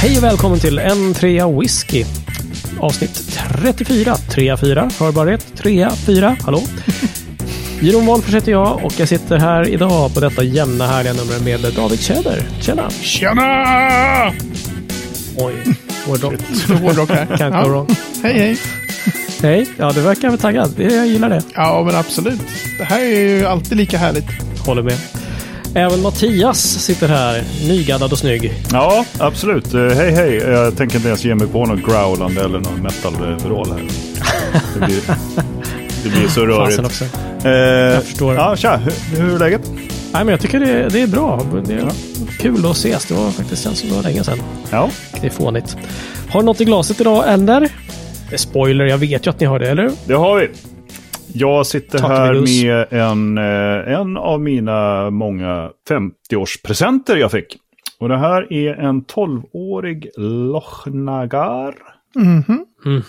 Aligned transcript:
Hej 0.00 0.16
och 0.16 0.22
välkommen 0.22 0.58
till 0.58 0.78
en 0.78 1.14
trea 1.14 1.48
whisky. 1.48 2.04
Avsnitt 2.80 3.40
34. 3.48 4.14
Trea, 4.16 4.56
fyra. 4.56 4.90
Hörbarhet. 4.98 5.54
Trea, 5.56 5.90
fyra. 5.90 6.36
Hallå? 6.44 6.62
Jeroen 7.80 8.06
Wahlfors 8.06 8.34
heter 8.34 8.52
jag 8.52 8.84
och 8.84 8.92
jag 8.96 9.08
sitter 9.08 9.38
här 9.38 9.68
idag 9.68 10.14
på 10.14 10.20
detta 10.20 10.42
jämna 10.42 10.86
härliga 10.86 11.12
nummer 11.12 11.44
med 11.44 11.74
David 11.74 12.00
Tjäder. 12.00 12.42
Tjena! 12.60 12.90
Tjena! 12.90 14.32
Oj, 15.36 15.54
hårdrock. 16.06 16.32
Hårdrock 16.82 17.10
här. 17.10 17.26
Can't 17.30 17.68
Ja. 17.68 17.86
Hej, 18.22 18.38
hej. 18.38 18.58
Hej, 19.42 19.68
ja 19.76 19.92
du 19.92 20.00
verkar 20.00 20.30
väl 20.30 20.38
taggad. 20.38 20.72
Det, 20.76 20.94
jag 20.94 21.06
gillar 21.06 21.28
det. 21.28 21.42
Ja, 21.54 21.82
men 21.86 21.94
absolut. 21.94 22.40
Det 22.78 22.84
här 22.84 23.00
är 23.00 23.18
ju 23.18 23.46
alltid 23.46 23.76
lika 23.76 23.98
härligt. 23.98 24.26
Håller 24.66 24.82
med. 24.82 24.98
Även 25.74 26.02
Mattias 26.02 26.60
sitter 26.60 27.08
här, 27.08 27.42
nygaddad 27.68 28.12
och 28.12 28.18
snygg. 28.18 28.52
Ja, 28.72 29.04
absolut. 29.18 29.74
Eh, 29.74 29.80
hej, 29.88 30.10
hej. 30.12 30.34
Jag 30.34 30.76
tänker 30.76 30.96
inte 30.96 31.08
ens 31.08 31.24
ge 31.24 31.34
mig 31.34 31.46
på 31.46 31.66
något 31.66 31.84
growlande 31.86 32.44
eller 32.44 32.58
någon 32.60 32.82
metal-vrål 32.82 33.68
här. 33.72 33.82
Det 34.74 34.86
blir, 34.86 35.00
det 36.02 36.08
blir 36.08 36.28
så 36.28 36.46
rörigt. 36.46 36.78
Också. 36.78 37.04
Eh, 37.44 37.50
Jag 37.52 38.04
förstår. 38.04 38.34
Ja, 38.34 38.56
tja. 38.56 38.76
Hur, 38.76 39.20
hur 39.22 39.34
är 39.34 39.38
läget? 39.38 39.70
Nej, 40.12 40.24
men 40.24 40.28
jag 40.28 40.40
tycker 40.40 40.60
det, 40.60 40.88
det 40.88 41.00
är 41.02 41.06
bra. 41.06 41.40
Det 41.66 41.74
är 41.74 41.88
kul 42.38 42.66
att 42.66 42.76
ses. 42.76 43.04
Det 43.06 43.14
var 43.14 43.30
faktiskt 43.30 43.64
känns 43.64 43.78
som 43.78 43.88
det 43.88 43.94
var 43.94 44.02
länge 44.02 44.24
sedan. 44.24 44.38
Ja. 44.70 44.90
Det 45.20 45.26
är 45.26 45.30
fånigt. 45.30 45.76
Har 46.30 46.40
ni 46.40 46.46
något 46.46 46.60
i 46.60 46.64
glaset 46.64 47.00
idag, 47.00 47.24
eller? 47.28 47.60
Det 48.28 48.34
är 48.34 48.38
spoiler, 48.38 48.84
jag 48.84 48.98
vet 48.98 49.26
ju 49.26 49.30
att 49.30 49.40
ni 49.40 49.46
har 49.46 49.58
det, 49.58 49.70
eller? 49.70 49.90
Det 50.06 50.14
har 50.14 50.36
vi. 50.40 50.48
Jag 51.32 51.66
sitter 51.66 51.98
Tack, 51.98 52.10
här 52.10 52.34
med 52.34 52.86
en, 52.92 53.38
eh, 53.38 54.00
en 54.00 54.16
av 54.16 54.40
mina 54.40 55.10
många 55.10 55.70
50-årspresenter 55.88 57.16
jag 57.16 57.30
fick. 57.30 57.56
Och 58.00 58.08
det 58.08 58.18
här 58.18 58.52
är 58.52 58.74
en 58.74 59.04
12-årig 59.04 60.08
Lochnagar. 60.16 61.74
Mhm. 62.14 62.64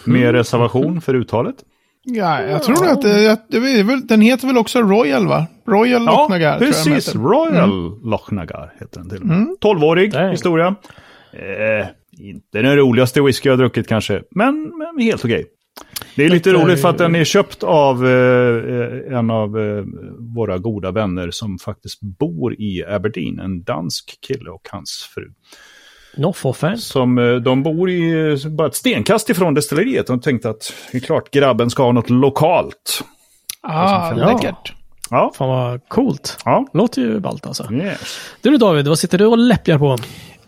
Med 0.06 0.32
reservation 0.32 1.02
för 1.02 1.14
uttalet. 1.16 1.56
Ja, 2.04 2.42
jag 2.42 2.64
tror 2.64 2.88
att 2.88 3.02
det, 3.02 3.32
att 3.32 3.46
det 3.50 3.58
är 3.58 3.84
väl, 3.84 4.08
den 4.08 4.22
heter 4.22 4.48
väl 4.48 4.58
också 4.58 4.80
Royal, 4.82 5.28
va? 5.28 5.46
Royal 5.68 6.04
Ja, 6.06 6.12
Lochnagar. 6.22 6.58
tror 6.58 6.68
jag 6.68 6.76
den 6.86 6.94
precis. 6.94 7.16
Royal 7.16 8.00
Lochnagar 8.04 8.74
heter 8.80 9.00
den 9.00 9.10
till 9.10 9.20
och 9.20 9.26
med. 9.26 9.48
12-årig 9.62 10.12
Dang. 10.12 10.32
historia. 10.32 10.76
Eh, 11.34 11.88
inte 12.12 12.62
den 12.62 12.76
roligaste 12.76 13.22
whisky 13.22 13.50
jag 13.50 13.54
har 13.54 13.58
druckit 13.58 13.88
kanske, 13.88 14.22
men, 14.32 14.72
men 14.78 15.04
helt 15.06 15.26
okej. 15.26 15.46
Det 16.16 16.26
är 16.26 16.30
lite 16.30 16.54
roligt 16.54 16.82
för 16.82 16.90
att 16.90 16.98
den 16.98 17.16
är 17.16 17.24
köpt 17.24 17.64
av 17.64 18.08
eh, 18.08 19.18
en 19.18 19.30
av 19.30 19.60
eh, 19.60 19.84
våra 20.36 20.58
goda 20.58 20.92
vänner 20.92 21.32
som 21.32 21.58
faktiskt 21.60 22.02
bor 22.02 22.54
i 22.54 22.84
Aberdeen. 22.88 23.40
En 23.40 23.64
dansk 23.64 24.18
kille 24.28 24.50
och 24.50 24.68
hans 24.72 25.10
fru. 25.16 25.24
No 26.18 26.34
for 26.34 26.54
fan. 26.54 26.78
Som, 26.78 27.18
eh, 27.18 27.36
de 27.36 27.64
bor 27.64 27.90
i 27.90 28.32
eh, 28.44 28.50
bara 28.52 28.68
ett 28.68 28.76
stenkast 28.76 29.30
ifrån 29.30 29.54
destilleriet. 29.54 30.10
och 30.10 30.22
tänkte 30.22 30.50
att 30.50 30.74
det 30.92 30.98
är 30.98 31.02
klart 31.02 31.32
grabben 31.32 31.70
ska 31.70 31.84
ha 31.84 31.92
något 31.92 32.10
lokalt. 32.10 33.04
Ah, 33.62 34.14
Ja. 34.18 34.32
läckert. 34.34 34.74
Ja, 35.10 35.32
Fan 35.36 35.50
vad 35.50 35.88
coolt. 35.88 36.38
ja. 36.46 36.66
Låter 36.74 37.02
ju 37.02 37.20
ballt 37.20 37.48
alltså. 37.48 37.74
Yes. 37.74 38.20
Du 38.42 38.58
David, 38.58 38.88
vad 38.88 39.00
sitter 39.00 39.18
du 39.18 39.26
och 39.26 39.38
läppjar 39.38 39.78
på? 39.80 39.98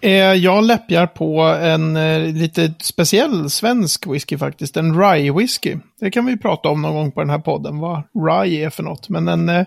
Eh, 0.01 0.11
jag 0.33 0.63
läppjar 0.63 1.07
på 1.07 1.41
en 1.41 1.95
eh, 1.97 2.19
lite 2.33 2.73
speciell 2.81 3.49
svensk 3.49 4.07
whisky 4.07 4.37
faktiskt. 4.37 4.77
En 4.77 5.01
rye 5.01 5.31
whisky. 5.33 5.77
Det 5.99 6.11
kan 6.11 6.25
vi 6.25 6.37
prata 6.37 6.69
om 6.69 6.81
någon 6.81 6.93
gång 6.95 7.11
på 7.11 7.19
den 7.21 7.29
här 7.29 7.39
podden, 7.39 7.77
vad 7.79 8.03
rye 8.29 8.65
är 8.65 8.69
för 8.69 8.83
något. 8.83 9.09
Men 9.09 9.27
en, 9.27 9.49
eh, 9.49 9.65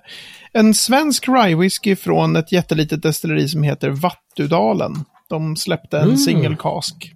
en 0.53 0.75
svensk 0.75 1.29
rye 1.29 1.57
whisky 1.57 1.97
från 1.97 2.37
ett 2.37 2.53
jättelitet 2.53 3.03
destilleri 3.03 3.49
som 3.49 3.63
heter 3.63 3.91
Vattudalen. 3.91 4.93
De 5.29 5.57
släppte 5.57 5.99
en 5.99 6.05
Mm. 6.05 6.17
single 6.17 6.57
cask 6.59 7.13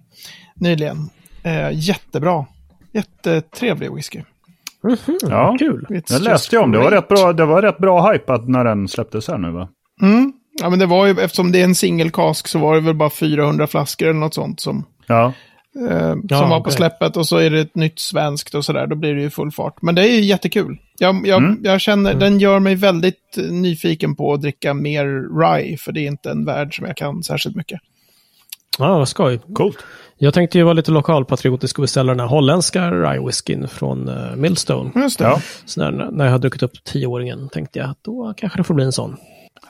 nyligen. 0.55 1.09
Jättebra. 1.71 2.45
Jättetrevlig 2.93 3.93
whisky. 3.95 4.21
Ja. 5.21 5.55
Kul. 5.59 5.85
It's 5.89 6.13
Jag 6.13 6.21
läste 6.21 6.55
ju 6.55 6.61
om 6.61 6.71
det. 6.71 6.77
Det 6.77 6.83
var 6.83 6.91
rätt 6.91 7.07
bra, 7.07 7.33
det 7.33 7.45
var 7.45 7.61
rätt 7.61 7.77
bra 7.77 8.11
hypat 8.11 8.47
när 8.49 8.63
den 8.63 8.87
släpptes 8.87 9.27
här 9.27 9.37
nu 9.37 9.51
va? 9.51 9.69
Mm. 10.01 10.33
Ja, 10.61 10.69
men 10.69 10.79
det 10.79 10.85
var 10.85 11.05
ju, 11.05 11.11
eftersom 11.19 11.51
det 11.51 11.59
är 11.59 11.63
en 11.63 11.75
single 11.75 12.09
cask 12.09 12.47
så 12.47 12.59
var 12.59 12.75
det 12.75 12.81
väl 12.81 12.95
bara 12.95 13.09
400 13.09 13.67
flaskor 13.67 14.07
eller 14.09 14.19
något 14.19 14.33
sånt 14.33 14.59
som, 14.59 14.85
Ja. 15.07 15.33
eh, 15.89 16.15
Ja, 16.29 16.37
som 16.39 16.49
var 16.49 16.57
på 16.57 16.61
okej. 16.61 16.73
släppet. 16.73 17.17
Och 17.17 17.27
så 17.27 17.37
är 17.37 17.49
det 17.49 17.59
ett 17.59 17.75
nytt 17.75 17.99
svenskt 17.99 18.55
och 18.55 18.65
sådär, 18.65 18.87
då 18.87 18.95
blir 18.95 19.15
det 19.15 19.21
ju 19.21 19.29
full 19.29 19.51
fart. 19.51 19.81
Men 19.81 19.95
det 19.95 20.01
är 20.09 20.13
ju 20.13 20.21
jättekul. 20.21 20.77
Jag, 20.99 21.27
jag, 21.27 21.43
Mm. 21.43 21.59
jag 21.63 21.81
känner, 21.81 22.13
den 22.13 22.39
gör 22.39 22.59
mig 22.59 22.75
väldigt 22.75 23.37
eh, 23.37 23.43
nyfiken 23.43 24.15
på 24.15 24.33
att 24.33 24.41
dricka 24.41 24.73
mer 24.73 25.05
rye, 25.39 25.77
för 25.77 25.91
det 25.91 25.99
är 26.01 26.07
inte 26.07 26.31
en 26.31 26.45
värld 26.45 26.75
som 26.75 26.85
jag 26.85 26.97
kan 26.97 27.23
särskilt 27.23 27.55
mycket. 27.55 27.79
Ja, 28.79 28.97
vad 28.97 29.07
skoj. 29.07 29.39
Coolt. 29.53 29.77
Jag 30.17 30.33
tänkte 30.33 30.57
ju 30.57 30.63
vara 30.63 30.73
lite 30.73 30.91
lokalpatriotisk 30.91 31.79
och 31.79 31.81
beställa 31.83 32.11
den 32.13 32.19
här 32.19 32.27
holländska 32.27 32.91
rye 32.91 33.25
whiskyn 33.25 33.67
från 33.67 34.09
uh, 34.09 34.35
Millstone. 34.35 34.91
Just 34.95 35.19
det. 35.19 35.25
Ja, 35.25 35.41
Så 35.65 35.79
när, 35.91 36.11
när 36.11 36.25
jag 36.25 36.31
har 36.31 36.39
druckit 36.39 36.63
upp 36.63 36.83
tioåringen 36.83 37.49
tänkte 37.49 37.79
jag 37.79 37.89
att 37.89 38.03
då 38.03 38.33
kanske 38.37 38.59
det 38.59 38.63
får 38.63 38.73
bli 38.73 38.85
en 38.85 38.91
sån. 38.91 39.17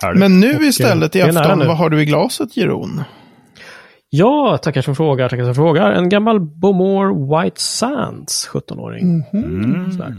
Härligt. 0.01 0.19
Men 0.19 0.39
nu 0.39 0.65
istället 0.65 1.15
i 1.15 1.21
afton, 1.21 1.67
vad 1.67 1.77
har 1.77 1.89
du 1.89 2.01
i 2.01 2.05
glaset, 2.05 2.57
Jeroen? 2.57 3.03
Ja, 4.09 4.57
tackar 4.57 4.81
som 4.81 4.95
frågar, 4.95 5.29
tackar 5.29 5.43
som 5.43 5.55
frågar. 5.55 5.91
En 5.91 6.09
gammal 6.09 6.39
Bowmore 6.39 7.43
White 7.43 7.61
Sands 7.61 8.49
17-åring. 8.49 9.23
Mm. 9.33 9.91
Sådär. 9.91 10.15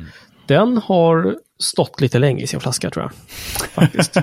Den 0.46 0.78
har 0.84 1.36
stått 1.58 2.00
lite 2.00 2.18
länge 2.18 2.42
i 2.42 2.46
sin 2.46 2.60
flaska 2.60 2.90
tror 2.90 3.04
jag. 3.04 3.12
Faktiskt. 3.74 4.14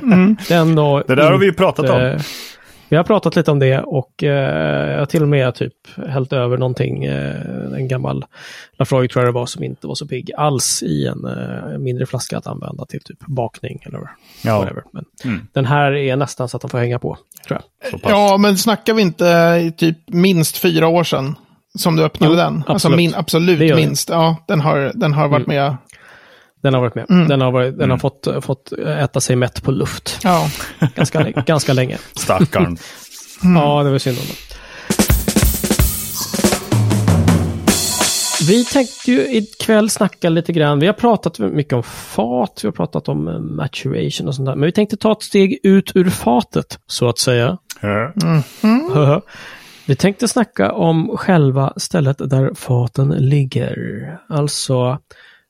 Den 0.47 0.75
då 0.75 1.03
Det 1.07 1.15
där 1.15 1.31
har 1.31 1.37
vi 1.37 1.45
ju 1.45 1.53
pratat 1.53 1.89
om. 1.89 2.19
Vi 2.89 2.95
har 2.97 3.03
pratat 3.03 3.35
lite 3.35 3.51
om 3.51 3.59
det 3.59 3.79
och 3.79 4.23
eh, 4.23 4.91
jag 4.91 4.99
har 4.99 5.05
till 5.05 5.21
och 5.21 5.27
med 5.29 5.55
typ 5.55 5.73
hällt 6.07 6.33
över 6.33 6.57
någonting, 6.57 7.05
eh, 7.05 7.35
en 7.77 7.87
gammal 7.87 8.25
Lafroig 8.79 9.11
tror 9.11 9.25
jag 9.25 9.33
det 9.33 9.39
var, 9.39 9.45
som 9.45 9.63
inte 9.63 9.87
var 9.87 9.95
så 9.95 10.07
pigg 10.07 10.31
alls 10.37 10.83
i 10.83 11.07
en 11.07 11.25
eh, 11.25 11.77
mindre 11.77 12.05
flaska 12.05 12.37
att 12.37 12.47
använda 12.47 12.85
till 12.85 13.01
typ 13.01 13.19
bakning 13.25 13.79
eller 13.85 13.99
Ja. 14.43 14.59
whatever. 14.59 14.83
Men 14.93 15.03
Mm. 15.25 15.47
Den 15.53 15.65
här 15.65 15.91
är 15.91 16.15
nästan 16.15 16.49
så 16.49 16.57
att 16.57 16.61
den 16.61 16.69
får 16.69 16.77
hänga 16.77 16.99
på, 16.99 17.17
tror 17.47 17.61
jag. 17.91 17.99
Ja, 18.03 18.37
men 18.37 18.57
snackar 18.57 18.93
vi 18.93 19.01
inte 19.01 19.71
typ 19.77 19.97
minst 20.07 20.57
fyra 20.57 20.87
år 20.87 21.03
sedan 21.03 21.35
som 21.77 21.95
du 21.95 22.03
öppnade 22.03 22.33
Jo, 22.33 22.37
den? 22.37 22.55
Alltså 22.55 22.71
absolut. 22.71 22.97
min, 22.97 23.15
absolut 23.15 23.75
minst. 23.75 24.09
Ja, 24.09 24.35
den 24.47 24.59
har, 24.61 24.91
den 24.95 25.13
har 25.13 25.27
varit 25.27 25.47
med. 25.47 25.77
Den 26.63 26.73
har 26.73 26.81
varit 26.81 26.95
med. 26.95 27.05
Den 27.29 27.41
har, 27.41 27.51
varit, 27.51 27.77
den 27.79 27.89
har 27.91 27.97
fått, 27.97 28.27
fått 28.41 28.71
äta 28.87 29.21
sig 29.21 29.35
mätt 29.35 29.63
på 29.63 29.71
luft 29.71 30.19
Ja. 30.23 30.49
ganska, 30.95 31.23
ganska 31.23 31.73
länge. 31.73 31.97
Stackarn. 32.15 32.77
Ja, 33.43 33.83
det 33.83 33.89
var 33.91 33.97
synd 33.97 34.17
om 34.19 34.23
det. 34.27 34.33
Vi 38.47 38.65
tänkte 38.65 39.11
ju 39.11 39.37
ikväll 39.37 39.89
snacka 39.89 40.29
lite 40.29 40.53
grann. 40.53 40.79
Vi 40.79 40.85
har 40.85 40.93
pratat 40.93 41.39
mycket 41.39 41.73
om 41.73 41.83
fat, 41.83 42.59
vi 42.63 42.67
har 42.67 42.73
pratat 42.73 43.09
om 43.09 43.27
eh, 43.27 43.39
maturation 43.39 44.27
och 44.27 44.35
sånt 44.35 44.45
där. 44.45 44.55
Men 44.55 44.65
vi 44.65 44.71
tänkte 44.71 44.97
ta 44.97 45.11
ett 45.11 45.23
steg 45.23 45.59
ut 45.63 45.91
ur 45.95 46.09
fatet, 46.09 46.79
så 46.87 47.09
att 47.09 47.19
säga. 47.19 47.57
Ja. 47.81 49.21
Vi 49.85 49.95
tänkte 49.95 50.27
snacka 50.27 50.71
om 50.71 51.17
själva 51.17 51.73
stället 51.77 52.17
där 52.17 52.53
faten 52.55 53.09
ligger. 53.09 53.75
Alltså 54.29 54.97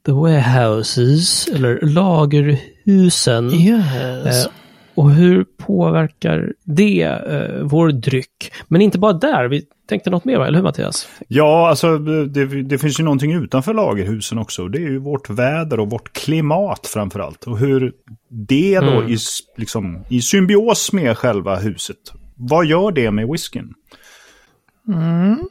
the 0.07 0.13
warehouses, 0.13 1.47
eller 1.47 1.79
lagerhusen. 1.81 3.53
Yes. 3.53 4.45
Eh, 4.45 4.51
och 4.95 5.11
hur 5.11 5.45
påverkar 5.57 6.53
det 6.63 7.01
eh, 7.03 7.63
vår 7.63 7.91
dryck? 7.91 8.51
Men 8.67 8.81
inte 8.81 8.99
bara 8.99 9.13
där, 9.13 9.47
vi 9.47 9.65
tänkte 9.89 10.09
något 10.09 10.25
mer, 10.25 10.39
eller 10.39 10.57
hur 10.57 10.63
Mattias? 10.63 11.07
ja, 11.27 11.69
alltså 11.69 11.97
det, 11.97 12.45
det 12.63 12.77
finns 12.77 12.99
ju 12.99 13.03
någonting 13.03 13.31
utanför 13.33 13.73
lagerhusen 13.73 14.37
också. 14.37 14.67
Det 14.67 14.77
är 14.77 14.89
ju 14.89 14.97
vårt 14.99 15.29
väder 15.29 15.79
och 15.79 15.89
vårt 15.89 16.13
klimat 16.13 16.87
framför 16.87 17.19
allt. 17.19 17.43
Och 17.43 17.57
hur 17.57 17.93
det 18.29 18.79
då 18.79 18.91
Mm. 18.91 19.11
i, 19.13 19.17
liksom, 19.57 20.05
i 20.09 20.21
symbios 20.21 20.93
med 20.93 21.17
själva 21.17 21.55
huset. 21.55 21.97
Vad 22.35 22.65
gör 22.65 22.91
det 22.91 23.11
med 23.11 23.27
whiskyn? 23.27 23.73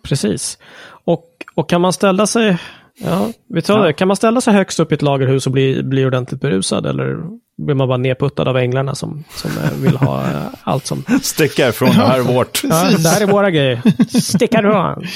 Precis. 0.03 0.59
Och, 1.05 1.25
och 1.55 1.69
kan 1.69 1.81
man 1.81 1.93
ställa 1.93 2.27
sig, 2.27 2.59
ja, 3.01 3.29
vi 3.49 3.63
tar 3.63 3.79
Ja. 3.79 3.85
det, 3.87 3.93
kan 3.93 4.09
man 4.09 4.17
ställa 4.17 4.41
sig 4.41 4.55
högst 4.55 4.81
upp 4.81 4.93
i 4.93 4.95
ett 4.95 5.03
lagerhus 5.03 5.47
och 5.47 5.53
bli, 5.53 5.83
bli 5.83 6.05
ordentligt 6.05 6.41
berusad? 6.41 6.87
Eller 6.87 7.17
blir 7.67 7.75
man 7.75 7.89
bara 7.89 7.99
nedputtad 7.99 8.49
av 8.49 8.57
änglarna 8.57 8.95
som, 8.95 9.25
som 9.35 9.51
eh, 9.51 9.71
vill 9.83 9.97
ha 9.97 10.21
eh, 10.23 10.43
allt 10.63 10.87
som... 10.87 11.05
Stick 11.23 11.59
härifrån, 11.59 11.89
det 11.89 11.95
här 11.95 12.19
är 12.19 12.23
vårt. 12.23 12.61
Ja, 12.65 12.85
det 13.03 13.09
här 13.09 13.21
är 13.23 13.27
våra 13.27 13.51
grejer. 13.51 13.83
Sticka 14.21 14.63
du 14.63 15.07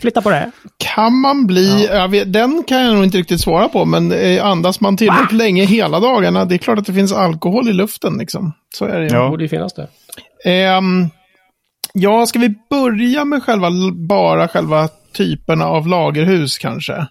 Flytta 0.00 0.22
på 0.22 0.30
det. 0.30 0.50
Kan 0.78 1.20
man 1.20 1.46
bli, 1.46 1.86
jag 1.86 2.08
vet, 2.08 2.32
den 2.32 2.62
kan 2.66 2.78
jag 2.84 2.94
nog 2.94 3.04
inte 3.04 3.18
riktigt 3.18 3.40
svara 3.40 3.68
på, 3.68 3.84
men 3.84 4.12
eh, 4.12 4.44
andas 4.46 4.80
man 4.80 4.96
tillräckligt 4.96 5.32
länge 5.38 5.64
hela 5.64 6.00
dagarna, 6.00 6.44
det 6.44 6.54
är 6.54 6.58
klart 6.58 6.78
att 6.78 6.86
det 6.86 6.92
finns 6.94 7.12
alkohol 7.12 7.68
i 7.68 7.72
luften 7.72 8.18
liksom. 8.18 8.52
Så 8.74 8.84
är 8.84 8.96
det 8.98 9.02
ju. 9.02 9.08
Det 9.08 9.14
Ja. 9.16 9.28
borde 9.30 9.44
ju 9.44 9.48
finnas 9.48 9.74
det. 9.74 9.88
Ehm, 10.50 11.06
ja, 11.92 12.26
ska 12.26 12.38
vi 12.38 12.54
börja 12.70 13.24
med 13.24 13.42
själva, 13.42 13.68
bara 14.08 14.48
själva 14.48 14.88
typerna 15.14 15.64
av 15.66 15.86
lagerhus 15.88 16.58
kanske? 16.58 17.06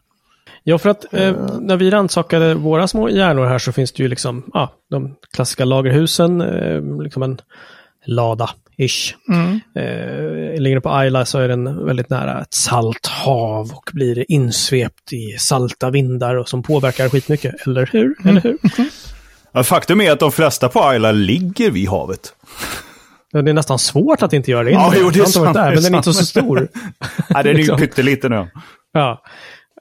Ja, 0.67 0.77
för 0.77 0.89
att 0.89 1.13
eh, 1.13 1.33
när 1.59 1.77
vi 1.77 1.89
rannsakade 1.89 2.53
våra 2.53 2.87
små 2.87 3.09
hjärnor 3.09 3.45
här 3.45 3.59
så 3.59 3.71
finns 3.71 3.91
det 3.91 4.03
ju 4.03 4.09
liksom, 4.09 4.43
ja, 4.53 4.71
de 4.89 5.15
klassiska 5.33 5.65
lagerhusen, 5.65 6.41
eh, 6.41 7.03
liksom 7.03 7.23
en 7.23 7.37
lada-ish. 8.05 9.13
Mm. 9.29 9.59
Eh, 9.75 10.61
ligger 10.61 10.79
på 10.79 10.89
Ayla 10.89 11.25
så 11.25 11.39
är 11.39 11.47
den 11.47 11.85
väldigt 11.85 12.09
nära 12.09 12.41
ett 12.41 12.53
salt 12.53 13.07
hav 13.07 13.71
och 13.73 13.89
blir 13.93 14.31
insvept 14.31 15.13
i 15.13 15.37
salta 15.39 15.89
vindar 15.89 16.35
och 16.35 16.49
som 16.49 16.63
påverkar 16.63 17.09
skitmycket. 17.09 17.67
Eller 17.67 17.89
hur? 17.93 18.15
Eller 18.25 18.41
hur? 18.41 18.57
Ja, 19.51 19.63
faktum 19.63 20.01
är 20.01 20.11
att 20.11 20.19
de 20.19 20.31
flesta 20.31 20.69
på 20.69 20.83
Ayla 20.83 21.11
ligger 21.11 21.71
vid 21.71 21.89
havet. 21.89 22.33
Ja, 23.31 23.41
Det 23.41 23.51
är 23.51 23.53
nästan 23.53 23.79
svårt 23.79 24.23
att 24.23 24.33
inte 24.33 24.51
göra 24.51 24.63
det. 24.63 24.71
Ja, 24.71 24.93
jo, 24.97 25.09
det 25.09 25.19
är 25.19 25.25
sant, 25.25 25.53
där, 25.53 25.61
det 25.63 25.69
är 25.69 25.73
men 25.73 25.83
den 25.83 25.93
är 25.93 25.97
inte 25.97 26.13
så 26.13 26.25
stor. 26.25 26.67
Nej, 27.29 27.43
den 27.43 27.45
är 27.45 27.49
ju 27.51 27.57
Liksom. 27.57 27.77
pytteliten 27.77 28.31
nu. 28.31 28.47
Ja. 28.93 29.21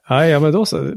Ja, 0.09 0.25
ja 0.25 0.39
men 0.39 0.51
då 0.51 0.65
så. 0.65 0.91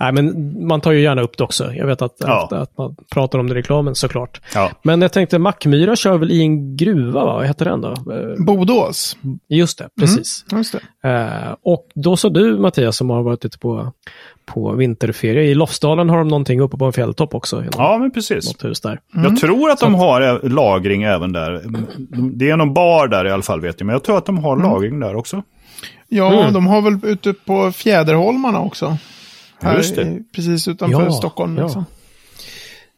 Nej, 0.00 0.12
men 0.12 0.56
man 0.66 0.80
tar 0.80 0.92
ju 0.92 1.00
gärna 1.00 1.22
upp 1.22 1.36
det 1.38 1.44
också. 1.44 1.72
Jag 1.72 1.86
vet 1.86 2.02
att, 2.02 2.16
Ja. 2.18 2.44
att, 2.44 2.52
att 2.52 2.78
man 2.78 2.96
pratar 3.12 3.38
om 3.38 3.46
det 3.48 3.52
i 3.52 3.56
reklamen 3.58 3.94
såklart. 3.94 4.40
Ja. 4.54 4.70
Men 4.82 5.02
jag 5.02 5.12
tänkte, 5.12 5.38
Mackmyra 5.38 5.96
kör 5.96 6.18
väl 6.18 6.30
i 6.30 6.40
en 6.42 6.76
gruva, 6.76 7.24
va? 7.24 7.34
Vad 7.34 7.46
heter 7.46 7.64
den 7.64 7.80
då? 7.80 7.88
Eh, 7.90 8.44
Bodås. 8.44 9.16
Just 9.48 9.78
det, 9.78 9.88
precis. 10.00 10.44
Just 10.52 10.76
det. 11.02 11.08
Eh, 11.10 11.54
och 11.62 11.86
då 11.94 12.16
så 12.16 12.28
du, 12.28 12.58
Mattias, 12.58 12.96
som 12.96 13.10
har 13.10 13.22
varit 13.22 13.44
ute 13.44 13.58
på, 13.58 13.92
på 14.46 14.72
vinterferie. 14.72 15.42
I 15.50 15.54
Lofsdalen 15.54 16.08
har 16.10 16.18
de 16.18 16.28
någonting 16.28 16.60
uppe 16.60 16.76
på 16.76 16.84
en 16.84 16.92
fjälltopp 16.92 17.34
också. 17.34 17.64
ja, 17.76 17.98
men 17.98 18.10
precis. 18.10 18.46
Något 18.46 18.64
hus 18.64 18.80
där. 18.80 19.00
Jag 19.14 19.36
tror 19.36 19.70
att 19.70 19.80
de 19.80 19.94
har 19.94 20.20
ä- 20.20 20.48
lagring 20.48 21.02
även 21.02 21.32
där. 21.32 21.62
Det 22.32 22.50
är 22.50 22.56
någon 22.56 22.74
bar 22.74 23.08
där 23.08 23.24
i 23.26 23.30
alla 23.30 23.42
fall 23.42 23.60
vet 23.60 23.80
jag, 23.80 23.86
men 23.86 23.92
jag 23.92 24.04
tror 24.04 24.18
att 24.18 24.26
de 24.26 24.38
har 24.38 24.56
lagring 24.56 25.00
där 25.00 25.16
också. 25.16 25.42
Ja, 26.14 26.40
Mm. 26.40 26.52
de 26.52 26.66
har 26.66 26.82
väl 26.82 26.98
ute 27.02 27.32
på 27.32 27.72
Fjäderholmarna 27.72 28.60
också. 28.60 28.96
Här, 29.62 29.76
Just 29.76 29.96
det. 29.96 30.18
Precis 30.34 30.68
utanför 30.68 31.02
Ja, 31.04 31.12
Stockholm. 31.12 31.56
ja. 31.56 31.64
Liksom. 31.64 31.84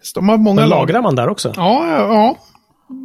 Så 0.02 0.20
de 0.20 0.28
har 0.28 0.38
många 0.38 0.60
Men 0.60 0.68
lagrar 0.70 1.02
man 1.02 1.14
där 1.14 1.28
också? 1.28 1.52
Ja, 1.56 1.86
ja. 1.88 2.36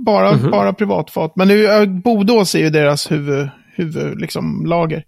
Bara, 0.05 0.31
Mhm. 0.31 0.51
bara 0.51 0.73
privatfat. 0.73 1.35
Men 1.35 1.47
nu, 1.47 1.85
Bodås 1.87 2.55
är 2.55 2.59
ju 2.59 2.69
deras 2.69 3.11
huvud, 3.11 3.49
huvud 3.75 4.21
liksom, 4.21 4.65
lager. 4.65 5.03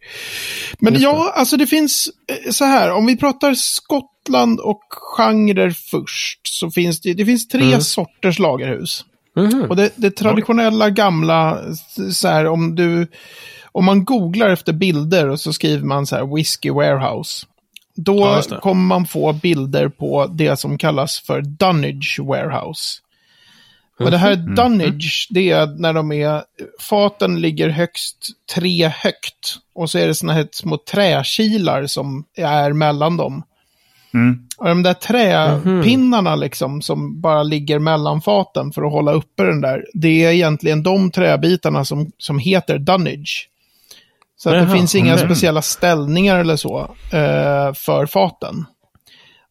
Men 0.80 0.94
Just 0.94 1.04
ja, 1.04 1.33
alltså 1.36 1.57
det 1.57 1.68
finns 1.68 2.09
eh, 2.45 2.51
så 2.51 2.65
här, 2.65 2.92
om 2.92 3.06
vi 3.06 3.18
pratar 3.18 3.54
Skottland 3.54 4.59
och 4.59 4.81
genrer 5.18 5.69
först, 5.92 6.39
så 6.44 6.71
finns 6.71 7.01
det, 7.01 7.13
det 7.13 7.25
finns 7.25 7.47
tre 7.47 7.63
Mm. 7.68 7.81
sorters 7.81 8.39
lagerhus. 8.39 9.06
Mhm. 9.36 9.65
Och 9.69 9.75
det, 9.75 9.92
det 9.95 10.12
traditionella 10.12 10.89
gamla, 10.89 11.57
så 12.12 12.27
här, 12.27 12.45
om 12.47 12.75
du, 12.75 13.07
om 13.71 13.85
man 13.85 14.06
googlar 14.06 14.50
efter 14.50 14.73
bilder 14.73 15.29
och 15.29 15.39
så 15.39 15.53
skriver 15.53 15.83
man 15.85 16.06
så 16.06 16.15
här 16.15 16.35
Whiskey 16.35 16.71
Warehouse. 16.71 17.45
Då 17.95 18.41
Ja, 18.50 18.59
kommer 18.59 18.81
man 18.88 19.06
få 19.06 19.33
bilder 19.33 19.89
på 19.89 20.25
det 20.25 20.59
som 20.59 20.77
kallas 20.77 21.19
för 21.19 21.41
Dunnage 21.41 22.19
Warehouse. 22.23 23.00
Och 24.00 24.12
det 24.12 24.18
här 24.18 24.35
Mhm. 24.38 24.56
Dunnage, 24.56 25.27
det 25.29 25.51
är 25.51 25.65
när 25.68 25.94
de 25.94 26.12
är, 26.12 26.44
faten 26.79 27.41
ligger 27.41 27.69
högst 27.69 28.27
tre 28.56 28.88
högt. 28.88 29.56
Och 29.75 29.89
så 29.89 29.97
är 29.97 30.07
det 30.07 30.15
såna 30.15 30.33
här 30.33 30.47
små 30.51 30.77
träkilar 30.77 31.85
som 31.88 32.23
är 32.38 32.73
mellan 32.73 33.18
dem. 33.18 33.44
Mm. 34.13 34.39
Och 34.57 34.68
de 34.68 34.83
där 34.83 34.94
träpinnarna 34.94 36.35
liksom 36.35 36.81
som 36.81 37.21
bara 37.21 37.44
ligger 37.44 37.79
mellan 37.79 38.21
faten 38.21 38.71
för 38.71 38.81
att 38.83 38.91
hålla 38.91 39.12
uppe 39.12 39.44
den 39.44 39.62
där. 39.62 39.85
Det 39.94 40.23
är 40.25 40.31
egentligen 40.31 40.83
de 40.83 41.12
träbitarna 41.12 41.85
som, 41.85 42.12
som 42.18 42.39
heter 42.39 42.77
dunnage. 42.77 43.47
Så 44.43 44.49
att 44.49 44.55
det 44.55 44.59
Jaha, 44.61 44.75
finns 44.75 44.95
inga 44.95 45.13
okej. 45.13 45.25
speciella 45.25 45.61
ställningar 45.61 46.39
eller 46.39 46.55
så 46.55 46.79
eh, 47.13 47.73
för 47.73 48.05
faten. 48.05 48.65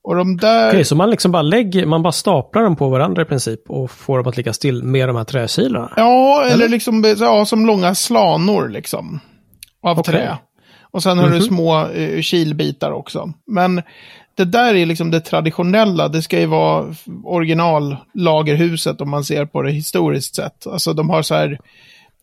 Och 0.02 0.16
de 0.16 0.36
där... 0.36 0.68
Okej, 0.68 0.84
så 0.84 0.96
man 0.96 1.10
liksom 1.10 1.32
bara 1.32 1.42
lägger, 1.42 1.86
man 1.86 2.02
bara 2.02 2.12
staplar 2.12 2.62
dem 2.62 2.76
på 2.76 2.88
varandra 2.88 3.22
i 3.22 3.24
princip 3.24 3.60
och 3.70 3.90
får 3.90 4.18
dem 4.18 4.26
att 4.26 4.36
ligga 4.36 4.52
still 4.52 4.82
med 4.82 5.08
de 5.08 5.16
här 5.16 5.24
träkilarna? 5.24 5.92
Ja, 5.96 6.42
eller, 6.44 6.54
Eller? 6.54 6.68
liksom 6.68 7.04
ja, 7.20 7.44
som 7.44 7.66
långa 7.66 7.94
slanor 7.94 8.68
liksom. 8.68 9.20
Av 9.82 9.98
Okej. 9.98 10.12
trä. 10.14 10.38
Och 10.82 11.02
sen 11.02 11.18
har 11.18 11.26
du 11.28 11.34
Mhm. 11.34 11.42
små 11.42 11.86
eh, 11.86 12.20
kilbitar 12.22 12.90
också. 12.90 13.32
Men 13.46 13.82
det 14.36 14.44
där 14.44 14.74
är 14.74 14.86
liksom 14.86 15.10
det 15.10 15.20
traditionella. 15.20 16.08
Det 16.08 16.22
ska 16.22 16.40
ju 16.40 16.46
vara 16.46 16.94
originallagerhuset 17.24 19.00
om 19.00 19.10
man 19.10 19.24
ser 19.24 19.46
på 19.46 19.62
det 19.62 19.70
historiskt 19.70 20.34
sett. 20.34 20.66
Alltså 20.66 20.92
de 20.92 21.10
har 21.10 21.22
så 21.22 21.34
här 21.34 21.58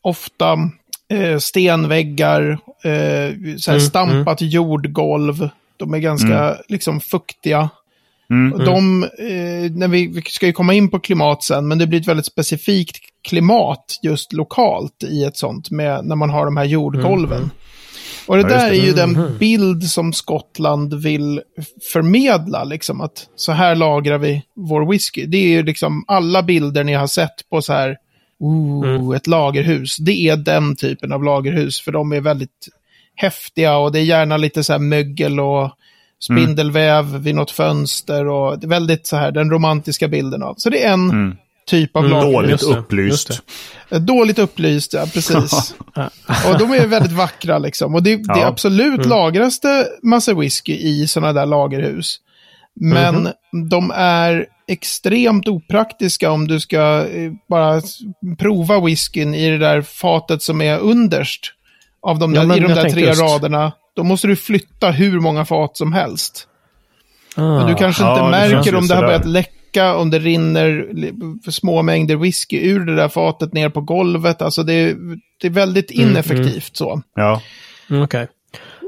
ofta 0.02 0.58
eh, 1.10 1.38
stenväggar, 1.38 2.50
eh, 2.84 3.58
så 3.58 3.72
här 3.72 3.78
Mm, 3.78 3.80
stampat 3.80 4.42
jordgolv. 4.42 5.50
De 5.78 5.94
är 5.94 6.00
ganska 6.00 6.58
liksom 6.68 7.00
fuktiga. 7.00 7.70
Mm. 8.30 8.66
De, 8.66 9.04
eh, 9.04 9.72
när 9.72 9.88
vi, 9.88 10.08
vi 10.08 10.22
ska 10.22 10.46
ju 10.46 10.54
komma 10.54 10.74
in 10.74 10.90
på 10.90 11.00
klimat 11.00 11.44
sen, 11.44 11.68
men 11.68 11.78
det 11.78 11.88
blir 11.88 12.00
ett 12.02 12.08
väldigt 12.08 12.26
specifikt 12.26 12.98
klimat 13.28 14.00
just 14.04 14.34
lokalt 14.34 15.04
i 15.04 15.24
ett 15.24 15.38
sånt, 15.38 15.72
med, 15.72 16.06
när 16.06 16.16
man 16.16 16.30
har 16.30 16.46
de 16.46 16.58
här 16.58 16.66
jordgolven. 16.66 17.52
Och 18.26 18.36
det 18.36 18.42
Ja, 18.42 18.48
där 18.50 18.70
det. 18.70 18.78
är 18.78 18.86
ju 18.86 18.94
den 18.94 19.38
bild 19.40 19.84
som 19.84 20.14
Skottland 20.14 20.94
vill 20.94 21.42
förmedla, 21.94 22.64
liksom 22.64 23.02
att 23.02 23.28
så 23.36 23.52
här 23.52 23.76
lagrar 23.76 24.18
vi 24.18 24.44
vår 24.56 24.92
whisky. 24.92 25.26
Det 25.26 25.38
är 25.38 25.48
ju 25.48 25.64
liksom 25.64 26.04
alla 26.08 26.44
bilder 26.44 26.84
ni 26.84 26.94
har 26.94 27.08
sett 27.08 27.50
på 27.50 27.62
så 27.62 27.74
här, 27.74 27.98
ooh, 28.40 29.16
ett 29.16 29.28
lagerhus. 29.28 29.98
Det 29.98 30.12
är 30.30 30.38
den 30.38 30.76
typen 30.76 31.12
av 31.12 31.24
lagerhus, 31.24 31.82
för 31.82 31.92
de 31.92 32.12
är 32.14 32.22
väldigt 32.22 32.68
häftiga 33.16 33.78
och 33.78 33.92
det 33.92 34.00
är 34.00 34.04
gärna 34.04 34.38
lite 34.38 34.64
så 34.64 34.74
här 34.74 34.80
mögel 34.80 35.40
och 35.40 35.72
spindelväv 36.24 37.18
vid 37.18 37.36
något 37.36 37.52
fönster 37.52 38.28
och 38.28 38.60
det 38.60 38.68
väldigt 38.68 39.08
så 39.08 39.16
här 39.18 39.32
den 39.32 39.50
romantiska 39.52 40.08
bilden 40.08 40.44
av. 40.44 40.56
Så 40.58 40.70
det 40.70 40.84
är 40.84 40.94
en 40.94 41.10
Mm. 41.10 41.36
typ 41.68 41.96
av 41.96 42.06
Mm, 42.06 42.18
lagerhus. 42.18 42.62
Dåligt 42.62 42.76
det, 42.76 42.80
upplyst. 42.80 43.42
Eh, 43.90 44.00
Dåligt 44.00 44.40
upplyst, 44.40 44.94
ja 44.94 45.06
precis. 45.14 45.76
och 46.52 46.58
de 46.60 46.72
är 46.74 46.88
väldigt 46.88 47.12
vackra 47.12 47.58
liksom. 47.60 47.96
Och 47.96 48.04
det, 48.04 48.16
det 48.16 48.32
är 48.34 48.38
Ja. 48.38 48.46
absolut 48.48 49.06
lagras 49.06 49.60
det 49.60 49.88
massa 50.04 50.34
whisky 50.34 50.74
i 50.74 51.08
sådana 51.08 51.34
där 51.34 51.46
lagerhus. 51.46 52.20
Men 52.80 53.30
de 53.70 53.92
är 53.96 54.46
extremt 54.68 55.48
opraktiska 55.48 56.32
om 56.32 56.48
du 56.48 56.60
ska 56.60 57.08
eh, 57.08 57.32
bara 57.50 57.82
prova 58.40 58.80
whiskyn 58.80 59.34
i 59.34 59.50
det 59.50 59.58
där 59.58 59.82
fatet 59.82 60.42
som 60.42 60.62
är 60.62 60.80
underst. 60.80 61.42
Av 62.02 62.20
de 62.20 62.34
Ja, 62.34 62.40
där, 62.42 62.48
men 62.48 62.58
I 62.58 62.62
de 62.62 62.74
där 62.74 62.90
tre 62.90 63.02
just- 63.06 63.22
raderna. 63.22 63.72
Då 63.96 64.04
måste 64.04 64.28
du 64.28 64.36
flytta 64.36 64.92
hur 64.92 65.20
många 65.20 65.46
fat 65.46 65.78
som 65.78 65.94
helst. 65.94 66.48
Ah, 67.36 67.42
Men 67.42 67.68
du 67.68 67.76
kanske 67.76 68.04
Ja, 68.04 68.12
inte 68.12 68.24
det 68.26 68.32
märker 68.56 68.72
ju 68.72 68.78
om 68.78 68.88
det 68.88 68.96
har 68.96 69.02
börjat 69.02 69.26
läcka, 69.26 69.96
om 69.96 70.10
det 70.10 70.20
rinner 70.20 70.88
små 71.52 71.82
mängder 71.82 72.16
whisky 72.16 72.58
ur 72.70 72.86
det 72.86 72.96
där 72.96 73.10
fatet 73.10 73.54
ner 73.54 73.70
på 73.70 73.82
golvet. 73.82 74.42
Alltså 74.42 74.64
det 74.64 74.74
är, 74.74 74.96
det 75.42 75.48
är 75.48 75.52
väldigt 75.52 75.92
Mm, 75.92 76.10
ineffektivt 76.10 76.76
så. 76.78 77.02
Ja. 77.16 77.42
mm, 77.90 78.02
Okej. 78.04 78.28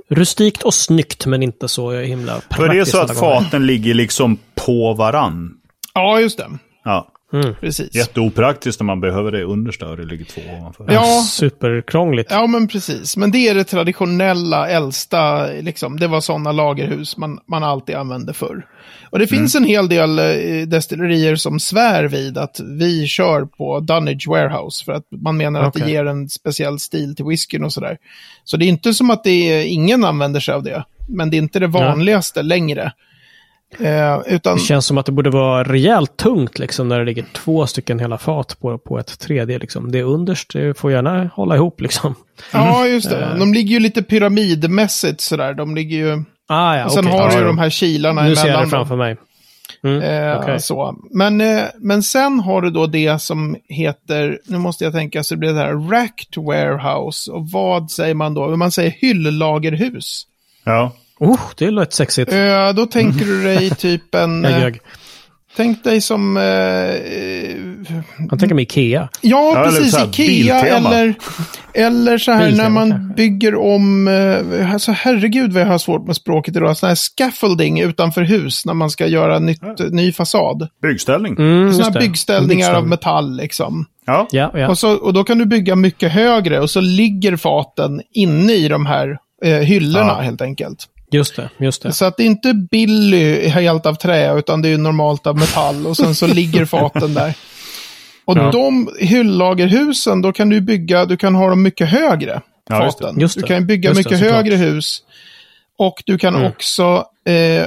Rustikt 0.09 0.63
och 0.63 0.73
snyggt 0.73 1.25
men 1.25 1.43
inte 1.43 1.67
så 1.67 1.91
himla 1.91 2.33
praktiskt. 2.33 2.55
För 2.55 2.69
det 2.69 2.79
är 2.79 2.85
så 2.85 2.97
att 2.97 3.19
faten 3.19 3.65
ligger 3.65 3.93
liksom 3.93 4.37
på 4.55 4.93
varann. 4.93 5.51
Ja, 5.93 6.19
just 6.19 6.37
det. 6.37 6.49
Ja. 6.83 7.07
Mm. 7.33 7.55
Precis. 7.61 7.95
Jätteopraktiskt 7.95 8.79
när 8.79 8.85
man 8.85 9.01
behöver 9.01 9.31
det 9.31 9.43
understa 9.43 9.89
och 9.89 9.97
det 9.97 10.05
ligger 10.05 10.25
två 10.25 10.41
ovanför. 10.59 10.85
Ja. 10.89 11.23
Superkrångligt. 11.29 12.31
Ja, 12.31 12.47
men 12.47 12.67
precis. 12.67 13.17
Men 13.17 13.31
det 13.31 13.47
är 13.47 13.55
det 13.55 13.63
traditionella, 13.63 14.69
äldsta, 14.69 15.47
liksom. 15.47 15.99
Det 15.99 16.07
var 16.07 16.21
sådana 16.21 16.51
lagerhus 16.51 17.17
man, 17.17 17.39
man 17.47 17.63
alltid 17.63 17.95
använde 17.95 18.33
förr. 18.33 18.65
Och 19.11 19.19
det 19.19 19.27
finns 19.27 19.55
en 19.55 19.63
hel 19.63 19.89
del 19.89 20.19
eh, 20.19 20.67
destillerier 20.67 21.35
som 21.35 21.59
svär 21.59 22.03
vid 22.03 22.37
att 22.37 22.59
vi 22.59 23.07
kör 23.07 23.45
på 23.45 23.79
Dunnage 23.79 24.27
Warehouse. 24.27 24.85
För 24.85 24.91
att 24.91 25.05
man 25.11 25.37
menar 25.37 25.61
att 25.61 25.73
det 25.73 25.89
ger 25.89 26.05
en 26.05 26.29
speciell 26.29 26.79
stil 26.79 27.15
till 27.15 27.25
whiskyn 27.25 27.63
och 27.63 27.73
sådär. 27.73 27.97
Så 28.43 28.57
det 28.57 28.65
är 28.65 28.67
inte 28.67 28.93
som 28.93 29.09
att 29.09 29.23
det 29.23 29.29
är, 29.29 29.65
ingen 29.65 30.03
använder 30.03 30.39
sig 30.39 30.53
av 30.53 30.63
det. 30.63 30.83
Men 31.07 31.29
det 31.29 31.37
är 31.37 31.39
inte 31.39 31.59
det 31.59 31.67
vanligaste 31.67 32.41
längre. 32.41 32.93
Eh, 33.79 34.19
utan, 34.27 34.55
Det 34.57 34.61
känns 34.63 34.85
som 34.85 34.97
att 34.97 35.05
det 35.05 35.11
borde 35.11 35.29
vara 35.29 35.63
rejält 35.63 36.17
tungt 36.17 36.59
liksom 36.59 36.87
när 36.87 36.99
det 36.99 37.05
ligger 37.05 37.25
två 37.33 37.67
stycken 37.67 37.99
hela 37.99 38.17
fat 38.17 38.57
på, 38.61 38.77
på 38.77 38.99
ett 38.99 39.19
tredje. 39.19 39.59
Liksom. 39.59 39.91
Det 39.91 40.03
underst 40.03 40.53
det 40.53 40.77
får 40.77 40.91
gärna 40.91 41.29
hålla 41.33 41.55
ihop 41.55 41.81
liksom. 41.81 42.15
ja, 42.53 42.87
just 42.87 43.09
det. 43.09 43.23
Eh. 43.25 43.35
De 43.35 43.53
ligger 43.53 43.69
ju 43.73 43.79
lite 43.79 44.03
pyramidmässigt 44.03 45.21
sådär. 45.21 45.53
De 45.53 45.75
ligger 45.75 45.97
ju... 45.97 46.23
Ah, 46.47 46.75
ja, 46.77 46.85
och 46.85 46.91
sen 46.91 47.07
okej. 47.07 47.19
har 47.19 47.27
du 47.27 47.33
Ja, 47.33 47.39
ju 47.39 47.45
de 47.47 47.57
här 47.57 47.69
kilarna 47.69 48.23
Nu 48.23 48.35
ser 48.35 48.41
jag 48.41 48.47
emellan. 48.47 48.63
det 48.63 48.69
framför 48.69 48.95
mig. 48.95 49.17
Mm, 49.83 50.01
Eh, 50.01 50.57
så. 50.57 50.95
Men, 51.11 51.41
eh, 51.41 51.63
men 51.77 52.03
sen 52.03 52.39
har 52.39 52.61
du 52.61 52.69
då 52.69 52.87
det 52.87 53.21
som 53.21 53.55
heter, 53.67 54.39
nu 54.45 54.57
måste 54.57 54.83
jag 54.83 54.93
tänka 54.93 55.23
så 55.23 55.33
det 55.33 55.39
blir 55.39 55.53
det 55.53 55.59
här 55.59 55.89
Racked 55.91 56.43
Warehouse. 56.43 57.31
Och 57.31 57.49
vad 57.51 57.91
säger 57.91 58.13
man 58.13 58.33
då? 58.33 58.57
Man 58.57 58.71
säger 58.71 58.91
hylllagerhus. 58.91 60.23
Ja. 60.63 60.91
Oh, 61.19 61.39
det 61.57 61.71
låter 61.71 61.91
sexigt. 61.95 62.33
Eh, 62.33 62.73
då 62.75 62.85
tänker 62.85 63.25
du 63.25 63.43
dig 63.43 63.69
typ 63.69 64.15
en... 64.15 64.43
Jag 64.43 64.53
eh, 64.53 64.59
ljög. 64.59 64.79
tänk 65.55 65.83
dig 65.83 66.01
som... 66.01 66.37
Eh, 66.37 66.43
eh, 66.43 67.55
Man 68.29 68.39
tänker 68.39 68.55
mig 68.55 68.63
Ikea. 68.63 69.09
ja, 69.21 69.51
Ja, 69.55 69.61
eller 69.67 69.79
precis. 69.79 69.95
här, 69.97 70.05
Ikea 70.07 70.61
Biltema. 70.61 70.89
eller, 70.95 71.15
eller 71.73 72.17
så 72.17 72.31
här 72.31 72.45
Biltema 72.47 72.63
när 72.63 72.69
man 72.69 72.91
kanske. 72.91 73.15
bygger 73.15 73.55
om... 73.55 74.07
Eh, 74.07 74.73
alltså 74.73 74.91
herregud 74.91 75.53
vad 75.53 75.61
jag 75.61 75.67
har 75.67 75.77
svårt 75.77 76.07
med 76.07 76.15
språket 76.15 76.55
idag. 76.55 76.77
Sån 76.77 76.87
här 76.89 76.95
scaffolding 76.95 77.79
utanför 77.81 78.21
hus 78.21 78.65
när 78.65 78.73
man 78.73 78.89
ska 78.89 79.07
göra 79.07 79.39
nytt, 79.39 79.61
ny 79.91 80.11
fasad. 80.11 80.67
Byggställning. 80.81 81.35
Mm, 81.39 81.73
Sådana 81.73 81.91
det. 81.91 81.99
byggställningar 81.99 82.73
av 82.73 82.87
metall 82.87 83.35
liksom. 83.35 83.85
Ja, 84.05 84.27
Ja, 84.31 84.51
ja. 84.53 84.69
Och, 84.69 84.77
så, 84.77 84.91
och 84.93 85.13
då 85.13 85.23
kan 85.23 85.37
du 85.37 85.45
bygga 85.45 85.75
mycket 85.75 86.11
högre 86.11 86.59
och 86.59 86.69
så 86.69 86.81
ligger 86.81 87.35
faten 87.37 88.01
inne 88.13 88.53
i 88.53 88.67
de 88.67 88.85
här 88.85 89.17
eh, 89.45 89.51
hyllorna 89.57 90.07
Ja. 90.17 90.21
helt 90.21 90.41
enkelt. 90.41 90.85
Just 91.11 91.35
det. 91.35 91.49
Just 91.59 91.81
det. 91.81 91.93
Så 91.93 92.05
att 92.05 92.17
det 92.17 92.23
är 92.23 92.27
inte 92.27 92.53
Billy 92.53 93.47
helt 93.47 93.85
av 93.85 93.93
trä, 93.93 94.33
utan 94.39 94.61
det 94.61 94.69
är 94.69 94.77
normalt 94.77 95.27
av 95.27 95.37
metall. 95.37 95.87
Och 95.87 95.97
sen 95.97 96.15
så 96.15 96.27
ligger 96.33 96.65
faten 96.65 97.13
där. 97.13 97.33
Och 98.25 98.37
Ja. 98.37 98.51
de 98.51 98.89
hyllagerhusen, 98.99 100.21
då 100.21 100.31
kan 100.31 100.49
du 100.49 100.61
bygga, 100.61 101.05
du 101.05 101.17
kan 101.17 101.35
ha 101.35 101.49
dem 101.49 101.63
mycket 101.63 101.89
högre. 101.89 102.41
Ja, 102.69 102.83
just 102.85 102.97
det. 102.97 103.03
faten. 103.03 103.19
Just 103.19 103.35
Du 103.35 103.41
det. 103.41 103.47
kan 103.47 103.67
bygga 103.67 103.89
Just 103.89 103.97
det, 104.03 104.09
mycket 104.09 104.19
såklart. 104.19 104.35
högre 104.35 104.55
hus. 104.55 105.03
Och 105.77 106.03
du 106.05 106.17
kan 106.17 106.35
Mm. 106.35 106.47
också, 106.47 106.83
eh, 107.25 107.65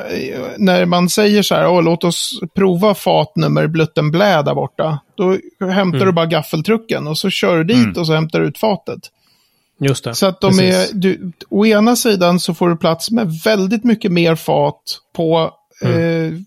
när 0.59 0.85
man 0.85 1.09
säger 1.09 1.43
så 1.43 1.55
här, 1.55 1.69
Åh, 1.69 1.83
låt 1.83 2.05
oss 2.05 2.41
prova 2.57 2.95
fat 2.95 3.37
nummer 3.37 3.67
Blutten 3.67 4.11
Blä 4.11 4.43
där 4.43 4.55
borta. 4.55 4.99
Då 5.17 5.31
hämtar 5.71 5.97
Mm. 5.99 6.07
du 6.07 6.13
bara 6.13 6.27
gaffeltrucken 6.27 7.07
och 7.07 7.19
så 7.19 7.31
kör 7.31 7.57
du 7.57 7.65
dit 7.65 7.77
Mm. 7.77 7.93
och 7.97 8.07
så 8.07 8.13
hämtar 8.15 8.41
du 8.41 8.47
ut 8.47 8.59
fatet. 8.59 9.01
Just 9.89 10.05
det. 10.05 10.15
Så 10.15 10.27
att 10.27 10.41
de 10.41 10.51
Precis. 10.59 10.91
är, 10.93 10.95
du, 10.95 11.33
å 11.49 11.67
ena 11.67 11.97
sidan 11.97 12.41
så 12.41 12.55
får 12.55 12.69
du 12.71 12.77
plats 12.77 13.11
med 13.11 13.31
väldigt 13.45 13.85
mycket 13.85 14.13
mer 14.13 14.35
fat 14.35 14.83
på 15.17 15.51
Mm. 15.85 15.99
eh, 16.35 16.39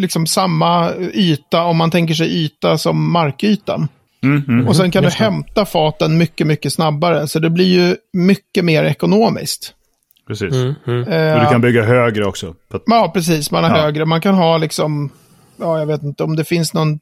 liksom 0.00 0.26
samma 0.26 0.92
yta, 1.14 1.62
om 1.64 1.76
man 1.76 1.90
tänker 1.90 2.14
sig 2.14 2.44
yta 2.44 2.78
som 2.78 3.12
markytan. 3.12 3.88
mm, 4.22 4.42
mm. 4.48 4.68
Och 4.68 4.76
sen 4.76 4.90
kan 4.90 5.02
du 5.02 5.10
hämta 5.10 5.64
faten 5.64 6.18
mycket, 6.18 6.46
mycket 6.46 6.72
snabbare. 6.72 7.28
Så 7.28 7.38
det 7.38 7.50
blir 7.50 7.66
ju 7.88 7.96
mycket 8.12 8.64
mer 8.64 8.84
ekonomiskt. 8.84 9.74
precis. 10.28 10.52
Mm, 10.54 10.74
mm. 10.86 11.08
Eh, 11.08 11.34
Och 11.34 11.40
du 11.40 11.46
kan 11.46 11.60
bygga 11.60 11.82
högre 11.84 12.24
också. 12.26 12.54
Att- 12.74 12.82
Ja, 12.86 13.10
precis. 13.14 13.50
Man 13.50 13.64
har 13.64 13.76
Ja. 13.76 13.82
högre. 13.82 14.04
Man 14.04 14.20
kan 14.20 14.34
ha 14.34 14.58
liksom, 14.58 15.10
ja, 15.56 15.78
jag 15.78 15.86
vet 15.86 16.02
inte 16.02 16.22
om 16.24 16.36
det 16.36 16.44
finns 16.44 16.74
någon 16.74 16.98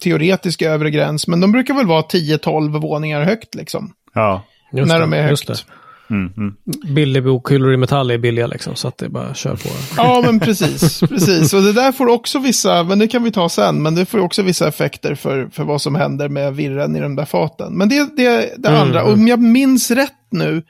teoretisk 0.00 0.62
övre 0.62 0.90
gräns, 0.90 1.26
men 1.26 1.40
de 1.40 1.52
brukar 1.52 1.74
väl 1.74 1.86
vara 1.86 2.02
10-12 2.02 2.78
våningar 2.78 3.22
högt 3.24 3.54
liksom. 3.54 3.92
Ja. 4.14 4.42
Just 4.72 4.88
när 4.88 4.94
det, 4.94 5.00
de 5.00 5.12
är 5.12 5.30
just 5.30 5.48
högt. 5.48 5.66
Mm, 6.10 6.32
mm. 6.36 6.54
det. 6.64 6.88
Billig 6.92 7.24
bokhyllor 7.24 7.72
i 7.74 7.76
metall 7.76 8.10
är 8.10 8.18
billiga 8.18 8.46
liksom, 8.46 8.74
så 8.76 8.88
att 8.88 8.98
det 8.98 9.06
är 9.06 9.10
bara 9.10 9.34
kör 9.34 9.56
på. 9.56 9.68
Ja, 9.96 10.22
men 10.26 10.40
precis. 10.40 11.00
precis. 11.00 11.52
Och 11.54 11.62
det 11.62 11.72
där 11.72 11.92
får 11.92 12.06
också 12.08 12.38
vissa, 12.38 12.82
men 12.82 12.98
det 12.98 13.08
kan 13.08 13.22
vi 13.22 13.32
ta 13.32 13.48
sen, 13.48 13.82
men 13.82 13.94
det 13.94 14.06
får 14.06 14.18
också 14.18 14.42
vissa 14.42 14.68
effekter 14.68 15.14
för, 15.14 15.48
för 15.52 15.64
vad 15.64 15.82
som 15.82 15.94
händer 15.94 16.28
med 16.28 16.54
virren 16.56 16.96
i 16.96 17.00
de 17.00 17.16
där 17.16 17.24
faten. 17.24 17.72
Men 17.78 17.88
det 17.88 18.16
det, 18.16 18.54
det 18.58 18.68
Mm, 18.68 18.80
andra. 18.80 19.00
mm. 19.00 19.12
Om 19.12 19.28
jag 19.28 19.40
minns 19.40 19.90
rätt 19.90 20.12
nu, 20.30 20.62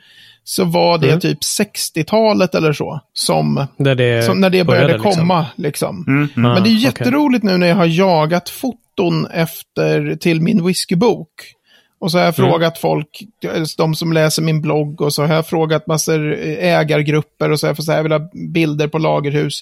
så 0.44 0.64
var 0.64 0.98
det 0.98 1.06
Mm. 1.08 1.20
typ 1.20 1.38
60-talet 1.58 2.54
eller 2.54 2.72
så, 2.72 3.00
som, 3.12 3.66
Där 3.76 3.94
det 3.94 4.22
som 4.24 4.40
när 4.40 4.50
det 4.50 4.64
började 4.64 4.86
började, 4.86 5.04
liksom. 5.04 5.20
komma. 5.20 5.46
Liksom. 5.56 6.04
Mm, 6.08 6.28
mm. 6.36 6.50
Ah, 6.50 6.54
Men 6.54 6.62
det 6.62 6.68
är 6.68 6.72
okej. 6.72 6.82
jätteroligt 6.84 7.44
nu 7.44 7.56
när 7.58 7.66
jag 7.66 7.76
har 7.76 7.86
jagat 7.86 8.48
foton 8.48 9.26
efter, 9.26 10.16
till 10.16 10.40
min 10.40 10.66
whiskybok. 10.66 11.28
Och 12.00 12.10
så 12.10 12.18
har 12.18 12.24
jag 12.24 12.38
Mm. 12.38 12.50
frågat 12.50 12.78
folk, 12.78 13.20
de 13.78 13.94
som 13.94 14.12
läser 14.12 14.42
min 14.42 14.60
blogg, 14.62 15.00
och 15.00 15.12
så 15.14 15.22
har 15.26 15.34
jag 15.34 15.46
frågat 15.46 15.86
massor 15.86 16.32
eh, 16.32 16.78
ägargrupper 16.78 17.50
och 17.50 17.60
så 17.60 17.66
har 17.66 17.68
jag 17.68 17.76
fått 17.76 17.86
säga 17.86 17.96
jag 17.98 18.02
vill 18.02 18.12
ha 18.12 18.30
bilder 18.54 18.88
på 18.88 18.98
lagerhus. 18.98 19.60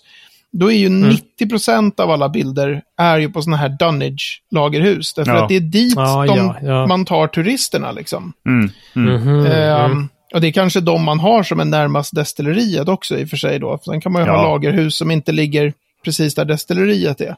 Då 0.52 0.72
är 0.72 0.76
ju 0.76 0.86
Mm. 0.86 1.10
90% 1.40 2.00
av 2.00 2.10
alla 2.10 2.28
bilder 2.28 2.82
är 2.98 3.18
ju 3.18 3.28
på 3.30 3.42
sådana 3.42 3.56
här 3.56 3.68
Dunnage 3.78 4.42
lagerhus. 4.50 5.14
Därför 5.14 5.32
Ja. 5.32 5.42
att 5.42 5.48
det 5.48 5.56
är 5.56 5.60
dit 5.60 5.92
Ja, 5.96 6.24
de, 6.26 6.36
ja, 6.38 6.56
ja. 6.62 6.86
man 6.86 7.04
tar 7.04 7.26
turisterna 7.26 7.92
liksom. 7.92 8.32
Mm, 8.46 8.70
mm. 8.96 9.14
Mhm, 9.22 9.46
Ehm, 9.46 9.90
mm. 9.90 10.08
och 10.34 10.40
det 10.40 10.46
är 10.48 10.52
kanske 10.52 10.80
de 10.80 11.04
man 11.04 11.20
har 11.20 11.42
som 11.42 11.60
är 11.60 11.64
närmast 11.64 12.14
destilleriet 12.14 12.88
också 12.88 13.18
i 13.18 13.24
och 13.24 13.28
för 13.28 13.36
sig 13.36 13.58
då. 13.58 13.78
Sen 13.84 14.00
kan 14.00 14.12
man 14.12 14.24
ju 14.24 14.30
ha 14.30 14.42
lagerhus 14.42 14.96
som 14.96 15.10
inte 15.10 15.32
ligger 15.32 15.72
precis 16.04 16.34
där 16.34 16.44
destilleriet 16.44 17.20
är. 17.20 17.36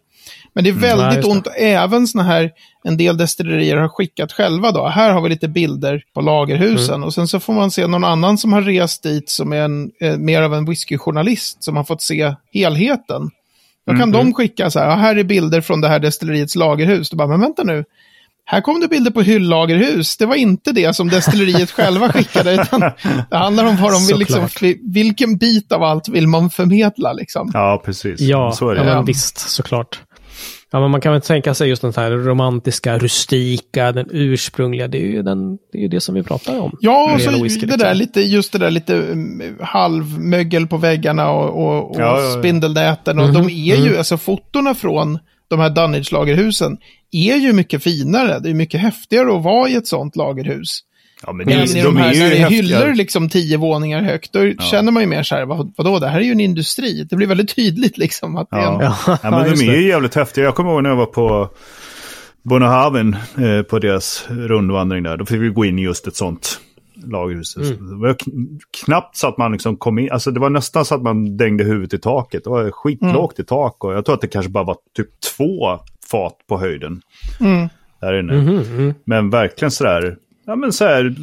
Men 0.54 0.64
det 0.64 0.70
är 0.70 0.72
Mm. 0.72 0.80
Nej, 0.82 0.96
väldigt 0.96 1.24
det. 1.24 1.30
ont, 1.30 1.46
även 1.56 2.06
såna 2.06 2.24
här, 2.24 2.50
en 2.84 2.96
del 2.96 3.16
destillerier 3.16 3.76
har 3.76 3.88
skickat 3.88 4.32
själva 4.32 4.72
då. 4.72 4.86
Här 4.88 5.12
har 5.12 5.20
vi 5.22 5.28
lite 5.28 5.48
bilder 5.48 6.02
på 6.14 6.20
lagerhusen. 6.20 6.94
Mm. 6.94 7.04
Och 7.06 7.14
sen 7.14 7.28
så 7.28 7.40
får 7.40 7.52
man 7.52 7.70
se 7.70 7.86
någon 7.86 8.04
annan 8.04 8.38
som 8.38 8.52
har 8.52 8.62
rest 8.62 9.02
dit 9.02 9.30
som 9.30 9.52
är 9.52 9.56
en, 9.62 9.90
eh, 10.00 10.16
mer 10.16 10.42
av 10.42 10.54
en 10.54 10.64
whiskyjournalist 10.64 11.64
som 11.64 11.76
har 11.76 11.84
fått 11.84 12.02
se 12.02 12.34
helheten. 12.52 13.30
Då 13.86 13.92
kan 13.92 14.02
Mm, 14.02 14.12
de 14.12 14.34
skicka 14.34 14.70
så 14.70 14.78
här, 14.78 14.86
"Ja, 14.86 14.94
här 14.94 15.16
är 15.16 15.24
bilder 15.24 15.60
från 15.60 15.80
det 15.80 15.88
här 15.88 15.98
destilleriets 15.98 16.54
lagerhus. 16.56 17.10
Då 17.10 17.16
bara, 17.16 17.28
men 17.28 17.40
vänta 17.40 17.62
nu. 17.64 17.84
Här 18.44 18.60
kom 18.60 18.80
det 18.80 18.88
bilder 18.88 19.10
på 19.10 19.22
hyllagerhus. 19.22 20.16
Det 20.16 20.26
var 20.26 20.34
inte 20.34 20.72
det 20.72 20.96
som 20.96 21.08
destilleriet 21.08 21.70
själva 21.70 22.12
skickade. 22.12 22.54
Utan 22.54 22.80
det 23.30 23.36
handlar 23.36 23.64
om 23.64 23.76
vad 23.76 23.92
de 23.92 24.06
vill, 24.06 24.18
liksom, 24.18 24.48
vilken 24.92 25.36
bit 25.36 25.72
av 25.72 25.82
allt 25.82 26.08
vill 26.08 26.26
man 26.26 26.50
förmedla. 26.50 27.12
Liksom. 27.12 27.50
Ja, 27.54 27.82
precis. 27.84 28.20
Ja, 28.20 28.52
så 28.52 28.68
är 28.68 28.74
det. 28.74 28.84
ja 28.84 28.94
men 28.94 29.04
visst, 29.04 29.38
såklart. 29.38 30.00
Ja, 30.72 30.80
men 30.80 30.90
man 30.90 31.00
kan 31.00 31.12
väl 31.12 31.20
tänka 31.20 31.54
sig 31.54 31.68
just 31.68 31.82
den 31.82 31.92
här 31.96 32.10
romantiska, 32.10 32.98
rustika, 32.98 33.92
den 33.92 34.06
ursprungliga. 34.10 34.88
Det 34.88 34.98
är 34.98 35.06
ju, 35.06 35.22
den, 35.22 35.56
det, 35.72 35.78
är 35.78 35.82
ju 35.82 35.88
det 35.88 36.00
som 36.00 36.14
vi 36.14 36.22
pratar 36.22 36.60
om. 36.60 36.76
Ja, 36.80 37.18
så 37.20 37.42
whisky, 37.42 37.60
det 37.60 37.66
liksom. 37.66 37.78
där 37.78 37.94
lite, 37.94 38.20
just 38.20 38.52
det 38.52 38.58
där 38.58 38.70
lite 38.70 38.94
um, 38.94 39.42
halvmögel 39.60 40.66
på 40.66 40.76
väggarna 40.76 41.30
och, 41.30 41.64
och, 41.64 41.90
och 41.90 42.00
Ja, 42.00 42.20
ja, 42.20 42.22
ja. 42.22 42.38
spindelnäten. 42.38 43.18
Och 43.18 43.24
Mhm, 43.28 43.34
de 43.34 43.46
är 43.46 43.76
ju, 43.76 43.88
mhm. 43.88 43.98
alltså 43.98 44.16
fotona 44.18 44.74
från 44.74 45.18
de 45.50 45.60
här 45.60 45.70
Dunnage-lagerhusen 45.70 46.76
är 47.12 47.36
ju 47.36 47.52
mycket 47.52 47.82
finare. 47.82 48.38
Det 48.38 48.50
är 48.50 48.54
mycket 48.54 48.80
häftigare 48.80 49.36
att 49.36 49.42
vara 49.42 49.68
i 49.68 49.74
ett 49.74 49.86
sånt 49.86 50.16
lagerhus. 50.16 50.80
Ja, 51.26 51.32
men 51.32 51.46
Men 51.46 51.66
det, 51.66 51.74
de 51.74 51.82
de 51.82 51.96
här, 51.96 52.10
är 52.10 52.14
ju 52.14 52.20
när 52.20 52.30
det 52.30 52.54
hyllor 52.54 52.94
liksom 52.94 53.28
tio 53.28 53.56
våningar 53.56 54.02
högt, 54.02 54.32
då 54.32 54.52
känner 54.52 54.92
man 54.92 55.02
ju 55.02 55.08
mer 55.08 55.22
så 55.22 55.34
här, 55.34 55.46
vad, 55.46 55.72
vadå, 55.76 55.98
det 55.98 56.08
här 56.08 56.20
är 56.20 56.24
ju 56.24 56.32
en 56.32 56.40
industri. 56.40 57.06
Det 57.10 57.16
blir 57.16 57.26
väldigt 57.26 57.56
tydligt 57.56 57.98
liksom 57.98 58.36
att 58.36 58.50
det 58.50 58.56
är 58.56 58.60
en, 58.60 58.80
Ja. 58.80 58.96
Ja, 59.06 59.18
Ja, 59.22 59.30
men 59.30 59.56
de 59.56 59.68
är 59.68 59.76
ju 59.76 59.88
jävligt 59.88 60.14
häftiga. 60.14 60.44
Jag 60.44 60.54
kommer 60.54 60.70
ihåg 60.70 60.82
när 60.82 60.90
jag 60.90 60.96
var 60.96 61.06
på 61.06 61.48
Bonahaven 62.42 63.16
eh, 63.38 63.62
på 63.62 63.78
deras 63.78 64.24
rundvandring 64.28 65.02
där. 65.02 65.16
Då 65.16 65.26
fick 65.26 65.40
vi 65.40 65.48
gå 65.48 65.64
in 65.64 65.78
i 65.78 65.82
just 65.82 66.06
ett 66.06 66.16
sånt 66.16 66.60
lagerhus. 67.06 67.56
Mm. 67.56 67.88
Det 67.88 67.96
var 67.96 68.14
kn- 68.14 68.60
knappt 68.84 69.16
så 69.16 69.28
att 69.28 69.38
man 69.38 69.52
liksom 69.52 69.76
kom 69.76 69.98
in. 69.98 70.12
Alltså 70.12 70.30
det 70.30 70.40
var 70.40 70.50
nästan 70.50 70.84
så 70.84 70.94
att 70.94 71.02
man 71.02 71.36
dängde 71.36 71.64
huvudet 71.64 71.94
i 71.94 71.98
taket. 71.98 72.44
Det 72.44 72.50
var 72.50 72.70
skitlågt 72.70 73.38
Mm. 73.38 73.44
i 73.44 73.46
tak 73.46 73.84
och 73.84 73.92
jag 73.94 74.04
tror 74.04 74.14
att 74.14 74.20
det 74.20 74.28
kanske 74.28 74.50
bara 74.50 74.64
var 74.64 74.76
typ 74.96 75.08
två 75.36 75.78
fat 76.10 76.34
på 76.48 76.58
höjden. 76.58 77.00
Mm. 77.40 77.68
Där 78.00 78.20
inne. 78.20 78.32
Mhm, 78.42 78.58
mm. 78.58 78.94
Men 79.04 79.30
verkligen 79.30 79.70
sådär, 79.70 80.16
ja 80.46 80.56
men 80.56 80.72
sådär 80.72 81.14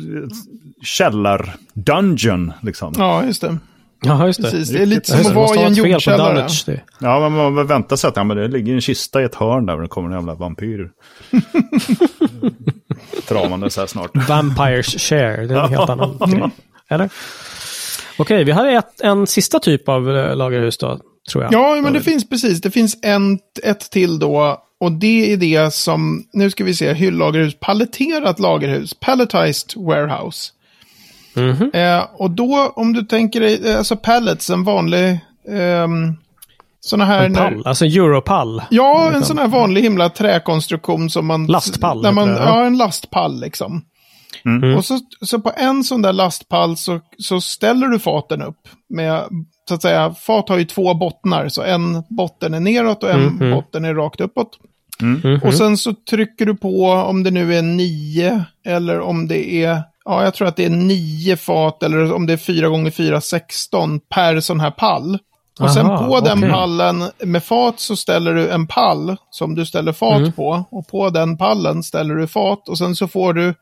källar-dungeon 0.82 2.54
liksom. 2.62 2.94
Ja, 2.98 3.26
just 3.26 3.42
det. 3.42 3.58
Ja, 4.02 4.28
just 4.28 4.42
det. 4.42 4.52
Precis, 4.52 4.70
det 4.70 4.82
är 4.82 4.86
lite 4.86 5.12
Ja, 5.12 5.18
som 5.18 5.28
att 5.28 5.36
vara 5.36 5.62
i 5.62 5.64
en 5.64 5.74
jordkällare. 5.74 6.48
Det. 6.66 6.82
men 7.00 7.32
man 7.32 7.54
man 7.54 7.68
väntar 7.68 7.96
sig 7.96 8.08
att 8.08 8.16
ja, 8.16 8.24
men 8.24 8.38
det 8.38 8.48
ligger 8.48 8.74
en 8.74 8.82
kista 8.82 9.22
i 9.22 9.26
ett 9.26 9.36
hörn 9.36 9.66
där 9.66 9.76
och 9.76 9.82
det 9.82 9.88
kommer 9.88 10.10
en 10.10 10.16
jävla 10.16 10.36
vampyr. 10.36 10.90
Travande 13.28 13.70
så 13.70 13.80
här 13.80 13.88
snart. 13.88 14.12
Vampires 14.30 15.10
share, 15.10 15.48
det 15.48 15.56
är 15.56 15.64
en 15.64 15.70
helt 15.70 15.90
annan 15.90 16.18
grej. 16.20 16.50
Eller? 16.90 17.10
Okej, 18.18 18.44
vi 18.44 18.52
har 18.52 18.68
ett, 18.68 19.02
en 19.02 19.28
sista 19.28 19.60
typ 19.60 19.90
av 19.90 20.18
eh, 20.18 20.36
lagerhus 20.36 20.78
då, 20.78 21.00
tror 21.32 21.44
jag. 21.44 21.54
Ja, 21.54 21.82
men 21.82 21.94
det 21.94 22.02
finns 22.02 22.30
precis. 22.30 22.62
Det 22.62 22.72
finns 22.72 22.98
en, 23.02 23.40
ett 23.64 23.92
till 23.92 24.20
då. 24.20 24.64
Och 24.80 24.92
det 24.92 25.34
är 25.34 25.38
det 25.38 25.74
som, 25.74 26.24
nu 26.34 26.50
ska 26.50 26.64
vi 26.64 26.74
se, 26.74 26.94
hyllagerhus, 26.94 27.60
paletterat 27.60 28.40
lagerhus, 28.40 28.94
palletized 28.94 29.74
warehouse. 29.76 30.52
Mhm. 31.38 31.72
Eh, 31.74 32.04
och 32.14 32.32
då, 32.32 32.74
om 32.76 32.94
du 32.94 33.02
tänker 33.02 33.40
dig, 33.40 33.70
eh, 33.70 33.78
alltså 33.78 33.96
pallets, 33.96 34.50
en 34.50 34.64
vanlig, 34.64 35.20
ehm, 35.50 36.16
såna 36.80 37.06
här... 37.06 37.26
En 37.26 37.34
pall, 37.34 37.62
alltså 37.66 37.86
Europall. 37.86 38.62
Ja, 38.70 39.02
en 39.08 39.14
Liksom. 39.14 39.24
sån 39.24 39.38
här 39.38 39.48
vanlig 39.48 39.82
himla 39.82 40.10
träkonstruktion 40.10 41.10
som 41.10 41.26
man... 41.26 41.46
Lastpall 41.48 42.02
Där 42.02 42.12
man, 42.12 42.30
ja. 42.30 42.66
en 42.66 42.78
lastpall 42.78 43.40
liksom. 43.42 43.82
Mm. 44.46 44.78
Och 44.78 44.86
så, 44.86 45.00
så 45.22 45.40
på 45.40 45.52
en 45.58 45.84
sån 45.84 46.02
där 46.02 46.14
lastpall 46.14 46.78
så, 46.78 47.00
så 47.18 47.42
ställer 47.42 47.88
du 47.88 48.00
faten 48.00 48.42
upp 48.42 48.68
med, 48.90 49.24
så 49.68 49.74
att 49.74 49.82
säga, 49.82 50.14
fat 50.14 50.50
har 50.50 50.58
ju 50.58 50.66
två 50.66 50.94
bottnar, 50.94 51.50
så 51.50 51.62
en 51.62 52.04
botten 52.10 52.54
är 52.54 52.60
neråt 52.60 53.04
och 53.04 53.10
en 53.12 53.24
Mhm. 53.26 53.52
botten 53.52 53.86
är 53.86 53.94
rakt 53.94 54.22
uppåt. 54.22 54.50
Mhm. 55.02 55.40
Och 55.44 55.54
sen 55.54 55.78
så 55.78 55.94
trycker 56.10 56.46
du 56.46 56.56
på 56.58 56.92
om 56.92 57.24
det 57.24 57.32
nu 57.32 57.56
är 57.56 57.62
nio 57.62 58.44
eller 58.66 59.00
om 59.00 59.28
det 59.28 59.54
är, 59.64 59.82
ja 60.08 60.24
jag 60.24 60.34
tror 60.34 60.48
att 60.48 60.56
det 60.56 60.66
är 60.66 60.70
nio 60.70 61.38
fat 61.38 61.84
eller 61.84 62.14
om 62.14 62.26
det 62.26 62.34
är 62.34 62.38
fyra 62.38 62.68
gånger 62.68 62.92
fyra, 62.92 63.22
16 63.22 64.00
per 64.00 64.40
sån 64.40 64.60
här 64.60 64.72
pall. 64.72 65.20
Och 65.60 65.72
sen 65.72 65.86
Aha, 65.86 66.08
på 66.08 66.20
den 66.20 66.42
pallen 66.52 67.04
med 67.24 67.44
fat 67.44 67.80
så 67.80 67.96
ställer 67.96 68.34
du 68.34 68.50
en 68.50 68.68
pall 68.68 69.16
som 69.30 69.56
du 69.56 69.66
ställer 69.66 69.94
fat 69.94 70.18
Mm. 70.18 70.32
på. 70.32 70.64
Och 70.72 70.88
på 70.88 71.10
den 71.10 71.38
pallen 71.38 71.84
ställer 71.84 72.16
du 72.16 72.28
fat 72.28 72.70
och 72.70 72.78
sen 72.78 72.96
så 72.96 73.08
får 73.08 73.34
du 73.34 73.54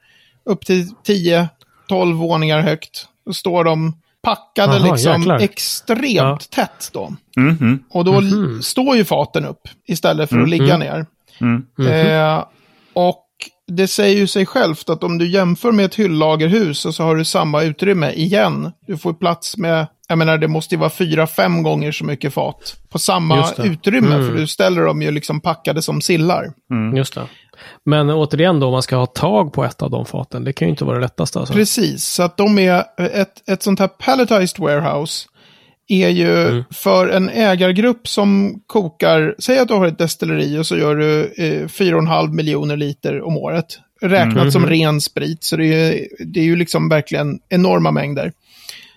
upp 0.45 0.65
till 0.65 0.89
10-12 1.07 2.13
våningar 2.13 2.59
högt. 2.61 3.07
Då 3.25 3.33
står 3.33 3.63
de 3.63 3.93
packade 4.23 4.75
Aha, 4.77 4.91
liksom 4.93 5.19
jäklar. 5.21 5.39
extremt 5.39 6.15
Ja. 6.15 6.37
tätt 6.49 6.89
då. 6.93 7.13
Mhm. 7.37 7.83
Och 7.89 8.05
då 8.05 8.21
Mhm. 8.21 8.61
står 8.61 8.95
ju 8.95 9.05
faten 9.05 9.45
upp 9.45 9.61
istället 9.87 10.29
för 10.29 10.39
att 10.39 10.49
ligga 10.49 10.77
ner. 10.77 11.05
Mm. 11.41 11.65
Mhm. 11.77 11.87
Eh, 11.91 12.43
och 12.93 13.24
det 13.67 13.87
säger 13.87 14.17
ju 14.17 14.27
sig 14.27 14.45
självt 14.45 14.89
att 14.89 15.03
om 15.03 15.17
du 15.17 15.27
jämför 15.27 15.71
med 15.71 15.85
ett 15.85 15.95
hyllagerhus 15.95 16.79
så, 16.79 16.93
så 16.93 17.03
har 17.03 17.15
du 17.15 17.25
samma 17.25 17.63
utrymme 17.63 18.11
igen. 18.11 18.71
Du 18.87 18.97
får 18.97 19.13
plats 19.13 19.57
med 19.57 19.87
jag 20.07 20.17
menar 20.17 20.37
det 20.37 20.47
måste 20.47 20.75
ju 20.75 20.79
vara 20.79 20.89
fyra, 20.89 21.27
fem 21.27 21.63
gånger 21.63 21.91
så 21.91 22.05
mycket 22.05 22.33
fat 22.33 22.75
på 22.89 22.99
samma 22.99 23.51
utrymme. 23.57 24.15
Mm. 24.15 24.27
För 24.27 24.37
du 24.37 24.47
ställer 24.47 24.81
dem 24.81 25.01
ju 25.01 25.11
liksom 25.11 25.41
packade 25.41 25.81
som 25.81 26.01
sillar. 26.01 26.53
Just 26.95 27.15
det. 27.15 27.27
Men 27.85 28.09
återigen 28.09 28.59
då, 28.59 28.65
om 28.65 28.71
man 28.71 28.81
ska 28.81 28.95
ha 28.95 29.05
tag 29.05 29.53
på 29.53 29.63
ett 29.63 29.81
av 29.81 29.91
de 29.91 30.05
faten, 30.05 30.43
det 30.43 30.53
kan 30.53 30.67
ju 30.67 30.69
inte 30.69 30.85
vara 30.85 30.95
det 30.95 31.01
lättaste. 31.01 31.39
Alltså. 31.39 31.53
Precis, 31.53 32.03
så 32.05 32.23
att 32.23 32.37
de 32.37 32.59
är 32.59 32.83
ett, 32.97 33.49
ett 33.49 33.63
sånt 33.63 33.79
här 33.79 33.87
palletized 33.87 34.59
warehouse 34.59 35.27
är 35.87 36.09
ju 36.09 36.47
Mm. 36.47 36.63
för 36.71 37.07
en 37.07 37.29
ägargrupp 37.29 38.07
som 38.07 38.59
kokar, 38.67 39.35
säg 39.39 39.59
att 39.59 39.67
du 39.67 39.73
har 39.73 39.87
ett 39.87 39.97
destilleri 39.97 40.57
och 40.57 40.65
så 40.65 40.77
gör 40.77 40.95
du 40.95 41.21
eh, 41.37 41.67
4,5 41.67 42.33
miljoner 42.33 42.77
liter 42.77 43.21
om 43.21 43.37
året. 43.37 43.79
Räknat 44.01 44.35
Mm. 44.37 44.51
som 44.51 44.65
ren 44.65 45.01
sprit, 45.01 45.43
så 45.43 45.55
det 45.57 45.65
är, 45.65 46.07
det 46.25 46.39
är 46.39 46.43
ju 46.43 46.55
liksom 46.55 46.89
verkligen 46.89 47.39
enorma 47.49 47.91
mängder. 47.91 48.31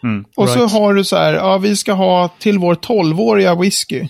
Mm. 0.02 0.24
Och 0.36 0.48
så 0.48 0.58
Right. 0.58 0.72
har 0.72 0.94
du 0.94 1.04
så 1.04 1.16
här, 1.16 1.32
ja 1.34 1.58
vi 1.58 1.76
ska 1.76 1.92
ha 1.92 2.28
till 2.38 2.58
vår 2.58 2.74
12-åriga 2.74 3.54
whisky, 3.54 4.08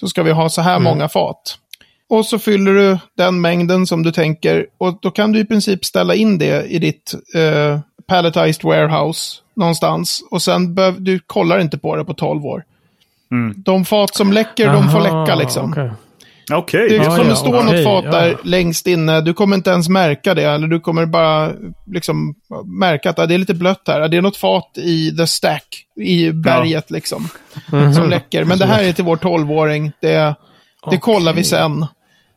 så 0.00 0.08
ska 0.08 0.22
vi 0.22 0.30
ha 0.30 0.48
så 0.48 0.60
här 0.62 0.72
Mm. 0.76 0.82
många 0.84 1.08
fat. 1.08 1.58
Och 2.08 2.26
så 2.26 2.38
fyller 2.38 2.74
du 2.74 2.98
den 3.16 3.40
mängden 3.40 3.86
som 3.86 4.02
du 4.02 4.12
tänker 4.12 4.66
och 4.78 4.98
då 5.02 5.10
kan 5.10 5.32
du 5.32 5.38
i 5.38 5.44
princip 5.44 5.84
ställa 5.84 6.14
in 6.14 6.38
det 6.38 6.66
i 6.66 6.78
ditt 6.78 7.14
eh, 7.34 7.80
palletized 8.06 8.64
warehouse 8.64 9.40
någonstans. 9.56 10.20
Och 10.30 10.42
sen 10.42 10.74
behöv, 10.74 11.02
du 11.02 11.18
kollar 11.18 11.58
inte 11.58 11.78
på 11.78 11.96
det 11.96 12.04
på 12.04 12.14
12 12.14 12.46
år. 12.46 12.64
Mm. 13.32 13.54
De 13.56 13.84
fat 13.84 14.14
som 14.14 14.32
läcker, 14.32 14.72
de 14.72 14.90
får 14.90 15.06
Aha, 15.06 15.24
läcka 15.24 15.34
liksom. 15.34 15.72
okej. 15.72 15.90
Okej. 16.52 16.88
Det 16.88 16.94
Ja, 16.94 17.16
kommer 17.16 17.30
ja, 17.30 17.36
stå 17.36 17.48
okej, 17.48 17.62
något 17.64 17.84
fat 17.84 18.04
ja. 18.04 18.10
där 18.20 18.36
längst 18.42 18.86
inne. 18.86 19.20
Du 19.20 19.34
kommer 19.34 19.56
inte 19.56 19.70
ens 19.70 19.88
märka 19.88 20.34
det. 20.34 20.42
Eller 20.42 20.66
du 20.68 20.80
kommer 20.80 21.06
bara 21.06 21.52
liksom 21.86 22.34
märka 22.64 23.10
att 23.10 23.18
ah, 23.18 23.26
det 23.26 23.34
är 23.34 23.38
lite 23.38 23.54
blött 23.54 23.82
här. 23.86 24.08
Det 24.08 24.16
är 24.16 24.22
något 24.22 24.36
fat 24.36 24.78
i 24.78 25.16
the 25.16 25.26
stack, 25.26 25.84
i 26.00 26.32
berget 26.32 26.90
liksom. 26.90 27.28
Mhm. 27.72 27.94
Som 27.94 28.10
läcker. 28.10 28.44
Men 28.44 28.58
det 28.58 28.66
här 28.66 28.82
är 28.82 28.92
till 28.92 29.04
vår 29.04 29.16
12-åring. 29.16 29.92
Det, 30.00 30.34
det 30.90 30.98
kollar 30.98 31.32
vi 31.32 31.44
sen. 31.44 31.86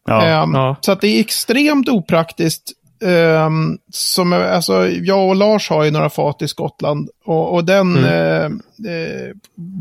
Ja. 0.08 0.22
Ehm, 0.26 0.54
Ja. 0.54 0.76
Så 0.82 0.92
att 0.92 1.02
det 1.02 1.08
är 1.08 1.20
extremt 1.20 1.90
opraktiskt. 1.90 2.72
Ehm, 3.06 3.78
som, 3.92 4.34
alltså, 4.34 4.88
jag 4.90 5.28
och 5.30 5.36
Lars 5.36 5.70
har 5.70 5.84
ju 5.84 5.92
några 5.92 6.10
fat 6.10 6.42
i 6.42 6.48
Skottland. 6.48 7.10
Och, 7.26 7.54
och 7.54 7.66
den 7.66 7.98
Mm. 7.98 8.06
eh, 8.06 8.46
eh, 8.94 9.32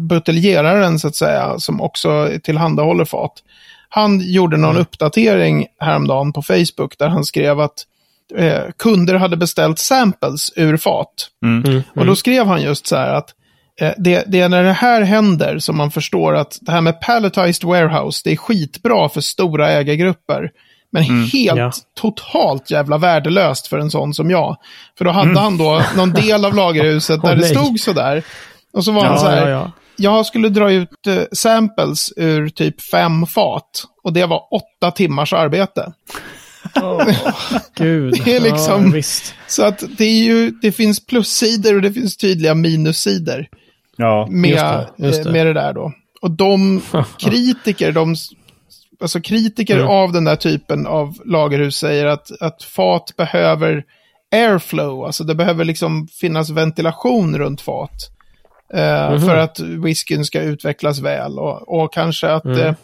buteljeraren 0.09 0.99
så 0.99 1.09
att 1.09 1.17
säga, 1.17 1.59
som 1.59 1.81
också 1.81 2.31
tillhandahåller 2.43 3.05
fat. 3.05 3.33
Han 3.89 4.21
gjorde 4.21 4.57
någon 4.57 4.71
Mm. 4.71 4.83
uppdatering 4.83 5.67
häromdagen 5.79 6.33
på 6.33 6.43
Facebook 6.43 6.99
där 6.99 7.09
han 7.09 7.25
skrev 7.25 7.61
att 7.61 7.87
eh, 8.37 8.63
kunder 8.79 9.15
hade 9.15 9.37
beställt 9.37 9.79
samples 9.79 10.53
ur 10.57 10.77
fat. 10.77 11.29
Mm, 11.45 11.83
Och 11.97 12.07
då 12.07 12.17
skrev 12.17 12.47
han 12.47 12.63
just 12.63 12.87
så 12.87 12.97
här 12.97 13.15
att 13.15 13.31
det, 13.99 14.25
det 14.27 14.41
är 14.41 14.49
när 14.49 14.63
det 14.65 14.73
här 14.73 15.03
händer 15.03 15.59
som 15.59 15.77
man 15.77 15.91
förstår 15.91 16.37
att 16.37 16.59
det 16.61 16.73
här 16.73 16.81
med 16.81 17.01
palletized 17.01 17.65
warehouse, 17.69 18.21
det 18.25 18.33
är 18.33 18.37
skitbra 18.37 19.09
för 19.09 19.21
stora 19.21 19.71
ägargrupper. 19.71 20.51
Men 20.93 21.03
helt, 21.03 21.59
Ja. 21.59 21.73
totalt 22.01 22.71
jävla 22.71 22.99
värdelöst 22.99 23.67
för 23.67 23.79
en 23.79 23.91
sån 23.91 24.15
som 24.15 24.31
jag. 24.31 24.57
För 24.99 25.05
då 25.05 25.11
hade 25.11 25.41
han 25.41 25.57
då 25.59 25.83
någon 25.97 26.13
del 26.13 26.45
av 26.45 26.55
lagerhuset 26.55 27.23
där 27.23 27.29
Åh, 27.33 27.37
det 27.37 27.47
stod 27.47 27.81
så 27.81 27.93
där. 27.93 28.23
Och 28.73 28.85
så 28.85 28.93
var 28.93 29.05
han 29.05 29.19
så 29.19 29.27
Ja, 29.27 29.31
här, 29.31 29.49
ja, 29.49 29.59
ja. 29.59 29.73
jag 29.97 30.27
skulle 30.27 30.49
dra 30.49 30.73
ut 30.73 31.07
eh, 31.07 31.23
samples 31.33 32.13
ur 32.17 32.49
typ 32.49 32.81
fem 32.83 33.27
fat. 33.27 33.85
Och 34.05 34.13
det 34.13 34.27
var 34.27 34.43
åtta 34.55 34.91
timmars 34.91 35.33
arbete. 35.33 35.93
Gud. 37.77 38.21
Det 38.25 38.37
är 38.37 38.41
liksom- 38.41 38.85
Ja, 38.87 38.91
visst. 38.93 39.35
Så 39.47 39.63
att 39.65 39.83
det, 39.99 40.05
är 40.05 40.23
ju, 40.25 40.51
det 40.51 40.73
finns 40.73 41.07
plussidor 41.07 41.75
och 41.77 41.83
det 41.83 41.93
finns 41.93 42.17
tydliga 42.17 42.55
minussidor. 42.55 43.47
Ja. 44.01 44.27
med 44.31 44.51
Just 44.51 44.63
det, 44.63 45.07
just 45.07 45.25
det. 45.25 45.33
med 45.33 45.47
det 45.47 45.53
där 45.53 45.73
då. 45.73 45.93
Och 46.23 46.31
de 46.31 46.81
kritiker, 47.19 47.93
de, 47.93 48.15
alltså 49.01 49.21
kritiker 49.21 49.77
Mm. 49.77 49.89
av 49.89 50.13
den 50.13 50.25
där 50.25 50.37
typen 50.37 50.87
av 50.87 51.15
lagerhus 51.25 51.77
säger 51.77 52.07
att, 52.07 52.31
att 52.41 52.63
fat 52.63 53.15
behöver 53.17 53.85
airflow, 54.35 55.05
alltså 55.05 55.25
det 55.25 55.35
behöver 55.35 55.65
liksom 55.65 56.09
finnas 56.09 56.51
ventilation 56.51 57.39
runt 57.39 57.61
fat. 57.61 57.91
Eh, 58.75 59.11
Mhm. 59.11 59.21
För 59.21 59.37
att 59.37 59.61
whiskyn 59.61 60.25
ska 60.25 60.41
utvecklas 60.41 60.99
väl 60.99 61.39
och, 61.39 61.81
och 61.83 61.93
kanske 61.93 62.29
att 62.33 62.45
Mm. 62.45 62.61
eh, 62.61 62.75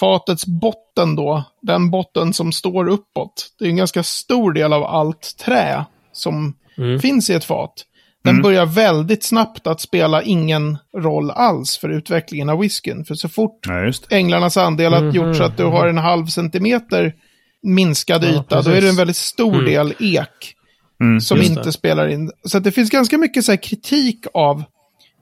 fatets 0.00 0.46
botten 0.46 1.16
då, 1.16 1.44
den 1.62 1.90
botten 1.90 2.32
som 2.34 2.52
står 2.52 2.88
uppåt, 2.88 3.48
det 3.58 3.64
är 3.64 3.68
en 3.68 3.76
ganska 3.76 4.02
stor 4.02 4.52
del 4.52 4.72
av 4.72 4.84
allt 4.84 5.36
trä 5.44 5.84
som 6.12 6.54
Mm. 6.78 6.98
finns 7.00 7.30
i 7.30 7.34
ett 7.34 7.44
fat. 7.44 7.72
Den 8.24 8.42
börjar 8.42 8.66
väldigt 8.66 9.24
snabbt 9.24 9.66
att 9.66 9.80
spela 9.80 10.22
ingen 10.22 10.78
roll 10.96 11.30
alls 11.30 11.78
för 11.78 11.88
utvecklingen 11.88 12.48
av 12.48 12.58
whiskyn. 12.58 13.04
För 13.04 13.14
så 13.14 13.28
fort 13.28 13.58
ja, 13.68 13.92
änglarnas 14.10 14.56
andel 14.56 14.92
har 14.92 15.12
gjort 15.12 15.36
så 15.36 15.42
att 15.44 15.56
du 15.56 15.64
har 15.64 15.88
en 15.88 15.98
halv 15.98 16.26
centimeter 16.26 17.14
minskad 17.62 18.24
Ja, 18.24 18.28
yta, 18.28 18.42
då 18.48 18.56
är 18.56 18.62
precis. 18.62 18.82
det 18.84 18.88
en 18.88 18.96
väldigt 18.96 19.16
stor 19.16 19.54
Mm. 19.54 19.64
del 19.64 19.94
ek 20.00 20.54
Mm. 21.00 21.20
som 21.20 21.42
inte 21.42 21.62
det. 21.62 21.72
spelar 21.72 22.08
in. 22.08 22.30
Så 22.44 22.58
att 22.58 22.64
det 22.64 22.72
finns 22.72 22.90
ganska 22.90 23.18
mycket 23.18 23.44
så 23.44 23.52
här 23.52 23.56
kritik 23.62 24.26
av 24.34 24.64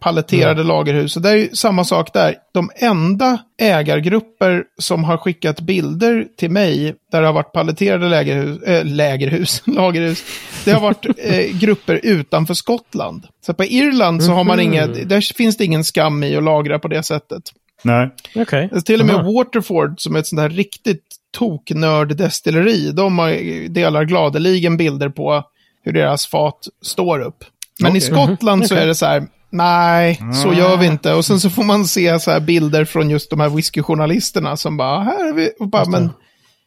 paletterade 0.01 0.63
lagerhus. 0.63 1.17
Och 1.17 1.23
det 1.23 1.31
är 1.31 1.37
ju 1.37 1.49
samma 1.53 1.85
sak 1.85 2.13
där. 2.13 2.35
De 2.53 2.71
enda 2.77 3.39
ägargrupper 3.61 4.65
som 4.79 5.05
har 5.05 5.17
skickat 5.17 5.61
bilder 5.61 6.27
till 6.39 6.51
mig 6.51 6.95
där 7.13 7.21
det 7.21 7.27
har 7.27 7.35
varit 7.35 7.53
paletterade 7.53 8.09
lägerhus, 8.09 8.63
äh, 8.63 8.85
lägerhus, 8.85 9.63
lagerhus, 9.67 10.25
det 10.65 10.73
har 10.73 10.81
varit 10.81 11.07
eh, 11.19 11.59
grupper 11.61 12.01
utanför 12.03 12.55
Skottland. 12.55 13.27
Så 13.47 13.55
på 13.55 13.65
Irland 13.65 14.23
så 14.23 14.33
har 14.33 14.45
man 14.45 14.57
Mhm. 14.59 14.67
inget, 14.67 15.09
där 15.09 15.35
finns 15.35 15.57
det 15.57 15.65
ingen 15.65 15.85
skam 15.85 16.23
i 16.23 16.37
att 16.37 16.43
lagra 16.45 16.79
på 16.79 16.89
det 16.89 17.03
sättet. 17.03 17.43
Nej. 17.83 18.11
Okej. 18.37 18.63
Alltså, 18.63 18.81
Till 18.87 19.01
och 19.01 19.07
med 19.07 19.17
Aha. 19.17 19.33
Waterford 19.33 20.01
som 20.01 20.15
är 20.17 20.21
ett 20.21 20.27
sånt 20.27 20.41
här 20.41 20.49
riktigt 20.49 21.05
toknörd-destilleri, 21.39 22.93
de 22.93 23.19
har, 23.19 23.69
delar 23.69 24.05
gladeligen 24.05 24.77
bilder 24.77 25.09
på 25.09 25.43
hur 25.85 25.93
deras 25.93 26.27
fat 26.27 26.59
står 26.83 27.21
upp. 27.21 27.45
Men 27.83 27.97
i 27.97 27.99
Okej. 27.99 28.01
Skottland 28.01 28.67
så 28.67 28.75
är 28.75 28.87
det 28.87 28.95
så 28.95 29.07
här, 29.07 29.27
nej, 29.51 30.21
så 30.45 30.53
gör 30.55 30.77
vi 30.77 30.87
inte. 30.87 31.15
Och 31.15 31.25
sen 31.25 31.41
så 31.41 31.51
får 31.51 31.65
man 31.65 31.85
se 31.85 32.21
så 32.21 32.31
här 32.31 32.41
bilder 32.41 32.85
från 32.85 33.11
just 33.11 33.31
de 33.31 33.41
här 33.41 33.49
whiskyjournalisterna 33.49 34.57
som 34.57 34.77
bara, 34.77 35.01
här 35.01 35.29
är 35.29 35.33
vi, 35.33 35.51
och 35.61 35.69
bara, 35.69 35.85
men 35.85 36.11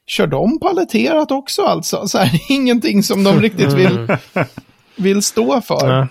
kör 0.08 0.28
de 0.28 0.60
paletterat 0.60 1.32
också 1.32 1.62
alltså? 1.62 2.08
Så 2.08 2.18
här, 2.18 2.42
ingenting 2.50 3.04
som 3.04 3.24
de 3.24 3.42
riktigt 3.42 3.74
vill, 3.74 4.08
vill 4.96 5.24
stå 5.24 5.62
för. 5.62 5.88
Nej, 6.00 6.08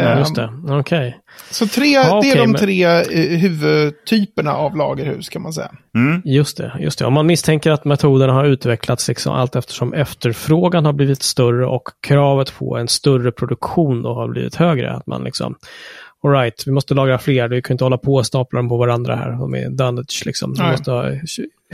Eh, 0.00 0.04
nej. 0.08 0.18
just 0.18 0.34
det. 0.34 0.50
Okej. 0.68 1.18
Så 1.50 1.66
tre, 1.66 1.86
Ja, 1.86 2.20
det 2.22 2.30
är 2.30 2.36
de 2.36 2.50
men- 2.50 2.60
tre 2.60 2.84
eh, 2.84 3.38
huvudtyperna 3.38 4.52
av 4.54 4.76
lagerhus 4.76 5.28
kan 5.28 5.42
man 5.42 5.52
säga. 5.52 5.70
Mm. 5.96 6.22
Just 6.24 6.56
det, 6.56 6.72
just 6.80 6.98
det. 6.98 7.04
Om 7.06 7.12
man 7.14 7.26
misstänker 7.26 7.70
att 7.70 7.84
metoderna 7.84 8.32
har 8.32 8.44
utvecklats 8.44 9.08
liksom 9.08 9.32
allt 9.34 9.56
eftersom 9.56 9.92
efterfrågan 9.94 10.84
har 10.84 10.92
blivit 10.92 11.22
större 11.22 11.66
och 11.66 11.82
kravet 12.06 12.58
på 12.58 12.76
en 12.76 12.88
större 12.88 13.32
produktion 13.32 14.02
då 14.02 14.14
har 14.14 14.28
blivit 14.28 14.54
högre. 14.54 14.92
Att 14.96 15.06
man 15.06 15.24
liksom, 15.24 15.54
all 16.24 16.30
right, 16.30 16.62
vi 16.66 16.72
måste 16.72 16.94
lagra 16.94 17.18
fler, 17.18 17.48
vi 17.48 17.62
kan 17.62 17.74
inte 17.74 17.84
hålla 17.84 17.98
på 17.98 18.14
och 18.14 18.26
stapla 18.26 18.56
dem 18.56 18.68
på 18.68 18.76
varandra 18.76 19.16
här. 19.16 19.30
De 19.32 19.54
är 19.54 19.70
dunnage 19.70 20.22
liksom. 20.26 20.54
Nej. 20.58 20.70
måste 20.70 20.90
ha, 20.90 21.04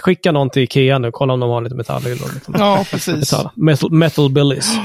skicka 0.00 0.32
någon 0.32 0.50
till 0.50 0.62
Ikea 0.62 0.98
nu, 0.98 1.10
kolla 1.12 1.32
om 1.32 1.40
de 1.40 1.50
har 1.50 1.60
lite 1.60 1.74
metall. 1.76 2.02
Eller 2.06 2.14
lite 2.14 2.52
Ja, 2.54 2.84
precis. 2.90 3.32
metall. 3.32 3.48
Metal, 3.54 3.92
metal 3.92 4.30
billies. 4.30 4.76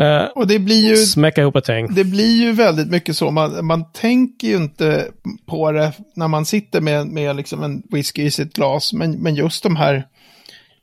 Eh, 0.00 0.24
Och 0.34 0.46
det 0.46 0.58
blir 0.58 0.88
ju, 0.88 0.96
smäcka 0.96 1.40
ihop 1.40 1.56
ett 1.56 1.68
gäng. 1.68 1.94
det 1.94 2.04
blir 2.04 2.42
ju 2.42 2.52
väldigt 2.52 2.90
mycket 2.90 3.16
så. 3.16 3.30
Man, 3.30 3.66
man 3.66 3.92
tänker 3.92 4.48
ju 4.48 4.56
inte 4.56 5.08
på 5.46 5.72
det 5.72 5.92
när 6.16 6.28
man 6.28 6.44
sitter 6.44 6.80
med, 6.80 7.06
med 7.06 7.36
liksom 7.36 7.62
en 7.62 7.82
whisky 7.92 8.22
i 8.22 8.30
sitt 8.30 8.52
glas. 8.52 8.92
Men, 8.92 9.12
men 9.12 9.34
just 9.34 9.62
de 9.62 9.76
här 9.76 10.04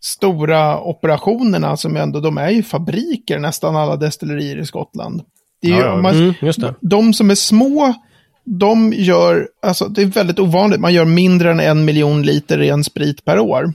stora 0.02 0.80
operationerna 0.82 1.78
som 1.78 1.98
ändå, 1.98 2.20
de 2.20 2.38
är 2.38 2.50
ju 2.50 2.64
fabriker, 2.64 3.40
nästan 3.40 3.76
alla 3.76 3.96
destillerier 3.96 4.58
i 4.58 4.66
Skottland. 4.66 5.22
Det 5.62 5.68
är 5.68 5.72
ju, 5.72 5.80
Ja, 5.80 5.86
ja. 5.86 6.02
man, 6.02 6.16
Mm, 6.16 6.34
just 6.42 6.62
det. 6.62 6.74
De 6.82 7.14
som 7.14 7.30
är 7.32 7.36
små, 7.36 7.94
de 8.46 8.94
gör, 8.94 9.48
alltså 9.62 9.86
det 9.88 10.02
är 10.02 10.06
väldigt 10.06 10.40
ovanligt, 10.40 10.80
man 10.80 10.94
gör 10.94 11.06
mindre 11.06 11.52
än 11.52 11.60
en 11.60 11.86
miljon 11.86 12.22
liter 12.24 12.58
ren 12.58 12.84
sprit 12.84 13.26
per 13.26 13.40
år. 13.40 13.74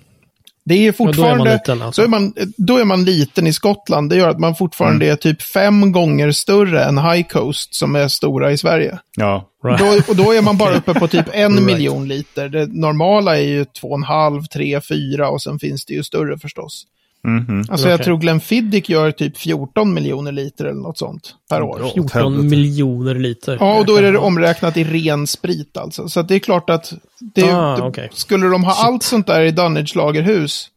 Det 0.64 0.74
är 0.74 0.78
då 0.82 0.88
är 0.88 0.92
fortfarande, 0.92 1.44
man 1.44 1.52
liten, 1.52 1.82
alltså. 1.82 2.02
då, 2.02 2.06
är 2.06 2.10
man, 2.10 2.32
då 2.56 2.76
är 2.76 2.84
man 2.84 3.04
liten 3.04 3.46
i 3.46 3.52
Skottland. 3.52 4.10
Det 4.10 4.16
gör 4.16 4.28
att 4.28 4.38
man 4.38 4.54
fortfarande 4.54 5.06
är 5.06 5.16
typ 5.16 5.42
fem 5.42 5.92
gånger 5.92 6.32
större 6.32 6.84
än 6.84 6.98
High 6.98 7.22
Coast 7.28 7.74
som 7.74 7.96
är 7.96 8.08
stora 8.08 8.52
i 8.52 8.58
Sverige. 8.58 8.98
Ja. 9.16 9.48
Right. 9.64 9.78
Då, 10.06 10.12
och 10.12 10.16
då 10.16 10.32
är 10.32 10.42
man 10.42 10.56
bara 10.56 10.74
uppe 10.78 10.94
på 10.94 11.08
typ 11.08 11.26
en 11.32 11.52
Right. 11.52 11.66
miljon 11.66 12.08
liter. 12.08 12.48
Det 12.48 12.66
normala 12.66 13.38
är 13.38 13.42
ju 13.42 13.64
två 13.64 13.88
och 13.88 13.96
en 13.96 14.02
halv, 14.02 14.42
tre, 14.44 14.80
fyra 14.80 15.28
och 15.28 15.42
sen 15.42 15.58
finns 15.58 15.84
det 15.84 15.94
ju 15.94 16.02
större 16.02 16.38
förstås. 16.38 16.84
Mhm. 17.28 17.64
Alltså 17.70 17.88
jag 17.88 17.94
Okej. 17.94 18.04
tror 18.04 18.18
Glenfiddich 18.18 18.90
gör 18.90 19.10
typ 19.10 19.38
14 19.38 19.94
miljoner 19.94 20.32
liter 20.32 20.64
eller 20.64 20.80
något 20.80 20.98
sånt 20.98 21.34
per 21.50 21.62
år. 21.62 21.78
Bra. 21.78 21.90
14 21.94 22.10
helvete. 22.22 22.48
miljoner 22.56 23.14
liter. 23.14 23.56
Ja, 23.60 23.78
och 23.78 23.86
då 23.86 23.96
är 23.96 24.02
det 24.12 24.18
omräknat 24.18 24.76
i 24.76 24.84
ren 24.84 25.26
sprit 25.26 25.76
alltså. 25.76 26.08
Så 26.08 26.20
att 26.20 26.28
det 26.28 26.34
är 26.34 26.38
klart 26.38 26.70
att 26.70 26.92
det, 27.34 27.42
Ah, 27.52 27.76
det, 27.76 27.82
okej. 27.82 28.08
skulle 28.12 28.46
de 28.46 28.64
ha 28.64 28.74
allt 28.86 29.02
sånt 29.02 29.26
där 29.26 29.42
i 29.42 29.50
Dunnage 29.50 29.96
lagerhus, 29.96 30.68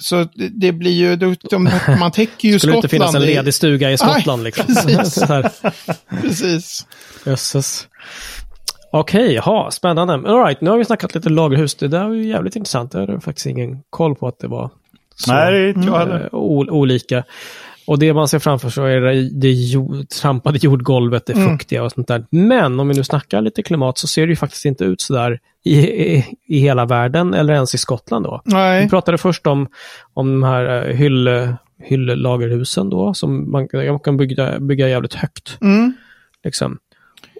så 0.00 0.16
det, 0.34 0.48
det 0.48 0.72
blir 0.72 0.92
ju, 0.92 1.16
de, 1.16 1.36
de, 1.50 1.70
man 2.00 2.10
täcker 2.12 2.48
ju 2.48 2.58
Skulle 2.58 2.72
det 2.72 2.76
inte 2.76 2.88
finnas 2.88 3.10
Skottland. 3.10 3.28
en 3.30 3.34
ledig 3.34 3.54
stuga 3.54 3.90
i 3.90 3.98
Skottland 3.98 4.42
liksom? 4.44 4.64
precis. 4.66 5.22
Precis. 6.22 6.86
Jösses. 7.26 7.88
Okej, 8.92 9.32
jaha, 9.34 9.70
spännande. 9.70 10.14
All 10.14 10.44
right, 10.44 10.60
nu 10.60 10.70
har 10.70 10.78
vi 10.78 10.84
snackat 10.84 11.14
lite 11.14 11.28
lagerhus. 11.28 11.74
Det 11.74 11.88
där 11.88 12.04
var 12.08 12.14
ju 12.14 12.28
jävligt 12.28 12.56
intressant. 12.56 12.94
Jag 12.94 13.00
hade 13.00 13.20
faktiskt 13.20 13.46
ingen 13.46 13.78
koll 13.90 14.14
på 14.14 14.28
att 14.28 14.38
det 14.38 14.48
var 14.48 14.70
så 15.18 15.32
Nej, 15.32 15.68
inte 15.68 15.86
jag 15.86 15.98
heller. 15.98 16.20
eh, 16.32 16.38
olika. 16.72 17.24
Och 17.86 17.98
det 17.98 18.12
man 18.14 18.28
ser 18.28 18.38
framför 18.38 18.70
sig 18.70 18.94
är 18.94 19.00
det, 19.00 19.30
det 19.40 19.52
jord, 19.52 20.08
trampade 20.08 20.58
jordgolvet, 20.58 21.26
det 21.26 21.32
Mm. 21.32 21.48
fuktiga 21.50 21.82
och 21.82 21.92
sånt 21.92 22.08
där. 22.08 22.24
Men 22.30 22.80
om 22.80 22.88
vi 22.88 22.94
nu 22.94 23.04
snackar 23.04 23.40
lite 23.40 23.62
klimat 23.62 23.98
så 23.98 24.06
ser 24.06 24.26
det 24.26 24.30
ju 24.30 24.36
faktiskt 24.36 24.64
inte 24.64 24.84
ut 24.84 25.00
så 25.00 25.14
där 25.14 25.38
i, 25.64 25.78
i, 25.78 26.26
i 26.46 26.58
hela 26.58 26.84
världen 26.86 27.34
eller 27.34 27.54
ens 27.54 27.74
i 27.74 27.78
Skottland 27.78 28.24
då. 28.24 28.42
Vi 28.44 28.52
Nej, 28.54 28.88
pratade 28.88 29.18
först 29.18 29.46
om, 29.46 29.68
om 30.14 30.40
de 30.40 30.42
här 30.42 30.88
eh, 30.88 30.96
hyll, 30.96 31.28
hylllagerhusen 31.82 32.90
då, 32.90 33.14
som 33.14 33.50
man, 33.50 33.68
man 33.72 34.00
kan 34.00 34.16
bygga, 34.16 34.60
bygga 34.60 34.88
jävligt 34.88 35.14
högt. 35.14 35.58
mm. 35.60 35.92
Liksom. 36.44 36.78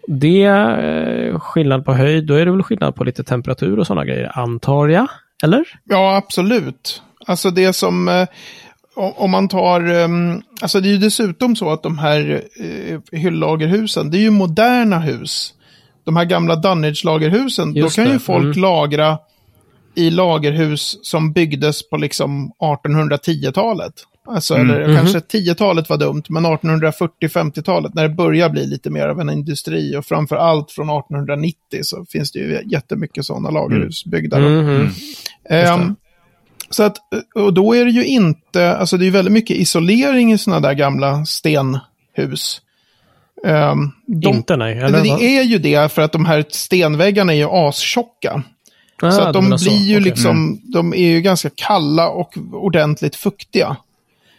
Det 0.07 0.43
är 0.45 1.29
eh, 1.29 1.39
skillnad 1.41 1.85
på 1.85 1.93
höjd, 1.95 2.27
då 2.27 2.35
är 2.35 2.45
det 2.45 2.51
väl 2.53 2.63
skillnad 2.63 2.95
på 2.95 3.05
lite 3.05 3.25
temperatur 3.25 3.79
och 3.79 3.87
sådana 3.87 4.05
grejer, 4.05 4.39
antar 4.39 4.89
jag? 4.89 5.07
Eller? 5.45 5.65
ja 5.85 6.17
absolut. 6.17 7.03
Alltså 7.29 7.51
det 7.51 7.73
som, 7.73 8.09
eh, 8.09 8.29
om 8.95 9.31
man 9.31 9.49
tar, 9.49 9.81
ehm, 9.81 10.43
alltså 10.61 10.81
det 10.81 10.89
är 10.89 10.91
ju 10.93 10.99
dessutom 10.99 11.57
så 11.57 11.71
att 11.71 11.83
de 11.83 11.99
här 11.99 12.43
eh, 12.61 13.19
hyllagerhusen, 13.19 14.11
det 14.11 14.19
är 14.19 14.21
ju 14.21 14.31
moderna 14.31 14.99
hus. 14.99 15.55
De 16.05 16.17
här 16.17 16.25
gamla 16.25 16.57
Dunnage-lagerhusen, 16.57 17.75
då 17.81 17.89
kan 17.89 18.07
ju 18.07 18.13
det, 18.13 18.19
folk 18.19 18.45
mm. 18.45 18.61
lagra 18.61 19.19
i 19.95 20.11
lagerhus 20.11 20.99
som 21.03 21.33
byggdes 21.33 21.89
på 21.91 21.97
liksom 21.97 22.53
1810-talet. 22.61 23.93
Alltså, 24.31 24.55
eller 24.55 24.87
Mhm. 24.89 24.97
kanske 24.97 25.19
10-talet 25.19 25.89
var 25.89 25.97
dumt, 25.97 26.23
men 26.29 26.47
1840-50-talet 26.47 27.95
när 27.95 28.03
det 28.03 28.15
börjar 28.15 28.49
bli 28.51 28.67
lite 28.67 28.91
mer 28.91 29.09
av 29.09 29.21
en 29.21 29.31
industri 29.31 29.97
och 29.97 30.05
framför 30.07 30.37
allt 30.37 30.71
från 30.71 30.91
1890 30.91 31.57
så 31.83 32.05
finns 32.05 32.33
det 32.33 32.39
ju 32.39 32.61
jättemycket 32.67 33.25
sådana 33.25 33.51
lagerhus 33.51 34.05
byggda. 34.05 34.39
då. 34.41 34.49
Mhm. 34.49 34.91
Så 36.71 36.83
att, 36.83 36.97
och 37.35 37.55
då 37.55 37.77
är 37.77 37.85
det 37.85 37.91
ju 37.91 38.07
inte, 38.07 38.77
alltså 38.77 38.97
det 38.97 39.07
är 39.07 39.11
väldigt 39.11 39.33
mycket 39.33 39.57
isolering 39.57 40.33
i 40.33 40.39
sådana 40.39 40.69
där 40.69 40.75
gamla 40.75 41.25
stenhus. 41.25 42.61
Ehm, 43.47 43.91
de, 44.07 44.29
Inte 44.29 44.57
nej. 44.57 44.79
Eller, 44.79 45.03
det 45.03 45.39
är 45.39 45.43
ju 45.43 45.59
det 45.59 45.93
för 45.93 46.03
att 46.03 46.13
de 46.13 46.27
här 46.27 46.45
stenväggarna 46.49 47.33
är 47.33 47.37
ju 47.37 47.49
astjocka. 47.51 48.43
Ah, 49.03 49.11
så 49.11 49.23
att 49.23 49.33
de 49.33 49.49
blir 49.49 49.87
ju 49.87 49.97
Okej. 49.97 50.11
liksom, 50.11 50.61
de 50.63 50.95
är 50.95 51.09
ju 51.09 51.21
ganska 51.21 51.51
kalla 51.55 52.09
och 52.09 52.39
ordentligt 52.53 53.17
fuktiga. 53.17 53.77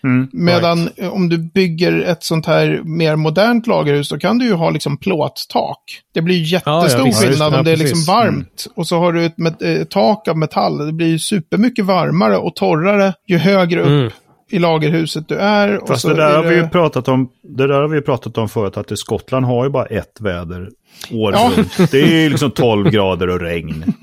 Mm. 0.04 0.28
Medan 0.34 0.90
eh, 0.98 1.14
om 1.14 1.30
du 1.30 1.38
bygger 1.38 2.02
ett 2.02 2.24
sånt 2.24 2.46
här 2.46 2.82
mer 2.84 3.16
modernt 3.16 3.68
lagerhus, 3.68 4.10
då 4.10 4.20
kan 4.20 4.38
du 4.38 4.46
ju 4.46 4.54
ha 4.54 4.70
liksom 4.70 4.98
plåttak. 4.98 5.80
Det 6.14 6.22
blir 6.22 6.40
Ja, 6.40 6.46
jättestor 6.46 7.00
ja, 7.00 7.06
visst. 7.06 7.22
skillnad 7.24 7.54
Ja, 7.54 7.58
om 7.60 7.66
det 7.66 7.72
är 7.72 7.78
liksom 7.78 8.14
varmt. 8.14 8.68
Och 8.76 8.88
så 8.88 9.00
har 9.00 9.14
du 9.14 9.26
ett 9.26 9.36
met- 9.38 9.80
eh, 9.80 9.84
tak 9.84 10.28
av 10.28 10.38
metall. 10.38 10.86
Det 10.86 10.94
blir 10.94 11.08
ju 11.08 11.20
supermycket 11.20 11.86
varmare 11.86 12.38
och 12.38 12.56
torrare 12.56 13.14
ju 13.28 13.38
högre 13.38 13.82
upp 13.82 13.88
Mm. 13.88 14.12
i 14.52 14.60
lagerhuset 14.60 15.28
du 15.28 15.36
är. 15.36 15.80
Fast 15.88 16.08
det 16.08 16.14
där, 16.16 16.30
är 16.30 16.36
har 16.36 16.44
vi 16.44 16.56
ju 16.56 16.68
pratat 16.70 17.08
om, 17.08 17.30
det 17.44 17.68
där 17.68 17.74
har 17.82 17.88
vi 17.88 17.96
ju 17.98 18.02
pratat 18.02 18.38
om 18.38 18.50
förut, 18.50 18.78
att 18.78 18.92
i 18.92 18.98
Skottland 18.98 19.46
har 19.46 19.64
ju 19.64 19.70
bara 19.70 19.86
ett 19.86 20.22
väder 20.22 20.70
år 21.12 21.34
Ja. 21.34 21.52
runt. 21.58 21.92
Det 21.92 22.02
är 22.02 22.22
ju 22.22 22.30
liksom 22.30 22.52
12 22.52 22.90
grader 22.90 23.30
och 23.30 23.40
regn. 23.42 23.84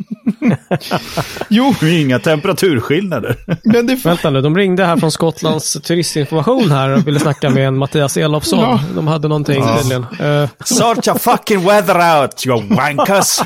Jo, 1.49 1.75
Det 1.81 1.87
är 1.87 2.01
inga 2.01 2.19
temperaturskillnader. 2.19 3.37
men 3.65 3.87
det, 3.87 3.95
Vänta 3.95 4.31
nu, 4.31 4.41
de 4.41 4.57
ringde 4.57 4.85
här 4.85 4.97
från 4.97 5.13
Skottlands 5.13 5.73
turistinformation 5.73 6.71
här 6.71 6.89
och 6.91 7.07
ville 7.09 7.21
snacka 7.21 7.51
med 7.51 7.69
en 7.69 7.77
Mattias 7.79 8.17
Elofsson. 8.17 8.59
Ja. 8.61 8.81
De 8.95 9.07
hade 9.07 9.29
någonting 9.29 9.61
Ja. 9.61 9.79
tydligen. 9.79 10.07
Eh, 10.21 10.49
Sort 10.65 11.07
your 11.09 11.19
fucking 11.19 11.65
weather 11.65 12.23
out, 12.23 12.47
you 12.47 12.63
wankers! 12.77 13.39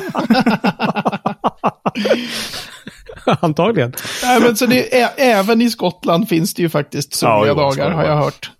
antagligen. 3.41 3.93
Nej, 4.23 4.39
men 4.41 4.57
så 4.57 4.65
det 4.65 5.01
är, 5.01 5.09
även 5.17 5.61
i 5.61 5.69
Skottland 5.69 6.29
finns 6.29 6.53
det 6.53 6.61
ju 6.61 6.69
faktiskt 6.69 7.13
soliga 7.15 7.47
Ja, 7.47 7.53
dagar, 7.53 7.91
har 7.91 8.03
jag 8.03 8.17
hört. 8.17 8.51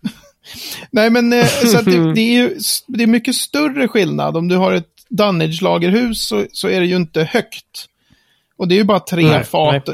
Nej, 0.91 1.10
men 1.10 1.34
eh, 1.34 1.45
så 1.45 1.78
att 1.78 1.86
det, 1.86 2.13
det, 2.13 2.21
är 2.21 2.34
ju, 2.34 2.58
det 2.88 3.04
är 3.04 3.08
mycket 3.08 3.36
större 3.36 3.88
skillnad. 3.88 4.38
Om 4.38 4.47
du 4.47 4.56
har 4.56 4.71
ett 4.74 4.88
Dunnage-lagerhus 5.10 6.13
så, 6.28 6.45
så 6.52 6.67
är 6.67 6.80
det 6.80 6.86
ju 6.86 6.95
inte 6.95 7.24
högt. 7.24 7.86
Och 8.62 8.67
det 8.67 8.76
är 8.76 8.78
ju 8.78 8.84
bara 8.84 9.00
tre 9.00 9.24
Nej, 9.24 9.43
fat. 9.43 9.89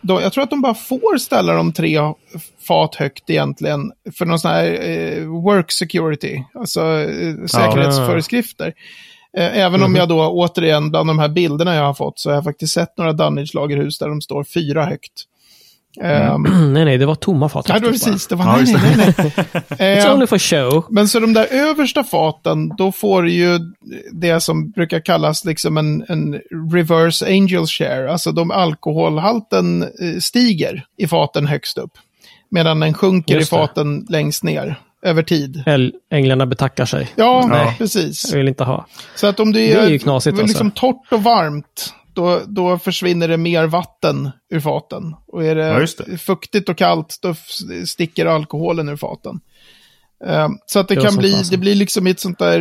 Då, 0.00 0.20
jag 0.20 0.32
tror 0.32 0.44
att 0.44 0.50
de 0.50 0.60
bara 0.60 0.74
får 0.74 1.18
ställa 1.18 1.52
dem 1.52 1.72
tre 1.72 1.98
fat 2.68 2.94
högt 2.94 3.30
egentligen. 3.30 3.92
För 4.18 4.26
någon 4.26 4.38
sån 4.38 4.50
här 4.50 4.88
eh, 4.88 5.24
work 5.24 5.72
security, 5.72 6.42
alltså 6.54 6.80
eh, 6.80 7.46
säkerhetsföreskrifter. 7.46 8.74
Eh, 9.36 9.58
Även 9.58 9.82
om 9.82 9.96
jag 9.96 10.08
då 10.08 10.28
återigen, 10.28 10.90
bland 10.90 11.08
de 11.08 11.18
här 11.18 11.28
bilderna 11.28 11.74
jag 11.74 11.84
har 11.84 11.94
fått, 11.94 12.18
så 12.18 12.30
har 12.30 12.34
jag 12.34 12.44
faktiskt 12.44 12.74
sett 12.74 12.98
några 12.98 13.12
Dunnage-lagerhus 13.12 13.98
där 13.98 14.08
de 14.08 14.20
står 14.20 14.44
fyra 14.44 14.84
högt. 14.84 15.24
Ehm, 16.02 16.42
nej, 16.72 16.84
nej, 16.84 16.98
det 16.98 17.06
var 17.06 17.14
tomma 17.14 17.48
fat. 17.48 17.66
Ja, 17.68 17.74
det 17.74 17.80
var 17.84 17.92
precis. 17.92 18.26
Det 18.26 18.34
var, 18.34 18.44
Ja, 18.44 18.56
nej, 18.56 18.72
nej, 18.72 18.94
nej, 18.96 19.14
nej. 19.18 19.62
It's 19.98 20.06
Eh, 20.06 20.14
only 20.14 20.26
for 20.26 20.38
show. 20.38 20.84
men 20.90 21.08
så 21.08 21.20
de 21.20 21.32
där 21.34 21.46
översta 21.50 22.04
faten, 22.04 22.68
då 22.78 22.92
får 22.92 23.22
du 23.22 23.30
ju 23.32 23.58
det 24.12 24.40
som 24.40 24.70
brukar 24.70 25.00
kallas 25.00 25.44
liksom 25.44 25.76
en, 25.78 26.04
en 26.08 26.40
reverse 26.72 27.26
angel 27.26 27.66
share. 27.66 28.12
Alltså 28.12 28.32
de 28.32 28.50
alkoholhalten 28.50 29.82
eh, 29.82 30.18
stiger 30.20 30.84
i 30.98 31.06
faten 31.06 31.46
högst 31.46 31.78
upp. 31.78 31.92
Medan 32.50 32.80
den 32.80 32.94
sjunker 32.94 33.34
Just 33.34 33.52
i 33.52 33.56
det. 33.56 33.60
faten 33.60 34.06
längst 34.08 34.42
ner 34.42 34.80
över 35.02 35.22
tid. 35.22 35.62
Änglarna 36.10 36.46
betackar 36.46 36.84
sig. 36.84 37.08
Ja, 37.16 37.46
Nej. 37.50 37.74
precis. 37.78 38.30
Jag 38.30 38.38
vill 38.38 38.48
inte 38.48 38.64
ha. 38.64 38.86
Så 39.14 39.26
att 39.26 39.40
om 39.40 39.52
det 39.52 39.58
Det 39.60 39.72
är, 39.72 39.82
är 39.86 39.88
ju 39.90 39.98
knasigt, 39.98 40.38
liksom 40.38 40.66
alltså. 40.66 40.80
torrt 40.80 41.12
och 41.12 41.22
varmt, 41.22 41.94
då, 42.18 42.42
då 42.46 42.78
försvinner 42.78 43.28
det 43.28 43.36
mer 43.36 43.66
vatten 43.66 44.30
ur 44.50 44.60
faten. 44.60 45.14
Och 45.26 45.44
är 45.44 45.54
det, 45.54 45.66
Ja, 45.66 46.04
det. 46.06 46.18
fuktigt 46.18 46.68
och 46.68 46.76
kallt, 46.76 47.18
då 47.22 47.34
sticker 47.86 48.26
alkoholen 48.26 48.88
ur 48.88 48.96
faten. 48.96 49.40
Eh, 50.26 50.48
så 50.66 50.78
att 50.78 50.88
det, 50.88 50.94
Det 50.94 51.00
kan 51.00 51.16
bli, 51.16 51.32
fasen. 51.32 51.50
det 51.50 51.56
blir 51.56 51.74
liksom 51.74 52.06
i 52.06 52.10
ett 52.10 52.20
sånt 52.20 52.38
där 52.38 52.60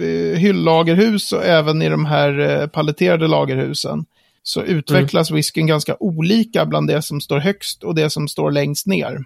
uh, 0.00 0.34
hyllagerhus 0.36 1.32
och 1.32 1.44
även 1.44 1.82
i 1.82 1.88
de 1.88 2.04
här 2.04 2.40
uh, 2.40 2.66
paletterade 2.66 3.26
lagerhusen. 3.28 4.04
Så 4.42 4.62
utvecklas 4.62 5.30
Mm. 5.30 5.36
whiskyn 5.36 5.66
ganska 5.66 5.96
olika 6.00 6.66
bland 6.66 6.88
det 6.88 7.02
som 7.02 7.20
står 7.20 7.38
högst 7.38 7.84
och 7.84 7.94
det 7.94 8.10
som 8.10 8.28
står 8.28 8.50
längst 8.50 8.86
ner. 8.86 9.24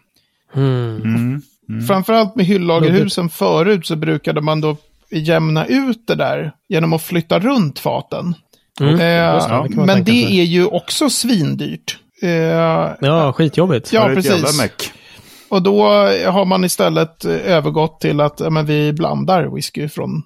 Mm. 0.55 1.43
Mm. 1.69 1.87
Framförallt 1.87 2.37
med 2.37 2.47
hyllagerhusen 2.47 3.29
förut 3.29 3.87
så 3.87 3.97
brukade 3.97 4.41
man 4.41 4.61
då 4.61 4.77
jämna 5.11 5.67
ut 5.67 6.07
det 6.07 6.15
där 6.15 6.53
genom 6.69 6.93
att 6.93 7.03
flytta 7.03 7.39
runt 7.39 7.79
faten. 7.79 8.35
Mm. 8.81 8.95
Eh, 8.95 9.63
det, 9.69 9.77
men 9.77 10.05
det 10.05 10.13
sig. 10.13 10.41
är 10.41 10.45
ju 10.45 10.67
också 10.67 11.11
svindyrt. 11.11 11.99
Eh, 12.23 12.31
Ja, 13.01 13.33
skitjobbigt. 13.33 13.93
Ja, 13.93 14.11
precis. 14.15 14.61
och 15.49 15.63
då 15.63 15.83
har 16.27 16.45
man 16.45 16.65
istället 16.65 17.25
eh, 17.25 17.31
övergått 17.33 18.01
till 18.01 18.21
att 18.21 18.41
ja, 18.41 18.51
men 18.51 18.67
vi 18.67 18.93
blandar 18.93 19.55
whisky 19.55 19.89
från 19.89 20.23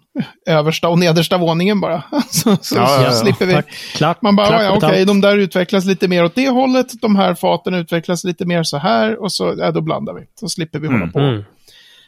översta 0.47 0.89
och 0.89 0.99
nedersta 0.99 1.39
våningen 1.39 1.81
bara. 1.81 2.03
så 2.31 2.41
så, 2.41 2.51
Ja, 2.51 2.57
så 2.63 2.77
ja, 2.77 3.03
ja. 3.05 3.13
slipper 3.13 3.47
vi. 3.47 3.53
Tack. 3.55 3.67
Klapp, 3.95 4.23
Man 4.23 4.37
bara, 4.37 4.63
ja, 4.63 4.71
okej, 4.77 4.91
betalt. 4.91 5.07
de 5.07 5.21
där 5.21 5.37
utvecklas 5.39 5.85
lite 5.85 6.09
mer 6.09 6.25
åt 6.25 6.35
det 6.35 6.49
hållet, 6.49 6.87
de 7.01 7.17
här 7.17 7.35
faten 7.35 7.75
utvecklas 7.75 8.25
lite 8.25 8.45
mer 8.45 8.63
så 8.63 8.77
här 8.79 9.23
och 9.23 9.33
så, 9.33 9.55
ja, 9.59 9.71
då 9.71 9.81
blandar 9.81 10.13
vi. 10.15 10.23
Så 10.41 10.49
slipper 10.49 10.79
vi 10.79 10.87
hålla 10.89 11.07
på 11.07 11.43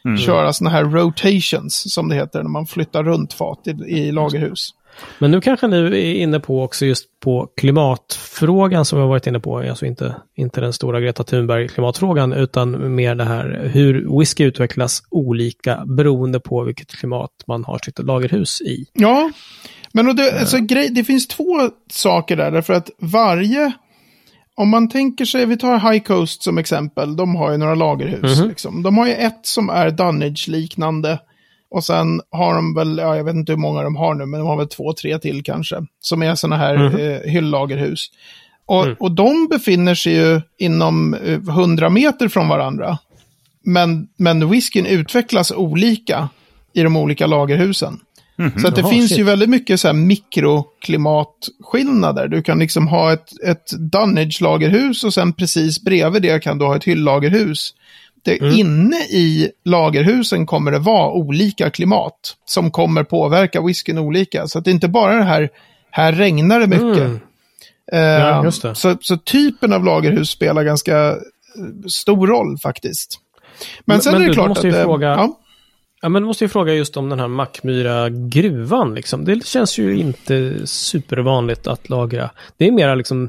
Mm. 0.04 0.18
köra 0.18 0.52
sådana 0.52 0.76
här 0.76 0.84
rotations, 0.84 1.94
som 1.94 2.08
det 2.08 2.14
heter, 2.14 2.42
när 2.42 2.50
man 2.50 2.66
flyttar 2.66 3.04
runt 3.04 3.32
fat 3.32 3.58
i, 3.66 3.70
i 3.70 4.12
lagerhus. 4.12 4.70
Men 5.18 5.30
nu 5.30 5.40
kanske 5.40 5.66
ni 5.66 5.76
är 5.76 6.14
inne 6.14 6.40
på 6.40 6.62
också 6.62 6.86
just 6.86 7.20
på 7.20 7.48
klimatfrågan 7.56 8.84
som 8.84 8.98
vi 8.98 9.00
har 9.00 9.08
varit 9.08 9.26
inne 9.26 9.40
på. 9.40 9.58
Alltså 9.58 9.86
inte, 9.86 10.16
inte 10.36 10.60
den 10.60 10.72
stora 10.72 11.00
Greta 11.00 11.22
Thunberg-klimatfrågan 11.22 12.32
utan 12.32 12.94
mer 12.94 13.14
det 13.14 13.24
här 13.24 13.70
hur 13.72 14.18
whisky 14.18 14.44
utvecklas 14.44 15.02
olika 15.10 15.84
beroende 15.86 16.40
på 16.40 16.62
vilket 16.62 16.90
klimat 16.90 17.30
man 17.46 17.64
har 17.64 17.78
sitt 17.84 17.98
lagerhus 17.98 18.60
i. 18.60 18.86
Ja, 18.92 19.30
men 19.92 20.08
och 20.08 20.14
det, 20.14 20.40
alltså, 20.40 20.58
grej, 20.58 20.88
det 20.90 21.04
finns 21.04 21.28
två 21.28 21.70
saker 21.90 22.36
där, 22.36 22.50
därför 22.50 22.72
att 22.72 22.90
varje... 22.98 23.72
Om 24.54 24.68
man 24.68 24.88
tänker 24.88 25.24
sig, 25.24 25.46
vi 25.46 25.56
tar 25.56 25.92
High 25.92 26.04
Coast 26.04 26.42
som 26.42 26.58
exempel, 26.58 27.16
de 27.16 27.36
har 27.36 27.52
ju 27.52 27.58
några 27.58 27.74
lagerhus. 27.74 28.38
Mhm. 28.38 28.48
Liksom. 28.48 28.82
De 28.82 28.98
har 28.98 29.06
ju 29.06 29.12
ett 29.12 29.40
som 29.42 29.70
är 29.70 29.90
Dunnage-liknande. 29.90 31.18
Och 31.70 31.84
sen 31.84 32.20
har 32.30 32.54
de 32.54 32.74
väl, 32.74 32.98
ja, 32.98 33.16
jag 33.16 33.24
vet 33.24 33.34
inte 33.34 33.52
hur 33.52 33.56
många 33.56 33.82
de 33.82 33.96
har 33.96 34.14
nu, 34.14 34.26
men 34.26 34.40
de 34.40 34.46
har 34.48 34.56
väl 34.56 34.68
två, 34.68 34.92
tre 34.92 35.18
till 35.18 35.42
kanske. 35.42 35.76
Som 36.00 36.22
är 36.22 36.34
sådana 36.34 36.56
här 36.56 36.76
Mhm. 36.88 36.96
eh, 37.00 37.20
hylllagerhus. 37.30 38.06
Och, 38.66 38.84
Mm. 38.84 38.96
och 39.00 39.12
de 39.12 39.46
befinner 39.50 39.94
sig 39.94 40.12
ju 40.14 40.40
inom 40.58 41.14
eh, 41.14 41.38
100 41.48 41.90
meter 41.90 42.28
från 42.28 42.48
varandra. 42.48 42.98
Men, 43.64 44.08
men 44.16 44.48
whiskyn 44.50 44.86
utvecklas 44.86 45.52
olika 45.52 46.28
i 46.72 46.82
de 46.82 46.96
olika 46.96 47.26
lagerhusen. 47.26 48.00
Så 48.62 48.68
att 48.68 48.74
det 48.74 48.80
Jaha, 48.80 48.90
finns 48.90 49.08
shit. 49.08 49.18
ju 49.18 49.22
väldigt 49.22 49.48
mycket 49.48 49.80
så 49.80 49.88
här 49.88 49.94
mikroklimatskillnader. 49.94 52.28
Du 52.28 52.42
kan 52.42 52.58
liksom 52.58 52.88
ha 52.88 53.12
ett, 53.12 53.32
ett 53.44 53.72
Dunnage-lagerhus 53.78 55.04
och 55.04 55.14
sen 55.14 55.32
precis 55.32 55.82
bredvid 55.84 56.22
det 56.22 56.42
kan 56.42 56.58
du 56.58 56.64
ha 56.64 56.76
ett 56.76 56.84
hylllagerhus. 56.84 57.74
Det, 58.24 58.36
Inne 58.36 58.96
i 58.96 59.50
lagerhusen 59.64 60.46
kommer 60.46 60.70
det 60.72 60.78
vara 60.78 61.12
olika 61.12 61.70
klimat 61.70 62.36
som 62.44 62.70
kommer 62.70 63.04
påverka 63.04 63.62
whiskyn 63.62 63.98
olika. 63.98 64.46
Så 64.48 64.58
att 64.58 64.64
det 64.64 64.70
är 64.70 64.72
inte 64.72 64.88
bara 64.88 65.14
det 65.16 65.22
här, 65.24 65.48
här 65.90 66.12
regnar 66.12 66.60
det 66.60 66.66
mycket. 66.66 67.04
Mm. 67.04 67.20
Eh, 67.92 67.98
Ja, 68.00 68.44
just 68.44 68.62
det. 68.62 68.74
Så, 68.74 68.96
så 69.00 69.16
typen 69.16 69.72
av 69.72 69.84
lagerhus 69.84 70.30
spelar 70.30 70.62
ganska 70.64 71.08
eh, 71.08 71.14
stor 71.88 72.26
roll 72.26 72.58
faktiskt. 72.62 73.20
Men, 73.84 73.94
Men- 73.94 74.00
sen 74.02 74.12
men 74.12 74.22
är 74.22 74.24
det 74.26 74.30
du, 74.30 74.34
klart 74.34 74.48
måste 74.48 74.68
att... 74.68 74.74
eh, 74.74 74.82
fråga- 74.82 75.06
Ja, 75.08 75.38
Ja, 76.02 76.08
men 76.08 76.22
då 76.22 76.26
måste 76.28 76.44
jag 76.44 76.50
fråga 76.52 76.74
just 76.74 76.96
om 76.96 77.08
den 77.08 77.20
här 77.20 77.28
Mackmyra 77.28 78.08
gruvan. 78.10 78.94
Liksom. 78.94 79.24
Det 79.24 79.46
känns 79.46 79.78
ju 79.78 79.98
inte 79.98 80.66
supervanligt 80.66 81.66
att 81.66 81.88
lagra. 81.88 82.30
Det 82.56 82.66
är 82.68 82.72
mera 82.72 82.94
liksom 82.94 83.28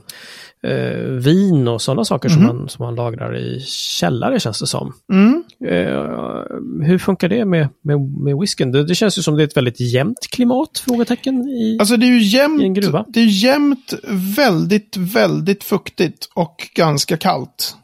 eh, 0.63 0.99
vin 1.01 1.67
och 1.67 1.81
sådana 1.81 2.05
saker 2.05 2.29
som, 2.29 2.43
man, 2.43 2.69
som 2.69 2.85
man 2.85 2.95
lagrar 2.95 3.37
i 3.37 3.59
källare 3.67 4.39
känns 4.39 4.59
det 4.59 4.67
som. 4.67 4.93
mm. 5.11 5.43
Eh, 5.65 6.85
hur 6.87 6.97
funkar 6.97 7.29
det 7.29 7.45
med, 7.45 7.67
med, 7.83 7.99
med 8.01 8.37
whiskyn? 8.37 8.71
Det, 8.71 8.83
det 8.83 8.95
känns 8.95 9.17
ju 9.17 9.21
som 9.21 9.35
det 9.37 9.43
är 9.43 9.47
ett 9.47 9.57
väldigt 9.57 9.79
jämnt 9.93 10.27
klimat? 10.31 10.83
Frågetecken. 10.85 11.47
I... 11.47 11.77
Alltså 11.79 11.97
det 11.97 12.05
är 12.05 12.07
ju 12.07 12.13
I 12.13 12.39
en 12.39 12.59
jämnt, 12.59 12.77
gruva? 12.77 13.05
det 13.07 13.19
är 13.19 13.43
jämnt 13.43 13.93
väldigt, 14.37 14.97
väldigt 14.97 15.63
fuktigt 15.63 16.29
och 16.35 16.69
ganska 16.75 17.17
kallt. 17.17 17.75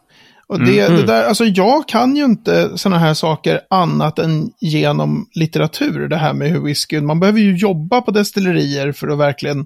Och 0.47 0.59
det, 0.65 0.79
Mm. 0.79 0.99
det 0.99 1.05
där, 1.07 1.23
alltså 1.23 1.45
jag 1.45 1.87
kan 1.87 2.15
ju 2.15 2.23
inte 2.25 2.77
sådana 2.77 2.99
här 2.99 3.13
saker 3.13 3.61
annat 3.69 4.19
än 4.19 4.51
genom 4.61 5.27
litteratur, 5.35 6.07
det 6.07 6.15
här 6.17 6.33
med 6.33 6.49
hur 6.49 6.59
whiskyn, 6.61 7.05
man 7.05 7.19
behöver 7.19 7.39
ju 7.39 7.55
jobba 7.57 8.01
på 8.01 8.11
destillerier 8.11 8.91
för 8.91 9.07
att 9.07 9.17
verkligen 9.17 9.65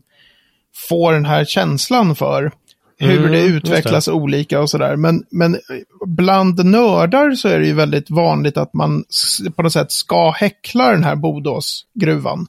få 0.89 1.11
den 1.11 1.25
här 1.25 1.45
känslan 1.45 2.15
för 2.15 2.51
hur 2.99 3.17
Mm, 3.19 3.31
det 3.31 3.39
just 3.39 3.55
utvecklas 3.55 4.07
olika 4.07 4.62
och 4.62 4.69
sådär. 4.69 4.95
Men, 4.95 5.23
men 5.31 5.59
bland 6.05 6.65
nördar 6.65 7.31
så 7.31 7.47
är 7.47 7.59
det 7.59 7.65
ju 7.65 7.73
väldigt 7.73 8.09
vanligt 8.09 8.57
att 8.57 8.73
man 8.73 9.03
på 9.55 9.63
något 9.63 9.73
sätt 9.73 9.91
ska 9.91 10.31
häckla 10.31 10.91
den 10.91 11.03
här 11.03 11.15
Bodåsgruvan. 11.15 12.47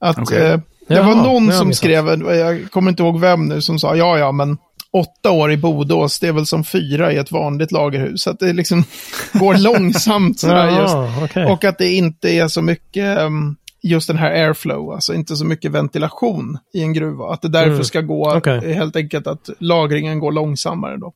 Att 0.00 0.18
Okej. 0.18 0.50
eh, 0.50 0.60
det 0.88 0.94
Jaha, 0.94 1.06
var 1.06 1.14
det 1.14 1.22
någon 1.22 1.46
jag 1.46 1.54
som 1.54 1.72
skrev, 1.72 2.22
jag 2.34 2.70
kommer 2.70 2.90
inte 2.90 3.02
ihåg 3.02 3.20
vem 3.20 3.48
nu, 3.48 3.62
som 3.62 3.78
sa 3.78 3.96
ja, 3.96 4.18
ja, 4.18 4.32
men 4.32 4.58
åtta 4.92 5.30
år 5.30 5.52
i 5.52 5.56
Bodås, 5.56 6.18
det 6.18 6.28
är 6.28 6.32
väl 6.32 6.46
som 6.46 6.64
fyra 6.64 7.12
i 7.12 7.16
ett 7.16 7.32
vanligt 7.32 7.72
lagerhus. 7.72 8.22
Så 8.22 8.30
att 8.30 8.38
det 8.38 8.52
liksom 8.52 8.84
går 9.32 9.54
långsamt 9.54 10.40
sådär 10.40 10.80
just. 10.80 10.94
Ja, 10.94 11.24
okej. 11.24 11.46
Och 11.46 11.64
att 11.64 11.78
det 11.78 11.92
inte 11.92 12.30
är 12.30 12.48
så 12.48 12.62
mycket 12.62 13.18
um, 13.18 13.56
just 13.82 14.08
den 14.08 14.16
här 14.16 14.30
airflow, 14.30 14.92
alltså 14.92 15.14
inte 15.14 15.36
så 15.36 15.44
mycket 15.44 15.70
ventilation 15.70 16.58
i 16.74 16.82
en 16.82 16.92
gruva. 16.92 17.32
Att 17.32 17.42
det 17.42 17.48
därför 17.48 17.70
Mm. 17.72 17.84
ska 17.84 18.00
gå 18.00 18.34
Okej. 18.36 18.74
helt 18.74 18.96
enkelt 18.96 19.26
att 19.26 19.50
lagringen 19.58 20.18
går 20.18 20.32
långsammare 20.32 20.96
då. 20.96 21.12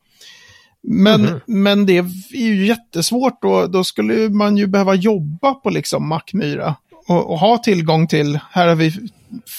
Men, 0.83 1.23
Mhm. 1.23 1.41
men 1.47 1.87
det 1.87 1.99
är 1.99 2.05
ju 2.37 2.67
jättesvårt 2.67 3.43
då, 3.43 3.67
då 3.67 3.85
skulle 3.85 4.29
man 4.29 4.57
ju 4.57 4.67
behöva 4.67 4.95
jobba 4.95 5.55
på 5.55 5.71
liksom 5.71 6.09
Mackmyra. 6.09 6.75
Och, 7.09 7.31
och 7.31 7.39
ha 7.39 7.59
tillgång 7.59 8.07
till, 8.07 8.39
här 8.51 8.69
har 8.69 8.75
vi 8.75 8.91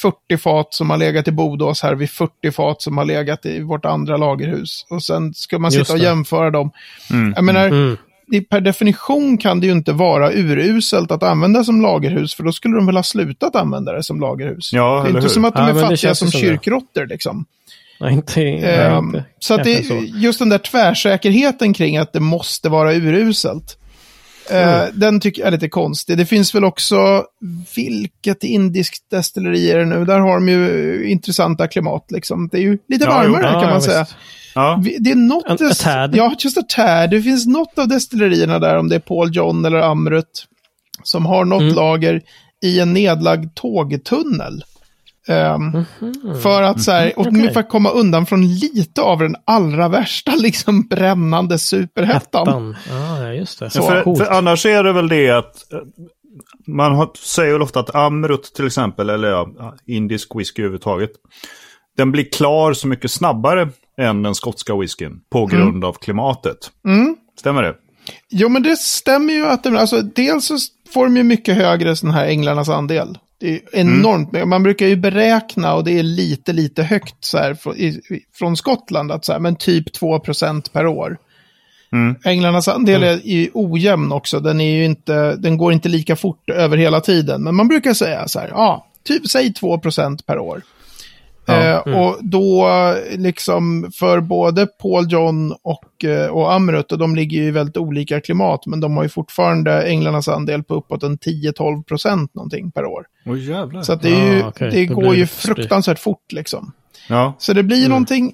40 0.02 0.38
fat 0.38 0.74
som 0.74 0.89
har 0.89 0.98
legat 0.98 1.28
i 1.28 1.32
Bodås, 1.32 1.82
här 1.82 1.89
har 1.89 1.96
vi 1.96 2.08
40 2.08 2.52
fat 2.52 2.82
som 2.82 2.98
har 2.98 3.06
legat 3.06 3.46
i 3.46 3.62
vårt 3.62 3.86
andra 3.86 4.18
lagerhus. 4.18 4.86
Och 4.89 5.04
sen 5.04 5.34
ska 5.34 5.60
man 5.60 5.72
sitta 5.72 5.94
och 5.94 6.00
jämföra 6.00 6.52
dem. 6.52 6.72
Mm. 7.12 7.34
Jag 7.36 7.44
menar, 7.44 7.68
Mm. 7.68 7.98
Per 8.50 8.62
definition 8.62 9.38
kan 9.38 9.60
det 9.60 9.66
ju 9.68 9.72
inte 9.74 9.94
vara 9.94 10.32
uruselt 10.34 11.12
att 11.12 11.24
använda 11.24 11.64
som 11.64 11.82
lagerhus, 11.82 12.36
för 12.36 12.44
då 12.44 12.52
skulle 12.52 12.76
de 12.76 12.86
väl 12.86 12.96
ha 12.96 13.04
slutat 13.04 13.56
använda 13.56 13.92
det 13.94 14.04
som 14.04 14.20
lagerhus. 14.20 14.74
Ja, 14.74 14.96
det 15.04 15.08
är 15.08 15.10
inte 15.10 15.22
hur? 15.22 15.28
som 15.30 15.46
att 15.46 15.56
de 15.56 15.62
Ja, 15.64 15.70
är 15.70 15.74
det 15.74 15.82
fattiga 15.82 16.16
som 16.16 16.32
som 16.32 16.40
kyrkråttor 16.42 17.06
liksom. 17.08 17.46
Nej, 18.00 18.14
inte, 18.14 18.40
nej, 18.40 18.64
Ehm, 18.64 19.06
inte. 19.08 19.26
så 19.40 19.54
att 19.54 19.64
det, 19.64 19.76
Kanske 19.76 19.96
just 20.18 20.40
den 20.40 20.50
där 20.50 20.58
tvärsäkerheten 20.58 21.74
kring 21.74 21.98
att 21.98 22.14
det 22.14 22.20
måste 22.20 22.70
vara 22.70 22.94
uruselt. 22.94 23.78
eh, 24.52 24.74
Mm. 24.80 24.90
Den 25.00 25.20
tycker 25.20 25.42
jag 25.42 25.48
är 25.48 25.52
lite 25.52 25.70
konstig. 25.70 26.18
Det 26.18 26.26
finns 26.26 26.56
väl 26.56 26.64
också, 26.66 27.24
vilket 27.76 28.44
indiskt 28.44 29.10
destilleri 29.12 29.72
är 29.72 29.78
det 29.78 29.86
nu? 29.86 30.06
Där 30.06 30.20
har 30.20 30.34
de 30.34 30.50
ju 30.50 31.04
intressanta 31.10 31.68
klimat 31.68 32.06
liksom. 32.12 32.50
Det 32.52 32.58
är 32.58 32.62
ju 32.62 32.78
lite 32.88 33.06
Ja, 33.06 33.12
varmare 33.12 33.42
jo. 33.46 33.52
kan 33.52 33.62
Ja, 33.62 33.70
man 33.70 33.76
visst. 33.76 34.16
Ja. 34.56 34.82
Det 35.00 35.12
är 35.12 35.15
något... 35.15 35.62
A- 35.62 35.68
a 35.72 35.74
tad. 35.84 36.15
Ja, 36.15 36.36
just 36.39 36.58
a 36.58 36.62
tad. 36.76 37.10
Det 37.10 37.22
finns 37.22 37.48
något 37.48 37.80
av 37.80 37.88
destillerierna 37.88 38.60
där, 38.60 38.78
om 38.78 38.89
det 38.89 38.96
är 38.96 39.00
Paul 39.00 39.36
John 39.36 39.65
eller 39.65 39.78
Amrut, 39.78 40.46
som 41.04 41.26
har 41.26 41.46
något 41.46 41.62
Mm. 41.62 41.76
lager 41.76 42.22
i 42.63 42.80
en 42.80 42.94
nedlagd 42.94 43.56
tågtunnel. 43.56 44.63
Ehm, 45.28 45.86
För 46.44 46.62
att 46.62 46.82
så 46.82 46.91
här, 46.91 47.13
Okej. 47.15 47.32
okay. 47.32 47.54
för 47.54 47.60
att 47.60 47.70
komma 47.70 47.89
undan 47.89 48.26
från 48.26 48.48
lite 48.48 49.02
av 49.02 49.20
den 49.20 49.36
allra 49.46 49.88
värsta 49.88 50.36
liksom 50.38 50.82
brännande 50.88 51.60
superhettan. 51.60 52.48
Ettan. 52.48 52.76
Ja, 52.89 53.34
just 53.34 53.60
det. 53.60 53.70
Så 53.70 53.82
för, 53.82 54.15
för 54.15 54.26
annars 54.34 54.65
är 54.65 54.84
det 54.84 54.94
väl 54.94 55.08
det 55.08 55.30
att 55.30 55.74
eh, 55.74 55.80
man 56.68 56.91
har, 56.96 57.10
säger 57.24 57.52
väl 57.54 57.62
ofta 57.62 57.80
att 57.80 57.96
Amrut 57.96 58.44
till 58.56 58.65
exempel, 58.68 59.10
eller 59.10 59.28
ja, 59.30 59.76
indisk 59.86 60.36
whisky 60.36 60.62
överhuvudtaget, 60.62 61.12
den 61.98 62.12
blir 62.12 62.24
klar 62.32 62.74
så 62.74 62.88
mycket 62.88 63.12
snabbare 63.12 63.70
än 63.98 64.24
den 64.24 64.36
skotska 64.36 64.76
whiskyn 64.76 65.22
på 65.30 65.46
grund 65.46 65.86
av 65.86 65.94
klimatet. 65.94 66.58
Mm. 66.86 67.16
Stämmer 67.40 67.64
det? 67.64 67.76
Jo, 68.30 68.50
men 68.50 68.64
det 68.64 68.78
stämmer 68.78 69.34
ju 69.34 69.46
att 69.46 69.64
det, 69.64 69.80
alltså, 69.80 70.02
dels 70.02 70.46
så 70.46 70.58
får 70.94 71.06
de 71.06 71.18
ju 71.18 71.24
mycket 71.24 71.56
högre 71.56 71.96
sån 71.96 72.12
här 72.12 72.26
änglarnas 72.26 72.70
andel. 72.70 73.18
Det 73.40 73.54
är 73.54 73.62
enormt 73.74 74.32
mycket. 74.32 74.48
Man 74.48 74.64
brukar 74.64 74.88
ju 74.88 74.96
beräkna, 74.96 75.74
och 75.74 75.84
det 75.84 76.00
är 76.00 76.04
lite, 76.04 76.54
lite 76.54 76.84
högt 76.84 77.16
så 77.20 77.38
här 77.38 77.54
från, 77.54 77.76
i, 77.76 78.02
från 78.34 78.58
Skottland, 78.58 79.12
att 79.12 79.26
så 79.26 79.32
här, 79.34 79.40
men 79.40 79.56
typ 79.56 79.98
2% 80.02 80.72
per 80.72 80.88
år. 80.88 81.18
Mm. 81.92 82.16
Änglarnas 82.24 82.68
andel 82.68 83.04
är 83.04 83.20
ju 83.24 83.50
ojämn 83.54 84.12
också. 84.12 84.40
Den, 84.40 84.62
är 84.62 84.72
ju 84.72 84.86
inte, 84.86 85.36
den 85.36 85.58
går 85.58 85.74
inte 85.74 85.90
lika 85.90 86.16
fort 86.16 86.50
över 86.50 86.78
hela 86.78 87.02
tiden. 87.02 87.44
Men 87.44 87.56
man 87.56 87.68
brukar 87.68 87.94
säga 87.94 88.28
så 88.28 88.40
här, 88.40 88.48
ja, 88.48 88.88
typ 89.04 89.28
säg 89.28 89.54
2% 89.62 90.26
per 90.26 90.38
år. 90.38 90.62
Ja, 91.46 91.84
Eh, 91.86 91.98
Och 92.00 92.18
då 92.22 92.68
liksom 93.16 93.92
för 93.96 94.20
både 94.20 94.68
Paul 94.68 95.06
John 95.12 95.52
och, 95.64 96.04
eh, 96.06 96.28
och 96.28 96.54
Amrut, 96.54 96.92
och 96.92 96.98
de 96.98 97.16
ligger 97.16 97.38
ju 97.42 97.48
i 97.48 97.52
väldigt 97.52 97.78
olika 97.78 98.22
klimat, 98.22 98.66
men 98.66 98.80
de 98.80 98.98
har 98.98 99.04
ju 99.04 99.10
fortfarande 99.10 99.82
änglarnas 99.88 100.28
andel 100.28 100.64
på 100.64 100.76
uppåt 100.76 101.04
en 101.04 101.18
10-12 101.18 101.84
procent 101.84 102.36
någonting 102.36 102.72
per 102.72 102.86
år. 102.86 103.06
Jävlar. 103.38 103.82
Så 103.82 103.94
att 103.94 104.02
det, 104.02 104.10
är 104.10 104.34
ju, 104.34 104.42
Ah, 104.44 104.48
okej. 104.48 104.72
det 104.72 104.86
Då 104.86 104.96
går 104.96 105.16
ju 105.16 105.22
det 105.22 105.28
fruktansvärt 105.28 106.00
fort 106.00 106.32
liksom. 106.32 106.72
Ja. 107.10 107.34
Så 107.40 107.54
det 107.54 107.64
blir 107.64 107.78
Mm. 107.78 107.90
någonting, 107.90 108.34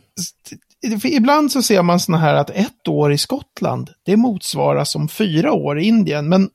ibland 1.04 1.52
så 1.52 1.62
ser 1.62 1.82
man 1.82 2.00
såna 2.00 2.17
här 2.17 2.34
att 2.36 2.50
ett 2.50 2.88
år 2.88 3.13
i 3.13 3.17
Skottland, 3.17 3.89
det 4.06 4.17
motsvaras 4.17 4.91
som 4.91 5.08
fyra 5.08 5.52
år 5.54 5.80
i 5.80 5.84
Indien, 5.86 6.30
men 6.30 6.50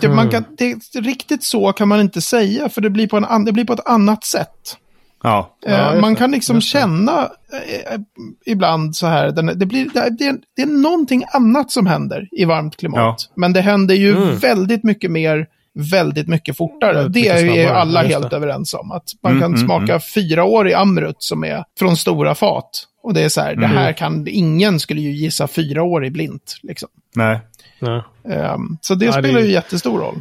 det, 0.00 0.06
Mhm. 0.08 0.16
man 0.16 0.30
kan, 0.30 0.44
det, 0.58 0.74
riktigt 1.00 1.42
så 1.44 1.72
kan 1.72 1.88
man 1.88 2.00
inte 2.00 2.20
säga, 2.20 2.68
för 2.68 2.80
det 2.80 2.90
blir 2.90 3.06
på, 3.08 3.16
en, 3.16 3.44
det 3.44 3.52
blir 3.52 3.64
på 3.64 3.72
ett 3.72 3.86
annat 3.88 4.24
sätt. 4.24 4.76
Ja. 5.22 5.56
Eh, 5.66 5.72
Ja, 5.74 6.00
man 6.00 6.16
kan 6.16 6.30
liksom 6.30 6.60
känna 6.60 7.22
eh, 7.22 8.00
ibland 8.46 8.96
så 8.96 9.06
här, 9.06 9.30
den, 9.32 9.46
det, 9.58 9.66
blir, 9.66 9.84
det, 9.94 10.10
det, 10.18 10.24
är- 10.24 10.38
det 10.56 10.62
är 10.62 10.66
någonting 10.66 11.24
annat 11.32 11.70
som 11.70 11.86
händer 11.86 12.28
i 12.32 12.44
varmt 12.44 12.76
klimat. 12.76 12.98
Ja. 12.98 13.16
Men 13.34 13.52
det 13.52 13.60
händer 13.60 13.94
ju 13.94 14.16
Mm. 14.16 14.38
väldigt 14.38 14.84
mycket 14.84 15.10
mer, 15.10 15.46
väldigt 15.74 16.28
mycket 16.28 16.56
fortare. 16.56 16.94
Väldigt 16.94 17.24
det 17.24 17.28
är 17.28 17.56
ju 17.56 17.66
alla 17.66 18.02
just 18.02 18.14
helt 18.14 18.30
det. 18.30 18.36
överens 18.36 18.74
om. 18.74 18.90
Att 18.92 19.04
man 19.22 19.32
Mm, 19.32 19.42
kan 19.42 19.54
mm, 19.54 19.66
smaka 19.66 20.00
fyra 20.14 20.44
år 20.44 20.68
i 20.68 20.74
Amrut 20.74 21.16
som 21.18 21.44
är 21.44 21.64
från 21.78 21.96
stora 21.96 22.34
fat. 22.34 22.70
Och 23.02 23.14
det 23.14 23.22
är 23.22 23.28
så 23.28 23.40
här, 23.40 23.54
det 23.56 23.64
Mm. 23.64 23.76
här 23.76 23.92
kan, 23.92 24.26
ingen 24.28 24.80
skulle 24.80 25.00
ju 25.00 25.10
gissa 25.12 25.46
fyra 25.48 25.82
år 25.82 26.04
i 26.04 26.10
blint. 26.10 26.56
Liksom. 26.62 26.88
Nej. 27.14 27.40
Ja. 27.78 28.04
Ehm, 28.30 28.76
så 28.80 28.94
det 28.94 29.04
Ja, 29.06 29.12
spelar 29.12 29.40
ju 29.40 29.50
jättestor 29.52 29.98
roll. 30.00 30.20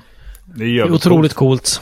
Det 0.56 0.64
är 0.64 0.68
Det 0.68 0.80
är 0.80 0.92
otroligt 0.94 1.34
coolt. 1.34 1.82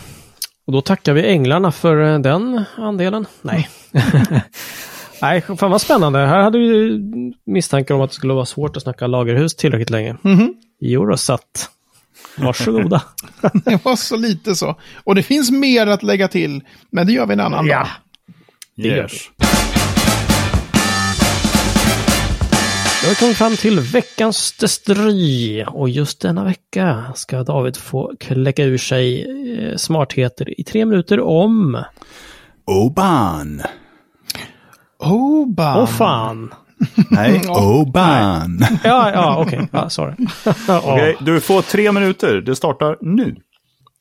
Och 0.65 0.73
då 0.73 0.81
tackar 0.81 1.13
vi 1.13 1.27
änglarna 1.27 1.71
för 1.71 2.13
eh, 2.13 2.19
den 2.19 2.63
andelen. 2.77 3.25
Nej. 3.41 3.69
Nej, 5.21 5.41
fan 5.41 5.71
vad 5.71 5.81
spännande. 5.81 6.19
Här 6.19 6.39
hade 6.39 6.57
vi 6.57 6.99
misstankar 7.45 7.95
om 7.95 8.01
att 8.01 8.09
det 8.09 8.15
skulle 8.15 8.33
vara 8.33 8.45
svårt 8.45 8.77
att 8.77 8.83
snacka 8.83 9.07
lagerhus 9.07 9.55
tillräckligt 9.55 9.89
länge. 9.89 10.15
Mhm. 10.21 10.53
Eurosat. 10.81 11.69
Varsågoda. 12.37 13.03
Det 13.65 13.85
var 13.85 13.95
så 13.95 14.15
lite 14.15 14.55
så. 14.55 14.75
Och 15.03 15.15
det 15.15 15.23
finns 15.23 15.51
mer 15.51 15.87
att 15.87 16.03
lägga 16.03 16.27
till, 16.27 16.63
men 16.89 17.07
det 17.07 17.13
gör 17.13 17.25
vi 17.25 17.33
en 17.33 17.39
annan 17.39 17.67
dag. 17.67 17.87
coolt. 18.75 18.85
gör 18.85 19.03
Yes. 19.03 19.29
Då 23.05 23.09
har 23.09 23.15
vi 23.15 23.19
kommit 23.19 23.37
fram 23.37 23.55
till 23.55 23.79
veckans 23.79 24.57
destilleri. 24.57 25.65
Och 25.67 25.89
just 25.89 26.21
denna 26.21 26.43
vecka 26.43 27.03
ska 27.15 27.43
David 27.43 27.77
få 27.77 28.11
kläcka 28.19 28.63
ur 28.63 28.77
sig 28.77 29.25
eh, 29.59 29.77
smartheter 29.77 30.59
i 30.59 30.63
tre 30.63 30.85
minuter 30.85 31.19
om... 31.19 31.83
Oban. 32.65 33.61
Oban. 34.99 35.77
Åh 35.77 35.85
fan! 35.85 36.53
Nej, 37.11 37.41
Oban. 37.49 38.65
Ja, 38.83 39.11
ja, 39.11 39.37
okej. 39.45 39.67
Ja, 39.71 39.89
sorry. 39.89 40.13
Okej, 40.83 41.17
du 41.19 41.39
får 41.39 41.61
tre 41.61 41.91
minuter. 41.91 42.41
Det 42.41 42.55
startar 42.55 42.97
nu. 43.01 43.35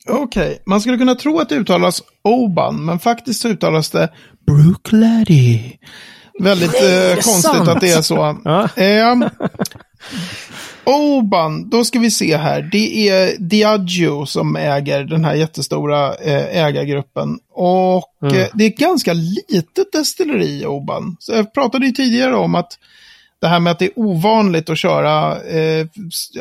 Okej, 0.08 0.62
man 0.66 0.80
skulle 0.80 0.98
kunna 0.98 1.14
tro 1.14 1.38
att 1.38 1.48
det 1.48 1.54
uttalas 1.54 2.02
Oban, 2.22 2.84
men 2.84 2.98
faktiskt 2.98 3.42
så 3.42 3.48
uttalas 3.48 3.90
det 3.90 4.08
Brooklady. 4.46 5.72
Väldigt 6.40 6.74
eh, 6.82 7.14
konstigt 7.14 7.68
att 7.68 7.80
det 7.80 7.92
är 7.92 8.02
så. 8.02 8.36
Ja. 8.44 8.68
Eh, 8.76 9.28
Oban, 10.86 11.70
då 11.70 11.84
ska 11.84 11.98
vi 11.98 12.10
se 12.10 12.36
här. 12.36 12.68
Det 12.72 13.08
är 13.08 13.38
Diageo 13.38 14.26
som 14.26 14.56
äger 14.56 15.04
den 15.04 15.24
här 15.24 15.34
jättestora 15.34 16.14
eh, 16.14 16.64
ägargruppen. 16.64 17.38
Och 17.52 18.04
Mm. 18.22 18.34
eh, 18.40 18.46
det 18.54 18.64
är 18.64 18.68
ett 18.68 18.76
ganska 18.78 19.12
litet 19.12 19.92
destilleri, 19.92 20.66
Oban. 20.66 21.16
Så 21.20 21.32
jag 21.32 21.54
pratade 21.54 21.86
ju 21.86 21.92
tidigare 21.92 22.34
om 22.36 22.54
att 22.54 22.78
det 23.40 23.48
här 23.48 23.60
med 23.60 23.70
att 23.70 23.78
det 23.78 23.84
är 23.84 23.92
ovanligt 23.98 24.70
att 24.70 24.78
köra, 24.78 25.42
eh, 25.42 25.86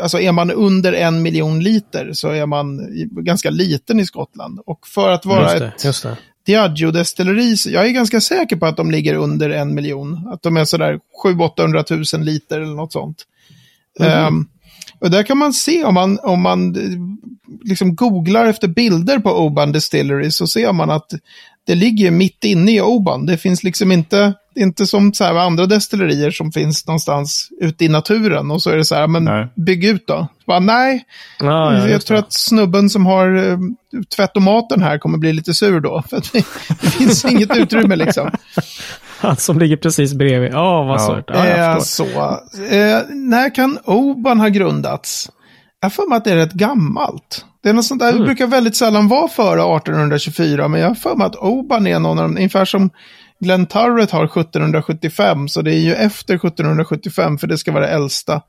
alltså 0.02 0.20
är 0.20 0.32
man 0.32 0.52
under 0.52 0.94
en 0.94 1.22
miljon 1.22 1.60
liter 1.64 2.10
så 2.14 2.30
är 2.30 2.46
man 2.46 2.80
i- 2.80 3.08
ganska 3.12 3.50
liten 3.50 4.00
i 4.00 4.06
Skottland. 4.06 4.60
Och 4.66 4.88
för 4.88 5.10
att 5.10 5.26
vara 5.26 5.42
Just 5.44 5.60
det, 5.60 5.66
ett 5.78 5.84
just 5.86 6.04
det. 6.04 6.18
Diageo-destilleri, 6.46 7.56
jag 7.66 7.88
är 7.88 7.92
ganska 7.92 8.22
säker 8.22 8.56
på 8.56 8.66
att 8.66 8.78
de 8.78 8.92
ligger 8.92 9.16
under 9.16 9.50
en 9.50 9.76
miljon. 9.76 10.28
Att 10.34 10.42
de 10.42 10.58
är 10.58 10.66
sådär 10.66 11.00
700 11.24 11.84
000 11.90 12.24
liter 12.24 12.62
eller 12.62 12.76
något 12.76 12.94
sånt. 12.94 13.26
Ehm, 14.00 14.46
och 15.00 15.12
där 15.12 15.24
kan 15.24 15.38
man 15.38 15.54
se 15.54 15.84
om 15.84 15.94
man, 15.94 16.20
om 16.20 16.42
man 16.42 16.76
eh, 16.76 17.00
liksom 17.64 17.96
googlar 17.96 18.46
efter 18.46 18.68
bilder 18.68 19.20
på 19.20 19.32
Oban 19.32 19.72
Distillery 19.72 20.32
så 20.32 20.48
ser 20.48 20.74
man 20.74 20.90
att 20.90 21.14
det 21.64 21.76
ligger 21.76 22.12
mitt 22.12 22.44
inne 22.44 22.72
i 22.72 22.82
Oban. 22.82 23.26
Det 23.26 23.38
finns 23.38 23.64
liksom 23.64 23.92
inte, 23.92 24.34
inte 24.56 24.86
som 24.86 25.14
så 25.14 25.24
här 25.24 25.36
andra 25.36 25.66
destillerier 25.66 26.32
som 26.32 26.52
finns 26.52 26.88
någonstans 26.88 27.50
ute 27.62 27.86
i 27.86 27.88
naturen 27.90 28.52
och 28.52 28.62
så 28.62 28.70
är 28.70 28.78
det 28.78 28.86
så 28.86 28.96
här, 28.96 29.08
men 29.08 29.24
Nej. 29.24 29.48
bygg 29.56 29.86
ut 29.86 30.08
då. 30.08 30.28
Bara, 30.48 30.60
nej, 30.60 31.04
Ja, 31.40 31.74
ja, 31.78 31.88
jag 31.90 32.06
tror 32.06 32.18
det. 32.18 32.24
att 32.24 32.34
snubben 32.34 32.90
som 32.90 33.06
har 33.06 33.36
uh, 33.36 33.58
tvättomaten 34.16 34.82
här 34.82 34.98
kommer 34.98 35.18
bli 35.18 35.34
lite 35.34 35.54
sur 35.54 35.80
då. 35.80 36.04
För 36.10 36.22
det, 36.34 36.46
det 36.82 36.88
finns 36.90 37.26
inget 37.32 37.58
utrymme 37.58 37.96
liksom. 37.96 38.32
Han 39.20 39.36
som 39.36 39.60
ligger 39.60 39.78
precis 39.78 40.14
bredvid. 40.14 40.52
Ja, 40.54 40.84
vad 40.84 41.00
Ja. 41.02 41.08
surt. 41.08 41.26
Ja, 41.28 41.46
Eh, 41.46 41.80
så, 41.80 42.04
eh, 42.70 43.02
när 43.10 43.56
kan 43.56 43.78
Oban 43.86 44.40
ha 44.40 44.48
grundats? 44.48 45.30
Jag 45.82 45.94
för 45.94 46.10
mig 46.10 46.18
att 46.18 46.24
det 46.24 46.32
är 46.32 46.36
rätt 46.36 46.54
gammalt. 46.54 47.46
Det 47.64 47.70
är 47.70 47.74
något 47.74 47.86
sånt 47.86 48.02
där, 48.02 48.12
Mm. 48.12 48.24
brukar 48.24 48.48
väldigt 48.48 48.76
sällan 48.76 49.08
vara 49.08 49.28
före 49.28 49.62
1824, 49.78 50.68
men 50.68 50.82
jag 50.82 50.88
har 50.88 50.96
för 50.96 51.16
mig 51.16 51.28
att 51.28 51.36
Oban 51.36 51.88
är 51.88 52.00
någon 52.00 52.20
av 52.20 52.26
ungefär 52.26 52.66
som 52.66 52.90
Glen 53.44 53.66
Turret 53.66 54.12
har 54.12 54.26
1775, 54.26 55.48
så 55.48 55.62
det 55.62 55.74
är 55.74 55.80
ju 55.80 55.94
efter 55.94 56.36
1775, 56.36 57.38
för 57.38 57.48
det 57.48 57.58
ska 57.58 57.72
vara 57.72 57.86
det 57.86 57.92
äldsta. 57.92 58.42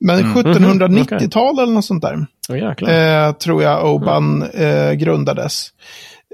Men 0.00 0.18
Mm. 0.18 0.32
1790-tal 0.32 1.58
eller 1.58 1.72
något 1.72 1.84
sånt 1.84 2.02
där. 2.02 2.26
Jäklar. 2.48 3.26
eh, 3.26 3.32
tror 3.32 3.62
jag 3.62 3.94
Oban 3.94 4.42
eh, 4.42 4.92
grundades. 4.92 5.66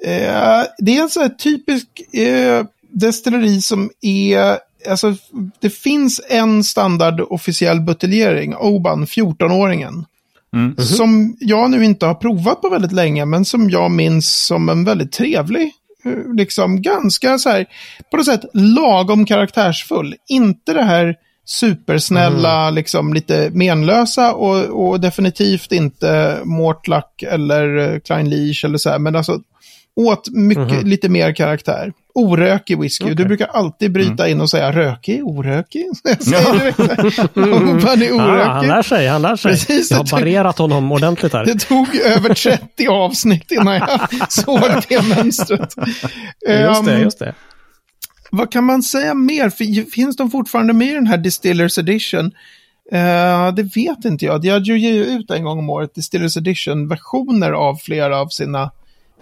Eh, 0.05 0.63
det 0.79 0.97
är 0.97 1.03
en 1.03 1.09
sån 1.09 1.23
här 1.23 1.29
typisk 1.31 1.87
eh, 2.13 2.65
destilleri 2.91 3.61
som 3.61 3.91
är, 4.01 4.59
alltså 4.91 5.15
det 5.61 5.71
finns 5.71 6.21
en 6.29 6.65
standard 6.65 7.21
officiell 7.21 7.81
buteljering, 7.81 8.57
Oban, 8.57 9.07
14-åringen. 9.07 10.05
Som 10.97 11.37
jag 11.41 11.71
nu 11.71 11.85
inte 11.85 12.07
har 12.07 12.15
provat 12.15 12.61
på 12.63 12.69
väldigt 12.69 12.93
länge, 12.93 13.25
men 13.25 13.45
som 13.45 13.71
jag 13.71 13.91
minns 13.91 14.45
som 14.47 14.69
en 14.69 14.85
väldigt 14.85 15.13
trevlig. 15.13 15.73
Liksom 16.37 16.83
ganska 16.83 17.39
så 17.39 17.49
här, 17.49 17.67
på 18.11 18.17
något 18.17 18.27
sätt 18.27 18.45
lagom 18.55 19.27
karaktärsfull. 19.27 20.15
Inte 20.29 20.73
det 20.73 20.83
här 20.83 21.17
supersnälla, 21.45 22.71
liksom 22.71 23.15
lite 23.15 23.51
menlösa 23.51 24.35
och, 24.35 24.89
och 24.89 25.01
definitivt 25.01 25.73
inte 25.73 26.41
Mortlack 26.45 27.23
eller 27.23 27.77
eh, 27.77 27.99
Klein 27.99 28.31
Leash 28.31 28.65
eller 28.65 28.79
så 28.79 28.91
här. 28.91 28.99
Men 28.99 29.17
alltså 29.17 29.41
åt 29.97 30.29
mycket, 30.33 30.83
lite 30.87 31.09
mer 31.09 31.33
karaktär. 31.33 31.93
Orökig 32.15 32.81
whisky. 32.81 33.15
Du 33.15 33.25
brukar 33.25 33.47
alltid 33.47 33.93
bryta 33.93 34.29
in 34.29 34.41
och 34.41 34.51
säga 34.51 34.73
rökig, 34.73 35.25
orökig. 35.25 35.87
Jag 36.05 36.23
säger 36.23 36.75
det. 37.35 37.41
Oban 37.43 38.03
är 38.03 38.13
Ah, 38.13 38.45
han 38.45 38.57
orökig. 38.59 38.69
lär 38.69 38.83
sig, 38.83 39.07
han 39.09 39.23
lär 39.23 39.37
sig. 39.37 39.51
Precis, 39.53 39.91
jag 39.91 39.99
jag 39.99 40.05
har 40.05 40.11
barrerat 40.21 40.59
honom 40.59 40.93
ordentligt 40.93 41.33
här. 41.33 41.45
Det 41.47 41.59
tog 41.61 41.97
över 41.97 42.35
30 42.35 42.89
avsnitt 42.89 43.53
innan 43.53 43.75
jag 43.75 44.01
såg 44.33 44.61
det 44.89 45.03
mönstret. 45.17 45.75
Just 45.77 46.85
det, 46.85 46.93
Ehm, 46.93 47.01
just 47.03 47.19
det. 47.19 47.35
Vad 48.31 48.53
kan 48.53 48.65
man 48.65 48.83
säga 48.83 49.15
mer? 49.15 49.51
Fi- 49.51 49.85
Finns 49.91 50.17
de 50.17 50.31
fortfarande 50.31 50.73
med 50.73 50.89
i 50.89 50.93
den 50.95 51.07
här 51.07 51.17
Distillers 51.19 51.79
Edition? 51.79 52.27
Eh, 52.93 53.53
det 53.55 53.63
vet 53.63 54.05
inte 54.05 54.25
jag. 54.25 54.43
Diageo 54.43 54.77
ger 54.77 54.93
ju 54.93 55.05
ut 55.05 55.31
en 55.31 55.45
gång 55.45 55.59
om 55.59 55.71
året 55.71 55.95
Distillers 55.95 56.37
Edition-versioner 56.37 57.53
av 57.53 57.77
flera 57.77 58.19
av 58.21 58.29
sina 58.29 58.71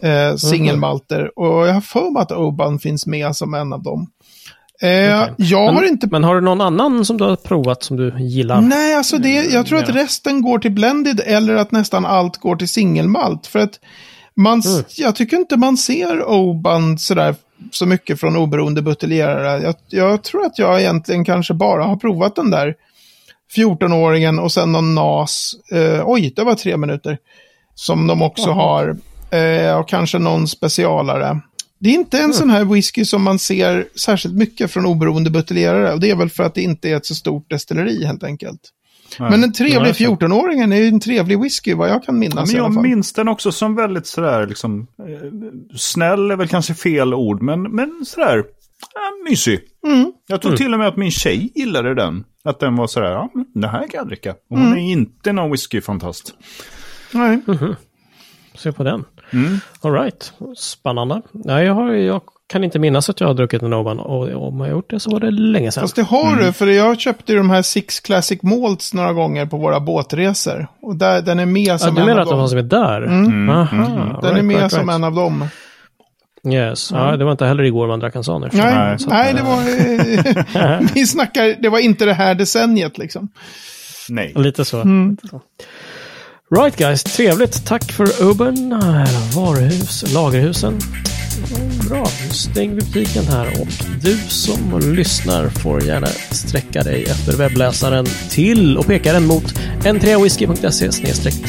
eh, 0.02 0.36
singelmalter. 0.36 1.38
Och 1.38 1.68
jag 1.68 1.74
har 1.74 1.80
för 1.80 2.10
mig 2.10 2.22
att 2.22 2.32
Oban 2.32 2.78
finns 2.78 3.06
med 3.06 3.36
som 3.36 3.54
en 3.54 3.72
av 3.72 3.82
dem. 3.82 4.06
Eh, 4.82 5.22
Okej. 5.22 5.34
Jag 5.36 5.66
har 5.66 5.72
men, 5.80 5.84
inte 5.88 6.06
men 6.10 6.24
har 6.24 6.34
du 6.34 6.40
någon 6.40 6.60
annan 6.60 7.04
som 7.04 7.16
du 7.16 7.24
har 7.24 7.36
provat 7.36 7.82
som 7.82 7.96
du 7.96 8.14
gillar? 8.18 8.60
Nej, 8.60 8.94
alltså 8.94 9.18
det, 9.18 9.44
jag 9.44 9.66
tror 9.66 9.78
att 9.78 9.88
resten 9.94 10.42
går 10.42 10.58
till 10.58 10.72
blended 10.72 11.20
eller 11.24 11.54
att 11.54 11.72
nästan 11.72 12.06
allt 12.06 12.36
går 12.36 12.56
till 12.56 12.68
singelmalt. 12.68 13.46
För 13.46 13.58
att 13.58 13.80
man, 14.36 14.62
Mm. 14.66 14.84
jag 14.96 15.16
tycker 15.16 15.36
inte 15.36 15.56
man 15.56 15.76
ser 15.76 16.24
Oban 16.28 16.98
sådär 16.98 17.34
så 17.70 17.86
mycket 17.86 18.20
från 18.20 18.36
oberoende 18.36 18.82
buteljerare. 18.82 19.62
Jag, 19.62 19.74
jag 19.88 20.22
tror 20.22 20.46
att 20.46 20.58
jag 20.58 20.80
egentligen 20.80 21.24
kanske 21.24 21.54
bara 21.54 21.84
har 21.84 21.96
provat 21.96 22.36
den 22.36 22.50
där 22.50 22.74
14-åringen 23.56 24.38
och 24.40 24.52
sen 24.52 24.72
någon 24.72 24.94
NAS. 24.94 25.52
Eh, 25.72 26.02
oj, 26.08 26.32
det 26.36 26.44
var 26.44 26.54
tre 26.54 26.76
minuter. 26.76 27.18
Som 27.74 28.06
de 28.06 28.22
också 28.22 28.50
har. 28.50 28.96
Eh, 29.34 29.78
och 29.78 29.88
kanske 29.88 30.18
någon 30.18 30.48
specialare. 30.48 31.40
Det 31.78 31.88
är 31.90 31.94
inte 31.94 32.16
en 32.18 32.24
Mm. 32.24 32.34
sån 32.34 32.50
här 32.50 32.64
whisky 32.64 33.04
som 33.04 33.22
man 33.22 33.38
ser 33.38 33.86
särskilt 33.94 34.34
mycket 34.34 34.70
från 34.70 34.86
oberoende 34.86 35.30
buteljerare. 35.30 35.92
Och 35.92 36.00
det 36.00 36.10
är 36.10 36.16
väl 36.16 36.30
för 36.30 36.42
att 36.44 36.54
det 36.54 36.62
inte 36.62 36.90
är 36.90 36.96
ett 36.96 37.06
så 37.06 37.14
stort 37.14 37.50
destilleri 37.50 38.04
helt 38.04 38.24
enkelt. 38.24 38.60
Men 39.18 39.44
en 39.44 39.52
trevlig 39.52 39.80
Nej, 39.82 39.94
så- 39.94 40.04
14-åringen 40.04 40.72
är 40.72 40.76
ju 40.76 40.88
en 40.88 41.00
trevlig 41.00 41.40
whisky 41.42 41.74
vad 41.74 41.88
jag 41.90 42.04
kan 42.04 42.18
minnas 42.18 42.34
Men 42.48 42.56
i 42.56 42.58
alla 42.58 42.68
jag 42.68 42.74
fall. 42.74 42.82
minns 42.82 43.12
den 43.12 43.28
också 43.28 43.52
som 43.52 43.74
väldigt 43.74 44.06
sådär, 44.06 44.46
liksom, 44.46 44.86
eh, 44.98 45.76
snäll 45.76 46.30
är 46.30 46.36
väl 46.36 46.48
kanske 46.48 46.74
fel 46.74 47.14
ord, 47.14 47.42
men, 47.42 47.62
men 47.62 48.04
sådär, 48.06 48.38
eh, 48.38 49.30
mysig. 49.30 49.60
Mm. 49.86 50.12
Jag 50.26 50.42
tror 50.42 50.56
till 50.56 50.72
och 50.72 50.78
med 50.78 50.88
att 50.88 50.96
min 50.96 51.10
tjej 51.10 51.52
gillade 51.54 51.94
den. 51.94 52.24
Att 52.44 52.60
den 52.60 52.76
var 52.76 52.86
sådär, 52.86 53.10
ja, 53.10 53.30
men 53.34 53.46
det 53.62 53.68
här 53.68 53.78
kan 53.80 53.98
jag 53.98 54.06
dricka. 54.08 54.30
Och 54.50 54.56
Mm. 54.56 54.68
hon 54.68 54.78
är 54.78 54.92
inte 54.92 55.32
någon 55.32 55.50
whiskyfantast. 55.50 56.34
Nej. 57.12 57.40
Se 58.54 58.72
på 58.72 58.82
den. 58.84 59.04
Mm. 59.32 59.58
All 59.80 59.92
right. 59.92 60.32
Spännande. 60.56 61.22
Nej, 61.32 61.66
jag, 61.66 61.74
har, 61.74 61.92
jag 61.92 62.20
kan 62.46 62.64
inte 62.64 62.78
minnas 62.78 63.10
att 63.10 63.20
jag 63.20 63.26
har 63.26 63.34
druckit 63.34 63.62
en 63.62 63.72
Oban. 63.72 63.98
Och 63.98 64.46
om 64.48 64.60
jag 64.60 64.70
gjort 64.70 64.90
det 64.90 65.00
så 65.00 65.10
var 65.10 65.20
det 65.20 65.30
länge 65.30 65.72
sedan. 65.72 65.80
Fast 65.82 65.96
det 65.96 66.02
har 66.02 66.32
Mm. 66.32 66.44
du, 66.44 66.52
för 66.52 66.66
jag 66.66 67.00
köpte 67.00 67.32
ju 67.32 67.38
de 67.38 67.50
här 67.50 67.62
Six 67.62 68.00
Classic 68.00 68.42
Malts 68.42 68.94
några 68.94 69.12
gånger 69.12 69.46
på 69.46 69.56
våra 69.56 69.80
båtresor. 69.80 70.66
Och 70.82 70.96
där, 70.96 71.22
den 71.22 71.38
är 71.38 71.46
med 71.46 71.62
Ja, 71.62 71.78
som 71.78 71.94
du 71.94 72.00
en 72.00 72.06
menar 72.06 72.20
av 72.20 72.22
att 72.22 72.28
det 72.28 72.34
var 72.34 72.40
dem. 72.42 72.48
som 72.48 72.58
är 72.58 72.62
där? 72.62 73.02
Mm. 73.02 73.50
Aha, 73.50 73.76
Den 74.22 74.30
är 74.30 74.34
right, 74.34 74.44
med 74.44 74.56
right, 74.56 74.72
som 74.72 74.80
right. 74.80 74.94
en 74.94 75.04
av 75.04 75.14
dem. 75.14 75.48
Yes. 76.48 76.90
Ja, 76.92 77.16
det 77.16 77.24
var 77.24 77.32
inte 77.32 77.46
heller 77.46 77.62
igår 77.64 77.86
man 77.88 78.00
drack 78.00 78.14
en 78.16 78.24
sån. 78.24 78.48
Nej, 78.52 78.98
Så 78.98 79.06
att, 79.06 79.12
nej 79.12 79.34
det 79.34 79.42
var... 79.42 80.94
vi 80.94 81.06
snackar, 81.06 81.56
det 81.62 81.68
var 81.68 81.78
inte 81.78 82.04
det 82.04 82.12
här 82.12 82.34
decenniet 82.34 82.98
liksom. 82.98 83.28
Nej. 84.08 84.32
Lite 84.36 84.64
så. 84.64 84.80
Mm. 84.80 85.10
Lite 85.10 85.28
så. 85.28 85.40
Right 86.50 86.76
guys, 86.76 87.04
trevligt. 87.04 87.66
Tack 87.66 87.92
för 87.92 88.22
Urban, 88.22 88.70
varuhus, 89.34 90.12
lagerhusen. 90.14 90.78
Bra, 91.88 92.06
nu 92.26 92.34
stänger 92.34 92.74
vi 92.74 92.80
butiken 92.80 93.24
här 93.24 93.60
och 93.60 93.68
du 94.02 94.16
som 94.16 94.80
lyssnar 94.80 95.48
får 95.48 95.84
gärna 95.84 96.06
sträcka 96.30 96.82
dig 96.82 97.04
efter 97.04 97.36
webbläsaren 97.36 98.06
till 98.30 98.78
och 98.78 98.86
peka 98.86 99.12
den 99.12 99.26
mot 99.26 99.54
entreawhisky.se 99.86 100.90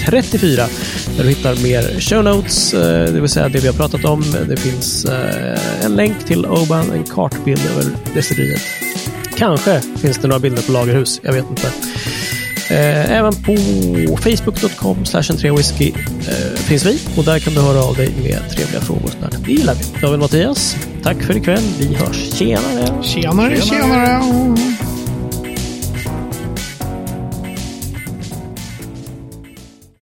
34 0.06 0.68
där 1.18 1.24
du 1.24 1.30
hittar 1.30 1.64
mer 1.64 2.00
show 2.00 2.24
notes, 2.24 2.74
eh, 2.74 3.14
det 3.14 3.22
vill 3.22 3.30
säga 3.30 3.50
det 3.50 3.60
vi 3.60 3.68
har 3.68 3.76
pratat 3.76 4.06
om. 4.06 4.24
Det 4.48 4.58
finns 4.58 5.06
eh, 5.06 5.86
en 5.86 5.96
länk 5.96 6.26
till 6.26 6.46
Oban, 6.46 6.92
en 6.92 7.04
kartbild 7.04 7.62
över 7.72 7.92
destilleriet. 8.14 8.62
Kanske 9.38 9.82
finns 9.82 10.18
det 10.18 10.28
några 10.28 10.40
bilder 10.40 10.62
på 10.62 10.72
lagerhus, 10.72 11.20
jag 11.24 11.34
vet 11.34 11.50
inte. 11.50 11.72
Eh, 12.76 13.12
även 13.12 13.34
på 13.34 13.56
facebook.com 14.18 14.98
whisky 15.58 15.92
eh, 16.28 16.56
finns 16.56 16.86
vi 16.86 17.00
och 17.18 17.24
där 17.24 17.40
kan 17.40 17.54
du 17.54 17.62
höra 17.62 17.84
av 17.84 17.96
dig 17.96 18.10
med 18.24 18.50
trevliga 18.50 18.82
frågor. 18.82 19.12
Det 19.46 19.52
gillar 19.52 19.76
vi. 19.76 20.02
David 20.02 20.20
Mattias, 20.20 20.76
tack 21.04 21.24
för 21.24 21.38
ikväll. 21.38 21.64
Vi 21.80 21.96
hörs. 21.96 22.34
Tjenare! 22.34 23.04
Tjenare, 23.04 23.62
tjenare. 23.62 24.22